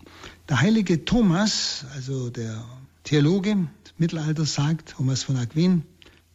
Der 0.50 0.62
heilige 0.62 1.06
Thomas, 1.06 1.86
also 1.94 2.30
der 2.30 2.66
Theologe 3.04 3.56
des 3.84 3.94
Mittelalters, 3.98 4.56
sagt, 4.56 4.90
Thomas 4.90 5.24
von 5.24 5.38
Aquin, 5.38 5.84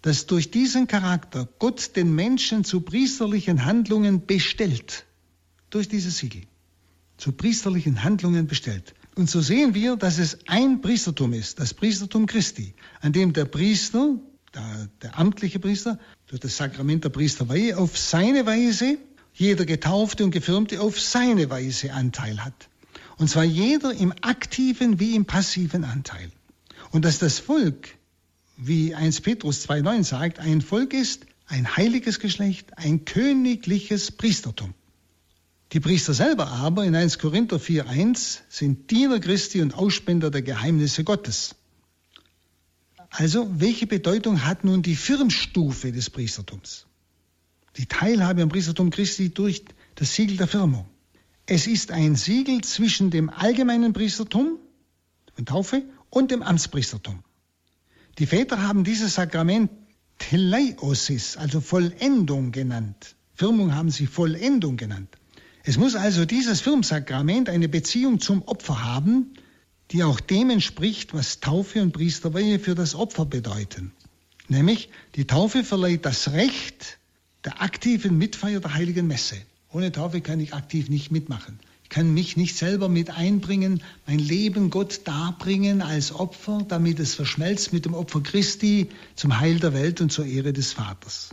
dass 0.03 0.27
durch 0.27 0.51
diesen 0.51 0.87
Charakter 0.87 1.47
Gott 1.59 1.95
den 1.97 2.15
Menschen 2.15 2.65
zu 2.65 2.81
priesterlichen 2.81 3.65
Handlungen 3.65 4.25
bestellt. 4.25 5.05
Durch 5.69 5.89
dieses 5.89 6.19
Siegel. 6.19 6.43
Zu 7.21 7.33
priesterlichen 7.33 8.03
Handlungen 8.03 8.47
bestellt. 8.47 8.95
Und 9.15 9.29
so 9.29 9.41
sehen 9.43 9.75
wir, 9.75 9.97
dass 9.97 10.19
es 10.19 10.39
ein 10.47 10.81
Priestertum 10.81 11.35
ist, 11.35 11.61
das 11.61 11.75
Priestertum 11.75 12.25
Christi, 12.27 12.75
an 13.03 13.13
dem 13.13 13.35
der 13.35 13.45
Priester 13.45 14.19
der, 14.55 14.89
der 15.03 15.19
amtliche 15.19 15.59
Priester, 15.59 15.99
durch 16.27 16.41
das 16.41 16.57
Sakrament 16.57 17.05
der 17.05 17.11
Priesterweihe 17.11 17.77
auf 17.77 17.99
seine 17.99 18.47
Weise, 18.47 18.99
jeder 19.35 19.65
Getaufte 19.65 20.25
und 20.25 20.31
Gefirmte 20.31 20.81
auf 20.81 21.01
seine 21.01 21.51
Weise 21.51 21.93
Anteil 21.93 22.45
hat. 22.45 22.69
Und 23.19 23.29
zwar 23.29 23.45
jeder 23.45 23.93
im 23.93 24.13
aktiven 24.23 24.99
wie 24.99 25.15
im 25.15 25.27
passiven 25.27 25.85
Anteil. 25.85 26.31
Und 26.91 27.05
dass 27.05 27.19
das 27.19 27.39
Volk, 27.39 27.91
wie 28.57 28.95
1 28.95 29.21
Petrus 29.21 29.69
2.9 29.69 30.05
sagt, 30.05 30.39
ein 30.39 30.63
Volk 30.63 30.95
ist, 30.95 31.27
ein 31.47 31.77
heiliges 31.77 32.19
Geschlecht, 32.19 32.79
ein 32.79 33.05
königliches 33.05 34.11
Priestertum. 34.11 34.75
Die 35.73 35.81
Priester 35.81 36.15
selber 36.15 36.49
aber 36.49 36.85
in 36.85 36.97
1 36.97 37.21
Korinther 37.21 37.59
4.1 37.59 38.41
sind 38.49 38.91
Diener 38.91 39.21
Christi 39.21 39.63
und 39.63 39.73
Ausspender 39.75 40.31
der 40.31 40.43
Geheimnisse 40.43 41.05
Gottes. 41.05 41.55
Also, 43.11 43.49
welche 43.61 43.87
Bedeutung 43.87 44.45
hat 44.45 44.65
nun 44.65 44.83
die 44.83 44.97
Firmstufe 44.97 45.93
des 45.93 46.11
Priestertums? 46.11 46.87
Die 47.77 47.87
Teilhabe 47.87 48.43
am 48.43 48.49
Priestertum 48.49 48.91
Christi 48.91 49.31
durch 49.31 49.65
das 49.95 50.15
Siegel 50.15 50.37
der 50.37 50.49
Firmung. 50.49 50.87
Es 51.47 51.67
ist 51.69 51.93
ein 51.93 52.17
Siegel 52.17 52.63
zwischen 52.63 53.11
dem 53.11 53.31
allgemeinen 53.31 53.93
Priestertum 53.93 54.59
von 55.35 55.47
Taufe 55.47 55.83
und 56.09 56.33
dem 56.33 56.43
Amtspriestertum. 56.43 57.23
Die 58.19 58.27
Väter 58.27 58.63
haben 58.63 58.83
dieses 58.83 59.15
Sakrament 59.15 59.71
Teleiosis, 60.19 61.37
also 61.37 61.61
Vollendung 61.61 62.51
genannt. 62.51 63.15
Firmung 63.35 63.75
haben 63.75 63.91
sie 63.91 64.07
Vollendung 64.07 64.77
genannt. 64.77 65.20
Es 65.63 65.77
muss 65.77 65.95
also 65.95 66.25
dieses 66.25 66.61
Firmsakrament 66.61 67.49
eine 67.49 67.69
Beziehung 67.69 68.21
zum 68.21 68.43
Opfer 68.43 68.83
haben, 68.83 69.35
die 69.91 70.05
auch 70.05 70.21
dem 70.21 70.51
entspricht, 70.51 71.13
was 71.13 71.41
Taufe 71.41 71.83
und 71.83 71.93
Priesterweihe 71.93 72.59
für 72.59 72.75
das 72.75 72.95
Opfer 72.95 73.27
bedeuten. 73.27 73.93
Nämlich, 74.49 74.89
die 75.17 75.27
Taufe 75.27 75.65
verleiht 75.65 76.07
das 76.07 76.33
Recht 76.33 76.99
der 77.45 77.63
aktiven 77.63 78.17
Mitfeier 78.17 78.61
der 78.61 78.75
heiligen 78.75 79.07
Messe. 79.07 79.37
Ohne 79.73 79.93
Taufe 79.93 80.21
kann 80.21 80.41
ich 80.41 80.55
aktiv 80.55 80.89
nicht 80.89 81.11
mitmachen. 81.11 81.59
Ich 81.85 81.91
kann 81.91 82.13
mich 82.15 82.37
nicht 82.37 82.57
selber 82.57 82.89
mit 82.89 83.11
einbringen, 83.11 83.83
mein 84.07 84.19
Leben 84.19 84.71
Gott 84.71 85.03
darbringen 85.05 85.83
als 85.83 86.13
Opfer, 86.13 86.65
damit 86.69 87.01
es 87.01 87.15
verschmelzt 87.15 87.73
mit 87.73 87.85
dem 87.85 87.95
Opfer 87.95 88.21
Christi 88.21 88.89
zum 89.17 89.41
Heil 89.41 89.59
der 89.59 89.75
Welt 89.75 90.01
und 90.01 90.11
zur 90.11 90.25
Ehre 90.25 90.53
des 90.53 90.73
Vaters. 90.73 91.31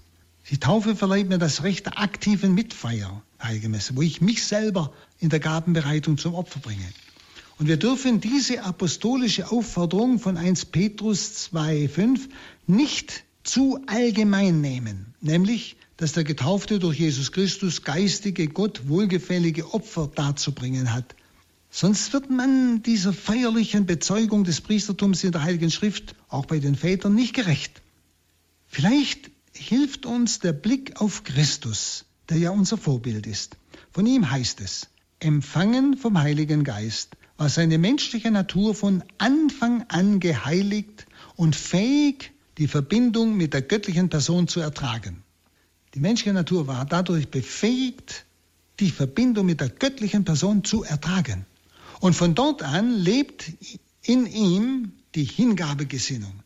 Die 0.49 0.59
Taufe 0.59 0.95
verleiht 0.95 1.30
mir 1.30 1.38
das 1.38 1.63
Recht 1.63 1.86
der 1.86 1.99
aktiven 1.99 2.53
Mitfeier, 2.53 3.21
Heilige 3.41 3.69
Messe, 3.69 3.95
wo 3.95 4.01
ich 4.01 4.21
mich 4.21 4.43
selber 4.43 4.93
in 5.19 5.29
der 5.29 5.39
Gabenbereitung 5.39 6.17
zum 6.17 6.33
Opfer 6.33 6.59
bringe. 6.59 6.88
Und 7.59 7.67
wir 7.67 7.77
dürfen 7.77 8.21
diese 8.21 8.63
apostolische 8.63 9.51
Aufforderung 9.51 10.19
von 10.19 10.38
1 10.38 10.65
Petrus 10.65 11.49
2,5 11.51 12.29
nicht 12.67 13.23
zu 13.43 13.79
allgemein 13.88 14.61
nehmen, 14.61 15.13
nämlich, 15.21 15.77
dass 15.97 16.13
der 16.13 16.23
Getaufte 16.23 16.77
durch 16.77 16.99
Jesus 16.99 17.31
Christus 17.31 17.83
geistige, 17.83 18.47
Gott 18.47 18.88
wohlgefällige 18.88 19.73
Opfer 19.73 20.11
darzubringen 20.13 20.93
hat. 20.93 21.15
Sonst 21.71 22.13
wird 22.13 22.29
man 22.29 22.83
dieser 22.83 23.13
feierlichen 23.13 23.85
Bezeugung 23.85 24.43
des 24.43 24.61
Priestertums 24.61 25.23
in 25.23 25.31
der 25.31 25.43
Heiligen 25.43 25.71
Schrift, 25.71 26.15
auch 26.29 26.45
bei 26.45 26.59
den 26.59 26.75
Vätern, 26.75 27.15
nicht 27.15 27.33
gerecht. 27.33 27.81
Vielleicht 28.67 29.31
hilft 29.53 30.05
uns 30.05 30.39
der 30.39 30.53
Blick 30.53 31.01
auf 31.01 31.23
Christus, 31.23 32.05
der 32.30 32.38
ja 32.38 32.51
unser 32.51 32.78
Vorbild 32.78 33.28
ist. 33.28 33.57
Von 33.91 34.05
ihm 34.05 34.30
heißt 34.30 34.61
es, 34.61 34.88
empfangen 35.19 35.97
vom 35.97 36.19
Heiligen 36.19 36.63
Geist, 36.63 37.15
war 37.38 37.49
seine 37.49 37.78
menschliche 37.78 38.32
Natur 38.32 38.75
von 38.75 39.03
Anfang 39.17 39.86
an 39.89 40.19
geheiligt 40.19 41.05
und 41.36 41.55
fähig, 41.55 42.32
die 42.57 42.67
Verbindung 42.67 43.38
mit 43.38 43.53
der 43.53 43.61
göttlichen 43.61 44.09
Person 44.09 44.47
zu 44.47 44.59
ertragen. 44.59 45.23
Die 45.93 45.99
menschliche 45.99 46.34
Natur 46.34 46.67
war 46.67 46.86
dadurch 46.86 47.30
befähigt, 47.30 48.25
die 48.80 48.91
Verbindung 48.91 49.45
mit 49.45 49.61
der 49.61 49.69
göttlichen 49.69 50.25
Person 50.25 50.63
zu 50.63 50.84
ertragen. 50.84 51.45
Und 51.99 52.13
von 52.13 52.36
dort 52.36 52.63
an 52.63 52.97
lebt 52.97 53.51
in 54.03 54.25
ihm 54.25 54.91
die 55.15 55.23
Hingabegesinnung. 55.23 56.43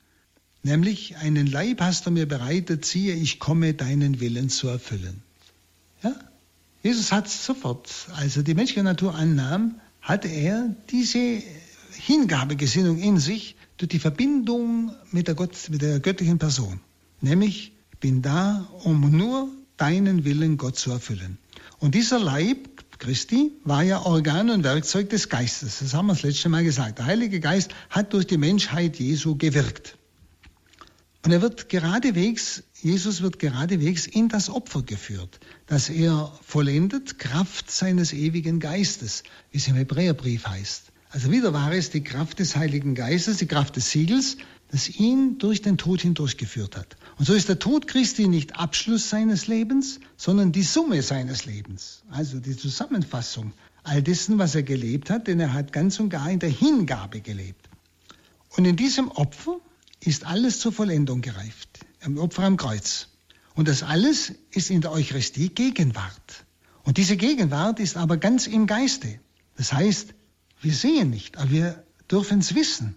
Nämlich 0.64 1.18
einen 1.18 1.48
Leib 1.48 1.82
hast 1.82 2.06
du 2.06 2.12
mir 2.12 2.28
bereitet, 2.28 2.86
siehe, 2.86 3.16
ich 3.16 3.40
komme 3.40 3.74
deinen 3.74 4.20
Willen 4.20 4.50
zu 4.50 4.68
erfüllen. 4.68 5.24
Jesus 6.84 7.12
hat 7.12 7.30
sofort, 7.30 7.90
als 8.16 8.38
er 8.38 8.44
die 8.44 8.54
menschliche 8.54 8.84
Natur 8.84 9.16
annahm, 9.16 9.80
hatte 10.02 10.28
er 10.28 10.76
diese 10.90 11.42
Hingabegesinnung 11.92 12.98
in 12.98 13.20
sich 13.20 13.56
durch 13.78 13.90
die 13.90 14.00
Verbindung 14.00 14.92
mit 15.12 15.28
der, 15.28 15.36
Gott, 15.36 15.70
mit 15.70 15.82
der 15.82 16.00
göttlichen 16.00 16.40
Person. 16.40 16.80
Nämlich, 17.22 17.74
ich 17.92 18.00
bin 18.00 18.22
da, 18.22 18.68
um 18.84 19.16
nur 19.16 19.50
deinen 19.78 20.26
Willen 20.26 20.58
Gott 20.58 20.78
zu 20.78 20.92
erfüllen. 20.92 21.38
Und 21.80 21.94
dieser 21.94 22.20
Leib 22.20 22.72
Christi 23.02 23.52
war 23.64 23.82
ja 23.82 24.06
Organ 24.06 24.52
und 24.52 24.64
Werkzeug 24.64 25.10
des 25.10 25.28
Geistes. 25.28 25.80
Das 25.80 25.96
haben 25.96 26.06
wir 26.06 26.14
das 26.14 26.22
letzte 26.22 26.50
Mal 26.50 26.64
gesagt. 26.64 27.00
Der 27.00 27.06
Heilige 27.06 27.40
Geist 27.40 27.72
hat 27.90 28.14
durch 28.14 28.28
die 28.28 28.38
Menschheit 28.38 28.98
Jesu 28.98 29.36
gewirkt. 29.36 29.98
Und 31.26 31.32
er 31.32 31.42
wird 31.42 31.68
geradewegs, 31.68 32.62
Jesus 32.82 33.22
wird 33.22 33.38
geradewegs 33.38 34.08
in 34.08 34.28
das 34.28 34.50
Opfer 34.50 34.82
geführt, 34.82 35.40
das 35.68 35.90
er 35.90 36.32
vollendet, 36.42 37.20
Kraft 37.20 37.70
seines 37.70 38.12
ewigen 38.12 38.60
Geistes, 38.60 39.24
wie 39.52 39.60
es 39.60 39.68
im 39.68 39.76
Hebräerbrief 39.76 40.48
heißt. 40.48 40.92
Also 41.12 41.30
wieder 41.30 41.54
war 41.54 41.72
es 41.74 41.90
die 41.90 42.04
Kraft 42.04 42.40
des 42.40 42.56
Heiligen 42.56 42.96
Geistes, 42.96 43.38
die 43.38 43.46
Kraft 43.46 43.76
des 43.76 43.92
Siegels, 43.92 44.38
das 44.72 44.90
ihn 44.90 45.38
durch 45.38 45.62
den 45.62 45.78
Tod 45.78 46.02
hindurchgeführt 46.02 46.78
hat. 46.78 46.96
Und 47.20 47.26
so 47.26 47.34
ist 47.34 47.50
der 47.50 47.60
Tod 47.60 47.88
Christi 47.88 48.28
nicht 48.28 48.58
Abschluss 48.58 49.10
seines 49.10 49.48
Lebens, 49.48 50.00
sondern 50.16 50.52
die 50.52 50.64
Summe 50.64 51.04
seines 51.04 51.46
Lebens. 51.46 52.04
Also 52.10 52.40
die 52.40 52.56
Zusammenfassung 52.56 53.54
all 53.84 54.02
dessen, 54.02 54.38
was 54.38 54.56
er 54.56 54.64
gelebt 54.64 55.10
hat, 55.10 55.28
denn 55.28 55.40
er 55.40 55.54
hat 55.54 55.74
ganz 55.74 56.00
und 56.00 56.10
gar 56.10 56.30
in 56.30 56.40
der 56.40 56.50
Hingabe 56.50 57.22
gelebt. 57.22 57.70
Und 58.56 58.66
in 58.66 58.76
diesem 58.76 59.10
Opfer 59.12 59.60
ist 60.00 60.26
alles 60.26 60.60
zur 60.60 60.72
Vollendung 60.72 61.22
gereift, 61.22 61.71
im 62.02 62.18
Opfer 62.18 62.44
am 62.44 62.58
Kreuz. 62.58 63.08
Und 63.54 63.68
das 63.68 63.84
alles 63.84 64.34
ist 64.52 64.70
in 64.70 64.82
der 64.82 64.92
Eucharistie 64.92 65.50
Gegenwart. 65.50 66.46
Und 66.84 66.98
diese 66.98 67.18
Gegenwart 67.18 67.80
ist 67.80 67.98
aber 67.98 68.18
ganz 68.18 68.48
im 68.48 68.66
Geiste. 68.66 69.20
Das 69.56 69.74
heißt, 69.74 70.14
wir 70.62 70.74
sehen 70.74 71.10
nicht, 71.10 71.38
aber 71.38 71.52
wir 71.52 71.84
dürfen 72.10 72.40
es 72.40 72.56
wissen. 72.56 72.96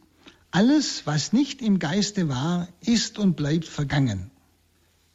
Alles, 0.50 1.07
was 1.07 1.32
nicht 1.32 1.61
im 1.61 1.78
Geiste 1.78 2.28
war, 2.28 2.68
ist 2.80 3.18
und 3.18 3.36
bleibt 3.36 3.66
vergangen. 3.66 4.30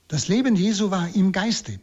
Das 0.07 0.27
Leben 0.27 0.55
Jesu 0.55 0.91
war 0.91 1.15
im 1.15 1.31
Geiste. 1.31 1.79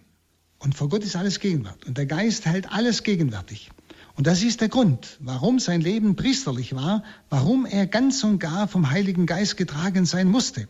Und 0.58 0.74
vor 0.74 0.88
Gott 0.88 1.04
ist 1.04 1.16
alles 1.16 1.40
Gegenwart. 1.40 1.86
Und 1.86 1.96
der 1.98 2.06
Geist 2.06 2.44
hält 2.44 2.70
alles 2.70 3.02
gegenwärtig. 3.02 3.70
Und 4.14 4.26
das 4.26 4.42
ist 4.42 4.60
der 4.60 4.68
Grund, 4.68 5.18
warum 5.20 5.58
sein 5.58 5.80
Leben 5.80 6.16
priesterlich 6.16 6.74
war, 6.74 7.02
warum 7.28 7.66
er 7.66 7.86
ganz 7.86 8.24
und 8.24 8.38
gar 8.38 8.66
vom 8.66 8.90
Heiligen 8.90 9.26
Geist 9.26 9.56
getragen 9.56 10.06
sein 10.06 10.28
musste. 10.28 10.68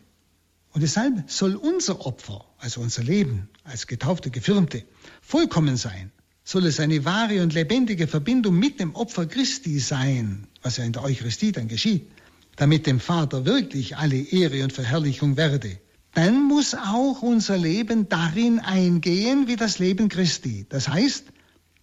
Und 0.76 0.82
deshalb 0.82 1.30
soll 1.30 1.54
unser 1.56 2.04
Opfer, 2.04 2.44
also 2.58 2.82
unser 2.82 3.02
Leben 3.02 3.48
als 3.64 3.86
getaufte 3.86 4.30
Gefirmte, 4.30 4.84
vollkommen 5.22 5.78
sein. 5.78 6.12
Soll 6.44 6.66
es 6.66 6.80
eine 6.80 7.06
wahre 7.06 7.42
und 7.42 7.54
lebendige 7.54 8.06
Verbindung 8.06 8.58
mit 8.58 8.78
dem 8.78 8.94
Opfer 8.94 9.24
Christi 9.24 9.78
sein, 9.78 10.46
was 10.60 10.76
ja 10.76 10.84
in 10.84 10.92
der 10.92 11.02
Eucharistie 11.02 11.50
dann 11.52 11.68
geschieht, 11.68 12.10
damit 12.56 12.86
dem 12.86 13.00
Vater 13.00 13.46
wirklich 13.46 13.96
alle 13.96 14.18
Ehre 14.18 14.62
und 14.64 14.72
Verherrlichung 14.74 15.38
werde. 15.38 15.78
Dann 16.12 16.42
muss 16.42 16.74
auch 16.74 17.22
unser 17.22 17.56
Leben 17.56 18.10
darin 18.10 18.58
eingehen 18.58 19.48
wie 19.48 19.56
das 19.56 19.78
Leben 19.78 20.10
Christi. 20.10 20.66
Das 20.68 20.88
heißt, 20.88 21.24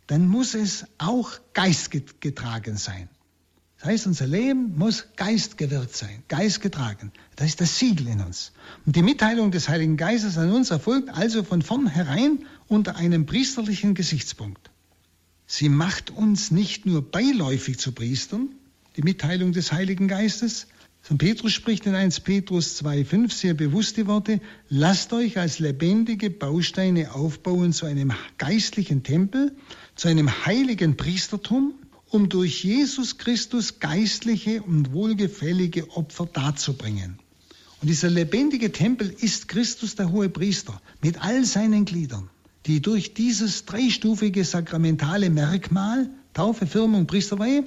dann 0.05 0.27
muss 0.27 0.53
es 0.53 0.85
auch 0.99 1.31
geistgetragen 1.53 2.77
sein. 2.77 3.09
Das 3.83 3.91
heißt, 3.91 4.07
unser 4.07 4.27
Leben 4.27 4.77
muss 4.77 5.07
geistgewirkt 5.17 5.93
sein, 5.93 6.23
geistgetragen. 6.29 7.11
Das 7.35 7.47
ist 7.47 7.59
das 7.59 7.79
Siegel 7.79 8.07
in 8.07 8.21
uns. 8.21 8.53
Und 8.85 8.95
die 8.95 9.01
Mitteilung 9.01 9.51
des 9.51 9.67
Heiligen 9.67 9.97
Geistes 9.97 10.37
an 10.37 10.53
uns 10.53 10.71
erfolgt 10.71 11.09
also 11.09 11.43
von 11.43 11.61
vornherein 11.61 12.45
unter 12.69 12.95
einem 12.95 13.25
priesterlichen 13.25 13.93
Gesichtspunkt. 13.93 14.71
Sie 15.47 15.67
macht 15.67 16.11
uns 16.11 16.49
nicht 16.49 16.85
nur 16.85 17.01
beiläufig 17.11 17.77
zu 17.77 17.91
Priestern, 17.91 18.55
die 18.95 19.01
Mitteilung 19.01 19.51
des 19.51 19.73
Heiligen 19.73 20.07
Geistes, 20.07 20.67
St. 21.03 21.17
Petrus 21.17 21.51
spricht 21.51 21.85
in 21.85 21.93
1 21.93 22.21
Petrus 22.21 22.81
2,5 22.81 23.33
sehr 23.33 23.53
bewusste 23.53 24.07
Worte, 24.07 24.39
lasst 24.69 25.11
euch 25.11 25.37
als 25.37 25.59
lebendige 25.59 26.29
Bausteine 26.29 27.13
aufbauen 27.13 27.73
zu 27.73 27.85
einem 27.85 28.13
geistlichen 28.37 29.03
Tempel, 29.03 29.53
zu 29.95 30.07
einem 30.07 30.45
heiligen 30.45 30.95
Priestertum, 30.95 31.73
um 32.13 32.29
durch 32.29 32.63
Jesus 32.63 33.17
Christus 33.17 33.79
geistliche 33.79 34.61
und 34.61 34.93
wohlgefällige 34.93 35.89
Opfer 35.97 36.27
darzubringen. 36.27 37.17
Und 37.81 37.87
dieser 37.87 38.11
lebendige 38.11 38.71
Tempel 38.71 39.09
ist 39.09 39.47
Christus 39.47 39.95
der 39.95 40.11
hohe 40.11 40.29
Priester 40.29 40.79
mit 41.01 41.23
all 41.23 41.43
seinen 41.43 41.85
Gliedern, 41.85 42.29
die 42.67 42.83
durch 42.83 43.15
dieses 43.15 43.65
dreistufige 43.65 44.45
sakramentale 44.45 45.31
Merkmal, 45.31 46.07
Taufe, 46.35 46.67
Firmung, 46.67 47.07
Priesterweihe, 47.07 47.63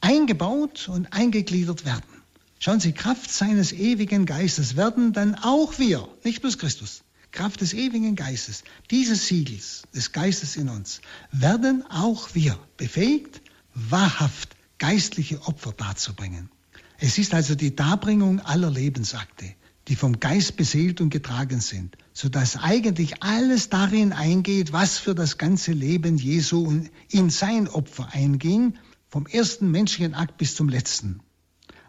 eingebaut 0.00 0.88
und 0.88 1.12
eingegliedert 1.12 1.84
werden. 1.84 2.22
Schauen 2.58 2.80
Sie, 2.80 2.92
Kraft 2.92 3.30
seines 3.30 3.70
ewigen 3.74 4.24
Geistes 4.24 4.76
werden 4.76 5.12
dann 5.12 5.34
auch 5.34 5.78
wir, 5.78 6.08
nicht 6.24 6.40
bloß 6.40 6.56
Christus, 6.56 7.02
Kraft 7.32 7.60
des 7.60 7.74
ewigen 7.74 8.16
Geistes, 8.16 8.64
dieses 8.90 9.26
Siegels 9.26 9.82
des 9.94 10.12
Geistes 10.12 10.56
in 10.56 10.70
uns, 10.70 11.02
werden 11.32 11.84
auch 11.90 12.34
wir 12.34 12.58
befähigt, 12.78 13.42
wahrhaft 13.74 14.56
geistliche 14.78 15.42
Opfer 15.42 15.72
darzubringen. 15.72 16.50
Es 16.98 17.18
ist 17.18 17.34
also 17.34 17.54
die 17.54 17.74
Darbringung 17.74 18.40
aller 18.40 18.70
Lebensakte, 18.70 19.54
die 19.88 19.96
vom 19.96 20.20
Geist 20.20 20.56
beseelt 20.56 21.00
und 21.00 21.10
getragen 21.10 21.60
sind, 21.60 21.96
sodass 22.12 22.56
eigentlich 22.56 23.22
alles 23.22 23.70
darin 23.70 24.12
eingeht, 24.12 24.72
was 24.72 24.98
für 24.98 25.14
das 25.14 25.38
ganze 25.38 25.72
Leben 25.72 26.16
Jesu 26.16 26.84
in 27.08 27.30
sein 27.30 27.68
Opfer 27.68 28.08
einging, 28.12 28.74
vom 29.08 29.26
ersten 29.26 29.70
menschlichen 29.70 30.14
Akt 30.14 30.36
bis 30.38 30.54
zum 30.54 30.68
letzten. 30.68 31.20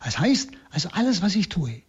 Das 0.04 0.18
heißt, 0.18 0.50
also 0.72 0.90
alles, 0.90 1.22
was 1.22 1.36
ich 1.36 1.50
tue, 1.50 1.84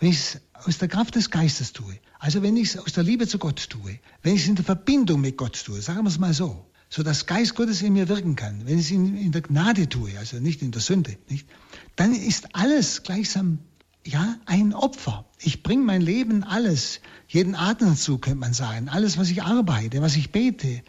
wenn 0.00 0.10
ich 0.10 0.16
es 0.16 0.40
aus 0.54 0.78
der 0.78 0.88
Kraft 0.88 1.14
des 1.14 1.30
Geistes 1.30 1.72
tue, 1.72 1.98
also 2.18 2.42
wenn 2.42 2.56
ich 2.56 2.70
es 2.70 2.78
aus 2.78 2.92
der 2.92 3.04
Liebe 3.04 3.28
zu 3.28 3.38
Gott 3.38 3.68
tue, 3.70 4.00
wenn 4.22 4.34
ich 4.34 4.42
es 4.42 4.48
in 4.48 4.56
der 4.56 4.64
Verbindung 4.64 5.20
mit 5.20 5.36
Gott 5.36 5.62
tue, 5.64 5.80
sagen 5.80 6.02
wir 6.02 6.08
es 6.08 6.18
mal 6.18 6.34
so, 6.34 6.66
so 6.88 7.02
dass 7.02 7.26
Geist 7.26 7.54
Gottes 7.54 7.82
in 7.82 7.92
mir 7.92 8.08
wirken 8.08 8.36
kann, 8.36 8.66
wenn 8.66 8.78
ich 8.78 8.86
es 8.86 8.90
in, 8.90 9.32
der 9.32 9.42
Gnade 9.42 9.88
tue, 9.88 10.18
also 10.18 10.38
nicht 10.38 10.62
in 10.62 10.70
der 10.70 10.80
Sünde, 10.80 11.16
nicht, 11.28 11.48
dann 11.96 12.14
ist 12.14 12.54
alles 12.54 13.02
gleichsam 13.02 13.58
ja, 14.06 14.36
ein 14.44 14.74
Opfer. 14.74 15.24
Ich 15.40 15.62
bringe 15.62 15.82
mein 15.82 16.02
Leben 16.02 16.44
alles, 16.44 17.00
jeden 17.26 17.54
Atemzug 17.54 18.22
könnte 18.22 18.38
man 18.38 18.52
sagen, 18.52 18.88
alles, 18.88 19.16
was 19.18 19.30
ich 19.30 19.42
arbeite, 19.42 20.02
was 20.02 20.16
ich 20.16 20.30
bete, 20.30 20.82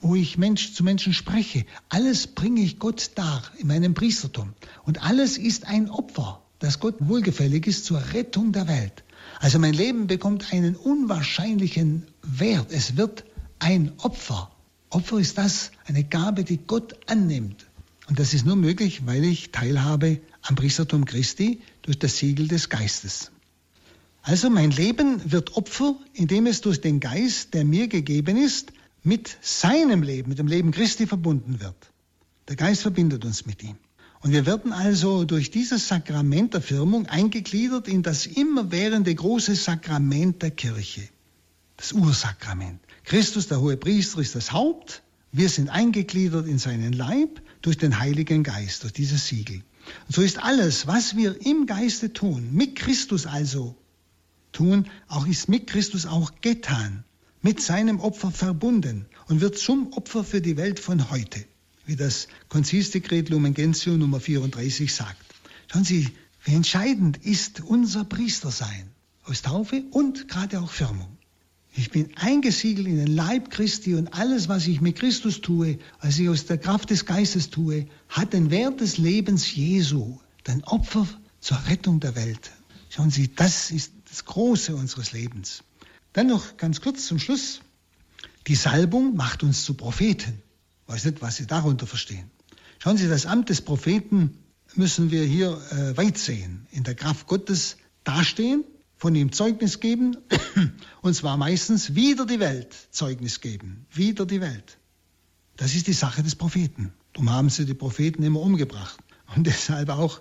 wo 0.00 0.14
ich 0.14 0.38
Mensch 0.38 0.72
zu 0.74 0.84
Menschen 0.84 1.12
spreche, 1.12 1.64
alles 1.88 2.26
bringe 2.26 2.60
ich 2.60 2.78
Gott 2.78 3.12
dar 3.16 3.42
in 3.58 3.66
meinem 3.66 3.94
Priestertum. 3.94 4.52
Und 4.84 5.02
alles 5.02 5.36
ist 5.36 5.66
ein 5.66 5.90
Opfer, 5.90 6.42
das 6.58 6.78
Gott 6.78 6.96
wohlgefällig 7.00 7.66
ist 7.66 7.86
zur 7.86 8.00
Rettung 8.12 8.52
der 8.52 8.68
Welt. 8.68 9.04
Also 9.40 9.58
mein 9.58 9.74
Leben 9.74 10.06
bekommt 10.06 10.52
einen 10.52 10.76
unwahrscheinlichen 10.76 12.06
Wert. 12.22 12.70
Es 12.70 12.96
wird 12.96 13.24
ein 13.58 13.92
Opfer. 13.98 14.50
Opfer 14.90 15.18
ist 15.18 15.38
das, 15.38 15.70
eine 15.86 16.04
Gabe, 16.04 16.44
die 16.44 16.58
Gott 16.58 16.96
annimmt. 17.08 17.66
Und 18.08 18.18
das 18.18 18.34
ist 18.34 18.44
nur 18.44 18.56
möglich, 18.56 19.06
weil 19.06 19.24
ich 19.24 19.52
teilhabe 19.52 20.20
am 20.42 20.56
Priestertum 20.56 21.04
Christi 21.04 21.60
durch 21.82 21.98
das 21.98 22.18
Siegel 22.18 22.48
des 22.48 22.68
Geistes. 22.68 23.30
Also 24.22 24.50
mein 24.50 24.72
Leben 24.72 25.30
wird 25.30 25.56
Opfer, 25.56 25.96
indem 26.12 26.46
es 26.46 26.60
durch 26.60 26.80
den 26.80 26.98
Geist, 26.98 27.54
der 27.54 27.64
mir 27.64 27.86
gegeben 27.86 28.36
ist, 28.36 28.72
mit 29.02 29.38
seinem 29.40 30.02
Leben, 30.02 30.28
mit 30.28 30.38
dem 30.38 30.48
Leben 30.48 30.72
Christi 30.72 31.06
verbunden 31.06 31.60
wird. 31.60 31.76
Der 32.48 32.56
Geist 32.56 32.82
verbindet 32.82 33.24
uns 33.24 33.46
mit 33.46 33.62
ihm. 33.62 33.76
Und 34.22 34.32
wir 34.32 34.44
werden 34.44 34.72
also 34.72 35.24
durch 35.24 35.50
dieses 35.50 35.88
Sakrament 35.88 36.52
der 36.52 36.60
Firmung 36.60 37.06
eingegliedert 37.06 37.88
in 37.88 38.02
das 38.02 38.26
immerwährende 38.26 39.14
große 39.14 39.54
Sakrament 39.54 40.42
der 40.42 40.50
Kirche, 40.50 41.08
das 41.76 41.92
Ursakrament. 41.92 42.80
Christus, 43.10 43.48
der 43.48 43.60
hohe 43.60 43.76
Priester, 43.76 44.20
ist 44.20 44.36
das 44.36 44.52
Haupt. 44.52 45.02
Wir 45.32 45.48
sind 45.48 45.68
eingegliedert 45.68 46.46
in 46.46 46.60
seinen 46.60 46.92
Leib 46.92 47.42
durch 47.60 47.76
den 47.76 47.98
Heiligen 47.98 48.44
Geist, 48.44 48.84
durch 48.84 48.92
dieses 48.92 49.26
Siegel. 49.26 49.64
Und 50.06 50.14
so 50.14 50.22
ist 50.22 50.38
alles, 50.38 50.86
was 50.86 51.16
wir 51.16 51.44
im 51.44 51.66
Geiste 51.66 52.12
tun, 52.12 52.50
mit 52.52 52.76
Christus 52.76 53.26
also 53.26 53.74
tun, 54.52 54.86
auch 55.08 55.26
ist 55.26 55.48
mit 55.48 55.66
Christus 55.66 56.06
auch 56.06 56.30
getan, 56.40 57.02
mit 57.42 57.60
seinem 57.60 57.98
Opfer 57.98 58.30
verbunden 58.30 59.06
und 59.26 59.40
wird 59.40 59.58
zum 59.58 59.92
Opfer 59.94 60.22
für 60.22 60.40
die 60.40 60.56
Welt 60.56 60.78
von 60.78 61.10
heute, 61.10 61.44
wie 61.86 61.96
das 61.96 62.28
Konzilsdekret 62.48 63.28
Lumen 63.28 63.54
Gentium 63.54 63.98
Nummer 63.98 64.20
34 64.20 64.94
sagt. 64.94 65.20
Schauen 65.66 65.82
Sie, 65.82 66.06
wie 66.44 66.54
entscheidend 66.54 67.16
ist 67.16 67.60
unser 67.60 68.04
Priestersein 68.04 68.88
aus 69.24 69.42
Taufe 69.42 69.82
und 69.90 70.28
gerade 70.28 70.60
auch 70.60 70.70
Firmung. 70.70 71.18
Ich 71.72 71.90
bin 71.90 72.10
eingesiegelt 72.16 72.86
in 72.88 72.96
den 72.96 73.14
Leib 73.14 73.50
Christi 73.50 73.94
und 73.94 74.14
alles, 74.14 74.48
was 74.48 74.66
ich 74.66 74.80
mit 74.80 74.96
Christus 74.96 75.40
tue, 75.40 75.78
was 76.00 76.18
ich 76.18 76.28
aus 76.28 76.46
der 76.46 76.58
Kraft 76.58 76.90
des 76.90 77.06
Geistes 77.06 77.50
tue, 77.50 77.86
hat 78.08 78.32
den 78.32 78.50
Wert 78.50 78.80
des 78.80 78.98
Lebens 78.98 79.54
Jesu, 79.54 80.18
den 80.46 80.64
Opfer 80.64 81.06
zur 81.38 81.58
Rettung 81.68 82.00
der 82.00 82.16
Welt. 82.16 82.50
Schauen 82.88 83.10
Sie, 83.10 83.32
das 83.32 83.70
ist 83.70 83.92
das 84.08 84.24
Große 84.24 84.74
unseres 84.74 85.12
Lebens. 85.12 85.62
Dann 86.12 86.26
noch 86.26 86.56
ganz 86.56 86.80
kurz 86.80 87.06
zum 87.06 87.20
Schluss. 87.20 87.60
Die 88.48 88.56
Salbung 88.56 89.14
macht 89.14 89.44
uns 89.44 89.64
zu 89.64 89.74
Propheten. 89.74 90.42
Ich 90.86 90.92
weiß 90.92 91.04
nicht, 91.04 91.22
was 91.22 91.36
Sie 91.36 91.46
darunter 91.46 91.86
verstehen. 91.86 92.30
Schauen 92.80 92.96
Sie, 92.96 93.08
das 93.08 93.26
Amt 93.26 93.48
des 93.48 93.60
Propheten 93.60 94.38
müssen 94.74 95.12
wir 95.12 95.24
hier 95.24 95.60
äh, 95.70 95.96
weit 95.96 96.18
sehen. 96.18 96.66
In 96.72 96.82
der 96.82 96.96
Kraft 96.96 97.28
Gottes 97.28 97.76
dastehen, 98.02 98.64
von 99.00 99.14
ihm 99.14 99.32
Zeugnis 99.32 99.80
geben, 99.80 100.18
und 101.00 101.14
zwar 101.14 101.38
meistens 101.38 101.94
wieder 101.94 102.26
die 102.26 102.38
Welt 102.38 102.76
Zeugnis 102.90 103.40
geben. 103.40 103.86
Wieder 103.90 104.26
die 104.26 104.42
Welt. 104.42 104.76
Das 105.56 105.74
ist 105.74 105.86
die 105.86 105.94
Sache 105.94 106.22
des 106.22 106.36
Propheten. 106.36 106.92
Darum 107.14 107.30
haben 107.30 107.48
sie 107.48 107.64
die 107.64 107.74
Propheten 107.74 108.22
immer 108.22 108.40
umgebracht. 108.40 108.98
Und 109.34 109.46
deshalb 109.46 109.88
auch 109.88 110.20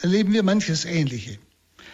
erleben 0.00 0.32
wir 0.32 0.42
manches 0.42 0.86
Ähnliche. 0.86 1.38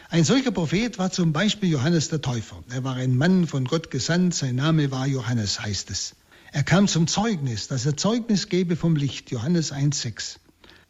Ein 0.08 0.22
solcher 0.22 0.52
Prophet 0.52 0.96
war 0.98 1.10
zum 1.10 1.32
Beispiel 1.32 1.70
Johannes 1.70 2.08
der 2.08 2.22
Täufer. 2.22 2.62
Er 2.70 2.84
war 2.84 2.94
ein 2.94 3.16
Mann 3.16 3.48
von 3.48 3.64
Gott 3.64 3.90
gesandt, 3.90 4.32
sein 4.32 4.54
Name 4.54 4.92
war 4.92 5.08
Johannes, 5.08 5.60
heißt 5.60 5.90
es. 5.90 6.14
Er 6.52 6.62
kam 6.62 6.86
zum 6.86 7.08
Zeugnis, 7.08 7.66
dass 7.66 7.84
er 7.84 7.96
Zeugnis 7.96 8.48
gebe 8.48 8.76
vom 8.76 8.94
Licht, 8.94 9.32
Johannes 9.32 9.72
1,6. 9.72 10.36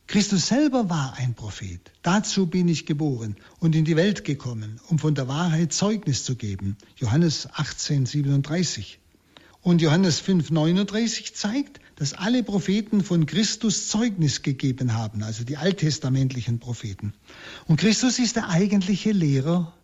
Christus 0.06 0.46
selber 0.46 0.88
war 0.88 1.14
ein 1.18 1.34
Prophet. 1.34 1.80
Dazu 2.02 2.46
bin 2.46 2.68
ich 2.68 2.86
geboren 2.86 3.36
und 3.58 3.74
in 3.74 3.84
die 3.84 3.96
Welt 3.96 4.24
gekommen, 4.24 4.80
um 4.88 5.00
von 5.00 5.16
der 5.16 5.26
Wahrheit 5.26 5.72
Zeugnis 5.72 6.24
zu 6.24 6.36
geben. 6.36 6.76
Johannes 6.96 7.48
18,37. 7.50 8.98
Und 9.62 9.82
Johannes 9.82 10.22
5,39 10.22 11.34
zeigt, 11.34 11.80
dass 11.96 12.12
alle 12.12 12.44
Propheten 12.44 13.02
von 13.02 13.26
Christus 13.26 13.88
Zeugnis 13.88 14.42
gegeben 14.42 14.94
haben, 14.94 15.24
also 15.24 15.42
die 15.42 15.56
alttestamentlichen 15.56 16.60
Propheten. 16.60 17.12
Und 17.66 17.80
Christus 17.80 18.20
ist 18.20 18.36
der 18.36 18.48
eigentliche 18.48 19.10
Lehrer, 19.10 19.74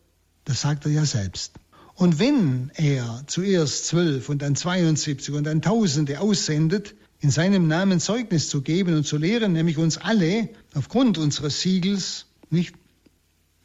das 0.45 0.61
sagt 0.61 0.85
er 0.85 0.93
ja 0.93 1.05
selbst. 1.05 1.55
Und 1.95 2.20
wenn 2.20 2.70
er 2.77 3.25
zuerst 3.27 3.87
zwölf 3.87 4.29
und 4.29 4.41
dann 4.41 4.55
72 4.55 5.35
und 5.35 5.45
dann 5.45 5.62
Tausende 5.62 6.20
aussendet, 6.20 6.95
in 7.23 7.31
seinem 7.31 7.66
Namen 7.66 7.99
Zeugnis 7.99 8.51
zu 8.51 8.61
geben 8.61 8.95
und 8.95 9.07
zu 9.07 9.16
lehren, 9.16 9.55
nämlich 9.55 9.79
uns 9.79 9.97
alle 9.97 10.51
aufgrund 10.75 11.16
unseres 11.16 11.62
Siegels, 11.62 12.27
nicht, 12.51 12.75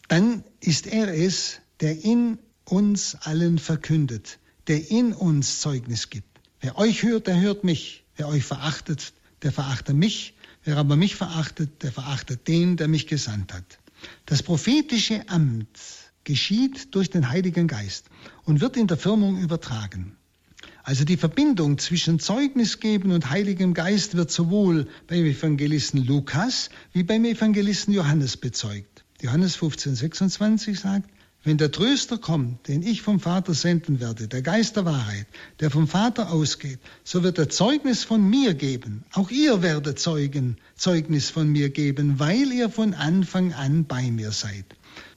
dann 0.08 0.46
ist 0.62 0.88
er 0.88 1.14
es, 1.14 1.60
der 1.82 2.06
in 2.06 2.38
uns 2.64 3.16
allen 3.16 3.60
verkündet 3.60 4.40
der 4.68 4.92
in 4.92 5.14
uns 5.14 5.62
Zeugnis 5.62 6.10
gibt. 6.10 6.28
Wer 6.60 6.78
euch 6.78 7.04
hört, 7.04 7.28
der 7.28 7.40
hört 7.40 7.64
mich. 7.64 8.04
Wer 8.16 8.28
euch 8.28 8.44
verachtet, 8.44 9.14
der 9.42 9.52
verachtet 9.52 9.96
mich. 9.96 10.36
Wer 10.64 10.78
aber 10.78 10.96
mich 10.96 11.16
verachtet, 11.16 11.84
der 11.84 11.92
verachtet 11.92 12.48
den, 12.48 12.78
der 12.78 12.88
mich 12.88 13.08
gesandt 13.08 13.54
hat. 13.54 13.80
Das 14.26 14.44
prophetische 14.44 15.28
Amt 15.30 15.68
geschieht 16.24 16.94
durch 16.94 17.10
den 17.10 17.30
Heiligen 17.30 17.68
Geist 17.68 18.10
und 18.44 18.60
wird 18.60 18.76
in 18.76 18.88
der 18.88 18.98
Firmung 18.98 19.40
übertragen. 19.40 20.17
Also 20.88 21.04
die 21.04 21.18
Verbindung 21.18 21.80
zwischen 21.80 22.18
Zeugnis 22.18 22.80
geben 22.80 23.12
und 23.12 23.30
Heiligem 23.30 23.74
Geist 23.74 24.16
wird 24.16 24.32
sowohl 24.32 24.88
beim 25.08 25.26
Evangelisten 25.26 26.06
Lukas 26.06 26.70
wie 26.94 27.04
beim 27.04 27.26
Evangelisten 27.26 27.94
Johannes 27.94 28.38
bezeugt. 28.38 29.04
Johannes 29.22 29.58
15, 29.58 29.96
26 29.96 30.80
sagt, 30.80 31.10
wenn 31.44 31.58
der 31.58 31.74
Tröster 31.74 32.18
kommt, 32.18 32.70
den 32.70 32.84
ich 32.84 33.02
vom 33.02 33.20
Vater 33.20 33.54
senden 33.54 34.00
werde, 34.00 34.30
der 34.30 34.42
Geist 34.42 34.78
der 34.78 34.86
Wahrheit, 34.86 35.28
der 35.60 35.72
vom 35.72 35.90
Vater 35.90 36.32
ausgeht, 36.32 36.80
so 37.04 37.22
wird 37.22 37.38
er 37.38 37.50
Zeugnis 37.50 38.06
von 38.06 38.24
mir 38.24 38.54
geben. 38.54 39.04
Auch 39.12 39.30
ihr 39.30 39.62
werdet 39.62 40.00
Zeugen, 40.00 40.56
Zeugnis 40.78 41.30
von 41.30 41.50
mir 41.50 41.70
geben, 41.70 42.18
weil 42.18 42.50
ihr 42.54 42.70
von 42.70 42.94
Anfang 42.94 43.52
an 43.52 43.84
bei 43.84 44.10
mir 44.10 44.32
seid. 44.32 44.64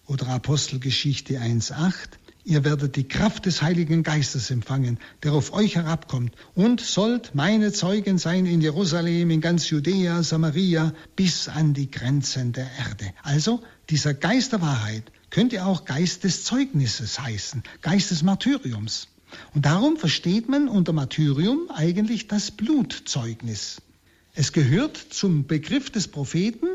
Oder 0.06 0.26
Apostelgeschichte 0.26 1.38
1.8. 1.38 2.18
Ihr 2.44 2.64
werdet 2.64 2.96
die 2.96 3.06
Kraft 3.06 3.44
des 3.44 3.60
Heiligen 3.60 4.02
Geistes 4.02 4.50
empfangen, 4.50 4.98
der 5.22 5.34
auf 5.34 5.52
euch 5.52 5.76
herabkommt, 5.76 6.34
und 6.54 6.80
sollt 6.80 7.34
meine 7.34 7.70
Zeugen 7.72 8.16
sein 8.16 8.46
in 8.46 8.62
Jerusalem, 8.62 9.30
in 9.30 9.40
ganz 9.42 9.68
Judäa, 9.68 10.22
Samaria, 10.22 10.94
bis 11.16 11.48
an 11.48 11.74
die 11.74 11.90
Grenzen 11.90 12.52
der 12.52 12.70
Erde. 12.78 13.12
Also 13.22 13.62
dieser 13.90 14.14
Geist 14.14 14.52
der 14.52 14.62
Wahrheit 14.62 15.12
könnte 15.28 15.64
auch 15.66 15.84
Geist 15.84 16.24
des 16.24 16.44
Zeugnisses 16.44 17.20
heißen, 17.20 17.62
Geist 17.82 18.10
des 18.10 18.22
Martyriums. 18.22 19.08
Und 19.54 19.66
darum 19.66 19.96
versteht 19.96 20.48
man 20.48 20.68
unter 20.68 20.92
Martyrium 20.92 21.70
eigentlich 21.70 22.26
das 22.26 22.50
Blutzeugnis. 22.50 23.82
Es 24.34 24.52
gehört 24.52 24.96
zum 24.96 25.46
Begriff 25.46 25.90
des 25.90 26.08
Propheten, 26.08 26.66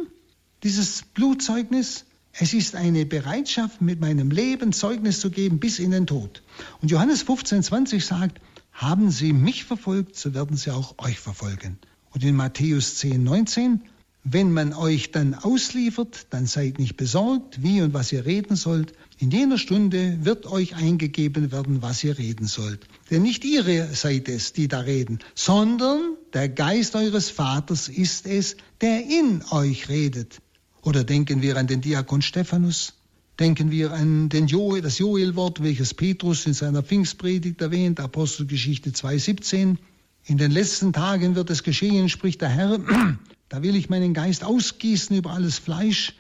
dieses 0.64 1.04
Blutzeugnis. 1.14 2.06
Es 2.38 2.54
ist 2.54 2.76
eine 2.76 3.06
Bereitschaft, 3.06 3.82
mit 3.82 4.02
meinem 4.02 4.30
Leben 4.30 4.74
Zeugnis 4.74 5.22
zu 5.22 5.32
geben 5.32 5.60
bis 5.60 5.80
in 5.80 5.92
den 5.92 6.06
Tod. 6.06 6.44
Und 6.82 6.92
Johannes 6.92 7.22
15, 7.22 7.64
20 7.64 8.06
sagt, 8.06 8.42
haben 8.74 9.10
sie 9.10 9.32
mich 9.32 9.64
verfolgt, 9.64 10.18
so 10.18 10.34
werden 10.34 10.58
sie 10.58 10.72
auch 10.72 10.96
euch 10.98 11.18
verfolgen. 11.18 11.78
Und 12.12 12.26
in 12.26 12.36
Matthäus 12.36 12.98
10, 12.98 13.24
19, 13.24 13.84
wenn 14.26 14.52
man 14.52 14.74
euch 14.74 15.12
dann 15.12 15.34
ausliefert, 15.34 16.28
dann 16.32 16.46
seid 16.46 16.78
nicht 16.78 16.98
besorgt, 16.98 17.64
wie 17.64 17.82
und 17.82 17.94
was 17.94 18.12
ihr 18.12 18.26
reden 18.26 18.58
sollt. 18.58 18.92
In 19.18 19.32
jener 19.32 19.58
Stunde 19.58 20.18
wird 20.26 20.46
euch 20.46 20.76
eingegeben 20.76 21.54
werden, 21.54 21.82
was 21.82 22.04
ihr 22.04 22.18
reden 22.18 22.48
sollt. 22.48 22.86
Denn 23.10 23.22
nicht 23.22 23.46
ihr 23.46 23.64
seid 23.94 24.28
es, 24.28 24.52
die 24.52 24.68
da 24.68 24.82
reden, 24.82 25.20
sondern 25.36 26.18
der 26.34 26.50
Geist 26.50 26.96
eures 26.96 27.30
Vaters 27.30 27.88
ist 27.88 28.26
es, 28.26 28.58
der 28.82 29.06
in 29.06 29.42
euch 29.52 29.88
redet. 29.88 30.42
Oder 30.86 31.04
denken 31.04 31.42
wir 31.42 31.58
an 31.58 31.66
den 31.66 31.82
Diakon 31.82 32.22
Stephanus? 32.22 32.94
Denken 33.40 33.72
wir 33.72 33.92
an 33.92 34.30
den 34.30 34.46
Joel, 34.46 34.84
das 34.84 35.00
Joelwort, 35.00 35.64
welches 35.64 35.96
Petrus 35.96 36.46
in 36.46 36.54
seiner 36.54 36.84
Pfingstpredigt 36.84 37.60
erwähnt, 37.60 38.00
Apostelgeschichte 38.00 38.92
2,17. 38.92 39.78
In 40.26 40.38
den 40.38 40.52
letzten 40.52 40.94
Tagen 40.94 41.36
wird 41.36 41.50
es 41.50 41.64
geschehen, 41.64 42.08
spricht 42.08 42.42
der 42.42 42.50
Herr, 42.50 42.78
da 43.50 43.64
will 43.64 43.76
ich 43.76 43.90
meinen 43.90 44.14
Geist 44.14 44.44
ausgießen 44.44 45.18
über 45.18 45.32
alles 45.32 45.58
Fleisch, 45.58 46.14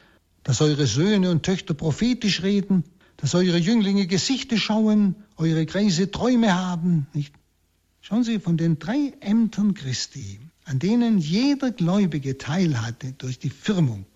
dass 0.43 0.61
eure 0.61 0.87
Söhne 0.87 1.29
und 1.29 1.43
Töchter 1.43 1.75
prophetisch 1.75 2.41
reden, 2.41 2.83
dass 3.17 3.35
eure 3.35 3.59
Jünglinge 3.59 4.07
Gesichter 4.07 4.57
schauen, 4.57 5.15
eure 5.37 5.67
Kreise 5.67 6.09
Träume 6.09 6.55
haben. 6.55 7.05
Nicht? 7.13 7.35
Schauen 8.01 8.23
Sie, 8.23 8.39
von 8.39 8.57
den 8.57 8.79
drei 8.79 9.13
Ämtern 9.19 9.75
Christi, 9.75 10.39
an 10.63 10.79
denen 10.79 11.19
jeder 11.19 11.69
Gläubige 11.69 12.39
teilhatte 12.39 13.13
durch 13.13 13.37
die 13.37 13.51
Firmung, 13.51 14.07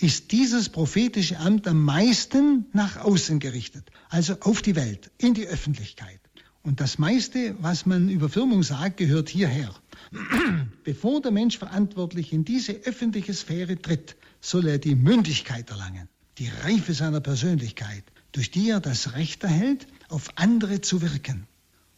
ist 0.00 0.32
dieses 0.32 0.68
prophetische 0.68 1.38
Amt 1.38 1.66
am 1.66 1.84
meisten 1.84 2.66
nach 2.72 2.96
außen 2.96 3.40
gerichtet, 3.40 3.90
also 4.08 4.36
auf 4.40 4.62
die 4.62 4.76
Welt, 4.76 5.10
in 5.18 5.34
die 5.34 5.46
Öffentlichkeit. 5.46 6.20
Und 6.62 6.80
das 6.80 6.98
meiste, 6.98 7.56
was 7.60 7.86
man 7.86 8.08
über 8.08 8.28
Firmung 8.28 8.62
sagt, 8.62 8.98
gehört 8.98 9.28
hierher. 9.28 9.74
Bevor 10.84 11.20
der 11.20 11.30
Mensch 11.30 11.58
verantwortlich 11.58 12.32
in 12.32 12.44
diese 12.44 12.72
öffentliche 12.84 13.34
Sphäre 13.34 13.80
tritt, 13.80 14.16
soll 14.40 14.68
er 14.68 14.78
die 14.78 14.94
Mündigkeit 14.94 15.70
erlangen, 15.70 16.08
die 16.38 16.48
Reife 16.62 16.94
seiner 16.94 17.20
Persönlichkeit, 17.20 18.04
durch 18.32 18.50
die 18.50 18.70
er 18.70 18.80
das 18.80 19.14
Recht 19.14 19.42
erhält, 19.42 19.86
auf 20.08 20.30
andere 20.36 20.80
zu 20.80 21.02
wirken. 21.02 21.46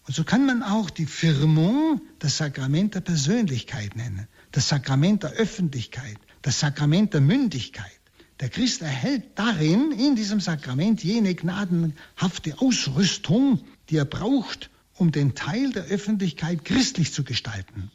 Und 0.06 0.14
so 0.14 0.24
kann 0.24 0.46
man 0.46 0.62
auch 0.62 0.88
die 0.88 1.06
Firmung 1.06 2.00
das 2.18 2.38
Sakrament 2.38 2.94
der 2.94 3.00
Persönlichkeit 3.00 3.96
nennen, 3.96 4.26
das 4.52 4.68
Sakrament 4.68 5.22
der 5.22 5.32
Öffentlichkeit, 5.32 6.18
das 6.42 6.60
Sakrament 6.60 7.14
der 7.14 7.20
Mündigkeit. 7.20 8.00
Der 8.40 8.48
Christ 8.48 8.80
erhält 8.80 9.24
darin, 9.34 9.92
in 9.92 10.16
diesem 10.16 10.40
Sakrament, 10.40 11.04
jene 11.04 11.34
gnadenhafte 11.34 12.58
Ausrüstung, 12.58 13.60
die 13.90 13.96
er 13.96 14.06
braucht, 14.06 14.70
um 14.94 15.12
den 15.12 15.34
Teil 15.34 15.72
der 15.72 15.84
Öffentlichkeit 15.84 16.64
christlich 16.64 17.12
zu 17.12 17.22
gestalten, 17.22 17.90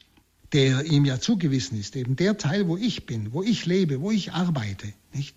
der 0.53 0.85
ihm 0.85 1.05
ja 1.05 1.19
zugewiesen 1.19 1.79
ist, 1.79 1.95
eben 1.95 2.15
der 2.15 2.37
Teil, 2.37 2.67
wo 2.67 2.77
ich 2.77 3.07
bin, 3.07 3.33
wo 3.33 3.41
ich 3.41 3.65
lebe, 3.65 4.01
wo 4.01 4.11
ich 4.11 4.33
arbeite, 4.33 4.93
nicht? 5.13 5.35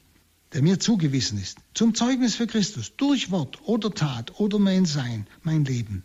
der 0.53 0.63
mir 0.63 0.81
zugewiesen 0.81 1.39
ist, 1.39 1.59
zum 1.75 1.95
Zeugnis 1.95 2.35
für 2.35 2.47
Christus, 2.47 2.93
durch 2.97 3.31
Wort 3.31 3.59
oder 3.67 3.93
Tat 3.93 4.41
oder 4.41 4.59
mein 4.59 4.87
Sein, 4.87 5.27
mein 5.43 5.65
Leben. 5.65 6.05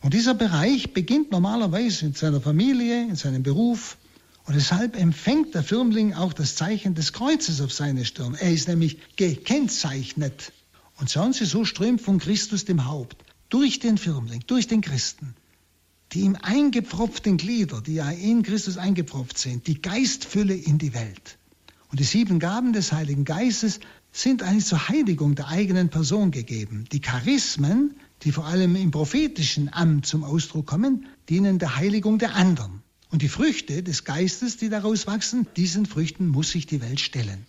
Und 0.00 0.14
dieser 0.14 0.34
Bereich 0.34 0.94
beginnt 0.94 1.30
normalerweise 1.30 2.06
in 2.06 2.14
seiner 2.14 2.40
Familie, 2.40 3.02
in 3.02 3.16
seinem 3.16 3.42
Beruf, 3.42 3.98
und 4.44 4.56
deshalb 4.56 4.96
empfängt 4.96 5.54
der 5.54 5.62
Firmling 5.62 6.14
auch 6.14 6.32
das 6.32 6.56
Zeichen 6.56 6.94
des 6.94 7.12
Kreuzes 7.12 7.60
auf 7.60 7.72
seine 7.72 8.04
Stirn. 8.04 8.34
Er 8.34 8.52
ist 8.52 8.68
nämlich 8.68 8.98
gekennzeichnet. 9.16 10.52
Und 10.98 11.10
schauen 11.10 11.32
Sie, 11.32 11.44
so 11.44 11.64
strömt 11.64 12.00
von 12.00 12.18
Christus 12.18 12.64
dem 12.64 12.86
Haupt 12.86 13.16
durch 13.48 13.78
den 13.78 13.98
Firmling, 13.98 14.42
durch 14.46 14.66
den 14.66 14.80
Christen, 14.80 15.34
die 16.12 16.20
ihm 16.20 16.36
eingepfropften 16.40 17.36
Glieder, 17.36 17.80
die 17.80 17.94
ja 17.94 18.10
in 18.10 18.42
Christus 18.42 18.78
eingepfropft 18.78 19.38
sind, 19.38 19.66
die 19.66 19.80
Geistfülle 19.80 20.54
in 20.54 20.78
die 20.78 20.94
Welt. 20.94 21.38
Und 21.90 22.00
die 22.00 22.04
sieben 22.04 22.38
Gaben 22.38 22.72
des 22.72 22.92
Heiligen 22.92 23.24
Geistes 23.24 23.80
sind 24.12 24.42
eigentlich 24.42 24.66
zur 24.66 24.88
Heiligung 24.88 25.34
der 25.34 25.48
eigenen 25.48 25.88
Person 25.88 26.30
gegeben. 26.30 26.84
Die 26.92 27.00
Charismen, 27.00 27.94
die 28.22 28.32
vor 28.32 28.46
allem 28.46 28.76
im 28.76 28.90
prophetischen 28.90 29.72
Amt 29.72 30.06
zum 30.06 30.24
Ausdruck 30.24 30.66
kommen, 30.66 31.06
dienen 31.28 31.58
der 31.58 31.76
Heiligung 31.76 32.18
der 32.18 32.34
anderen. 32.34 32.81
Und 33.12 33.20
die 33.20 33.28
Früchte 33.28 33.82
des 33.82 34.04
Geistes, 34.04 34.56
die 34.56 34.70
daraus 34.70 35.06
wachsen, 35.06 35.46
diesen 35.56 35.84
Früchten 35.84 36.28
muss 36.28 36.50
sich 36.50 36.64
die 36.64 36.80
Welt 36.80 36.98
stellen. 36.98 37.44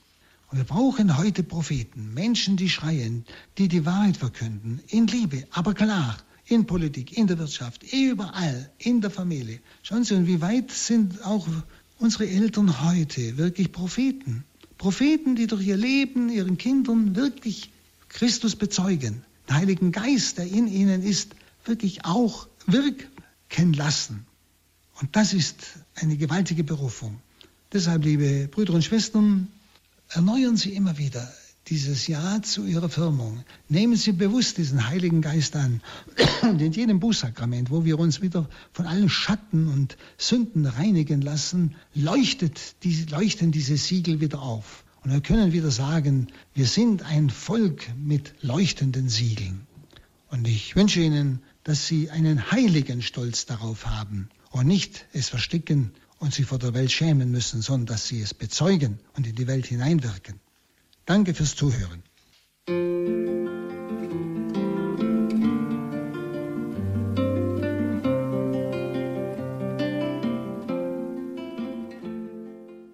Und 0.52 0.58
wir 0.58 0.66
brauchen 0.66 1.18
heute 1.18 1.42
Propheten, 1.42 2.14
Menschen, 2.14 2.58
die 2.58 2.70
schreien, 2.70 3.24
die 3.58 3.70
die 3.70 3.86
Wahrheit 3.86 4.18
verkünden, 4.18 4.82
in 4.90 5.08
Liebe, 5.08 5.48
aber 5.52 5.74
klar, 5.74 6.18
in 6.46 6.66
Politik, 6.66 7.18
in 7.18 7.28
der 7.28 7.40
Wirtschaft, 7.40 7.82
überall, 7.94 8.70
in 8.78 9.00
der 9.00 9.10
Familie. 9.10 9.62
Schauen 9.84 10.04
Sie, 10.04 10.16
und 10.16 10.28
wie 10.28 10.42
weit 10.42 10.70
sind 10.70 11.24
auch 11.26 11.48
unsere 11.98 12.28
Eltern 12.28 12.84
heute 12.84 13.38
wirklich 13.38 13.72
Propheten? 13.72 14.44
Propheten, 14.78 15.38
die 15.38 15.48
durch 15.48 15.66
ihr 15.66 15.78
Leben, 15.78 16.28
ihren 16.28 16.58
Kindern 16.58 17.16
wirklich 17.16 17.72
Christus 18.10 18.58
bezeugen, 18.58 19.24
den 19.48 19.56
Heiligen 19.56 19.94
Geist, 19.94 20.40
der 20.40 20.46
in 20.46 20.68
ihnen 20.68 21.04
ist, 21.04 21.32
wirklich 21.64 22.04
auch 22.04 22.50
wirken 22.68 23.72
lassen. 23.72 24.26
Und 25.02 25.16
das 25.16 25.34
ist 25.34 25.56
eine 25.96 26.18
gewaltige 26.18 26.64
Berufung. 26.64 27.20
Deshalb, 27.72 28.06
liebe 28.06 28.48
Brüder 28.48 28.74
und 28.74 28.84
Schwestern, 28.84 29.48
erneuern 30.10 30.58
Sie 30.58 30.74
immer 30.74 30.98
wieder 30.98 31.32
dieses 31.68 32.08
Ja 32.08 32.42
zu 32.42 32.66
Ihrer 32.66 32.90
Firmung. 32.90 33.44
Nehmen 33.70 33.96
Sie 33.96 34.12
bewusst 34.12 34.58
diesen 34.58 34.88
Heiligen 34.88 35.22
Geist 35.22 35.56
an. 35.56 35.82
Und 36.42 36.62
in 36.62 36.74
jedem 36.74 37.00
Bußsakrament, 37.00 37.72
wo 37.72 37.86
wir 37.86 37.98
uns 37.98 38.22
wieder 38.22 38.50
von 38.74 38.86
allen 38.86 39.10
Schatten 39.10 39.68
und 39.68 39.98
Sünden 40.18 40.66
reinigen 40.66 41.22
lassen, 41.22 41.76
leuchtet 41.96 42.84
die, 42.84 43.06
leuchten 43.10 43.52
diese 43.52 43.78
Siegel 43.78 44.20
wieder 44.20 44.42
auf. 44.42 44.84
Und 45.04 45.12
wir 45.12 45.22
können 45.22 45.52
wieder 45.52 45.72
sagen, 45.72 46.28
wir 46.54 46.68
sind 46.68 47.02
ein 47.04 47.30
Volk 47.30 47.88
mit 47.98 48.36
leuchtenden 48.42 49.10
Siegeln. 49.10 49.66
Und 50.30 50.48
ich 50.48 50.76
wünsche 50.76 51.02
Ihnen, 51.02 51.40
dass 51.64 51.88
Sie 51.88 52.10
einen 52.10 52.52
heiligen 52.52 53.02
Stolz 53.02 53.46
darauf 53.46 53.88
haben 53.88 54.30
und 54.54 54.68
nicht 54.68 55.08
es 55.14 55.30
verstecken 55.30 55.92
und 56.20 56.34
sich 56.34 56.46
vor 56.46 56.60
der 56.60 56.74
Welt 56.74 56.92
schämen 56.92 57.32
müssen, 57.32 57.62
sondern 57.62 57.88
dass 57.88 58.08
sie 58.08 58.22
es 58.22 58.34
bezeugen 58.34 59.00
und 59.18 59.28
in 59.28 59.36
die 59.36 59.48
Welt 59.48 59.66
hineinwirken. 59.66 60.40
Danke 61.06 61.34
fürs 61.34 61.56
Zuhören. 61.56 62.04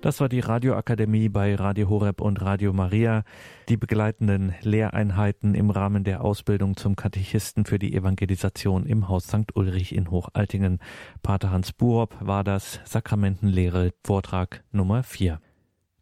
Das 0.10 0.20
war 0.20 0.28
die 0.28 0.40
Radioakademie 0.40 1.30
bei 1.30 1.54
Radio 1.54 1.88
Horeb 1.88 2.20
und 2.20 2.42
Radio 2.42 2.74
Maria. 2.74 3.22
Die 3.70 3.78
begleitenden 3.78 4.56
Lehreinheiten 4.64 5.54
im 5.54 5.70
Rahmen 5.70 6.04
der 6.04 6.24
Ausbildung 6.24 6.76
zum 6.76 6.96
Katechisten 6.96 7.64
für 7.64 7.78
die 7.78 7.94
Evangelisation 7.94 8.88
im 8.88 9.08
Haus 9.08 9.28
St. 9.28 9.56
Ulrich 9.56 9.94
in 9.94 10.10
Hochaltingen. 10.10 10.80
Pater 11.22 11.52
Hans 11.52 11.74
Buob 11.74 12.16
war 12.22 12.44
das 12.44 12.80
Sakramentenlehre 12.86 13.92
Vortrag 14.04 14.64
Nummer 14.72 15.04
4. 15.04 15.40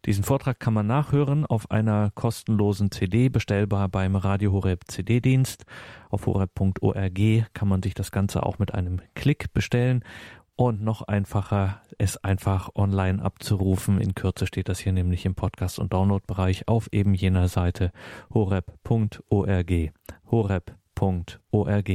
Diesen 0.06 0.24
Vortrag 0.24 0.58
kann 0.58 0.72
man 0.72 0.86
nachhören 0.86 1.44
auf 1.44 1.70
einer 1.70 2.10
kostenlosen 2.14 2.90
CD, 2.90 3.28
bestellbar 3.28 3.90
beim 3.90 4.16
Radio 4.16 4.52
Horeb 4.52 4.84
CD-Dienst. 4.86 5.64
Auf 6.08 6.24
horeb.org 6.24 7.52
kann 7.52 7.68
man 7.68 7.82
sich 7.82 7.92
das 7.92 8.10
Ganze 8.10 8.44
auch 8.44 8.58
mit 8.58 8.72
einem 8.72 9.02
Klick 9.14 9.52
bestellen 9.52 10.02
und 10.58 10.82
noch 10.82 11.02
einfacher, 11.02 11.80
es 11.98 12.16
einfach 12.24 12.70
online 12.74 13.22
abzurufen. 13.22 14.00
In 14.00 14.16
Kürze 14.16 14.44
steht 14.44 14.68
das 14.68 14.80
hier 14.80 14.92
nämlich 14.92 15.24
im 15.24 15.36
Podcast- 15.36 15.78
und 15.78 15.92
Download-Bereich 15.92 16.66
auf 16.66 16.88
eben 16.92 17.14
jener 17.14 17.46
Seite 17.46 17.92
horeb.org. 18.34 19.92
horeb.org. 20.30 21.90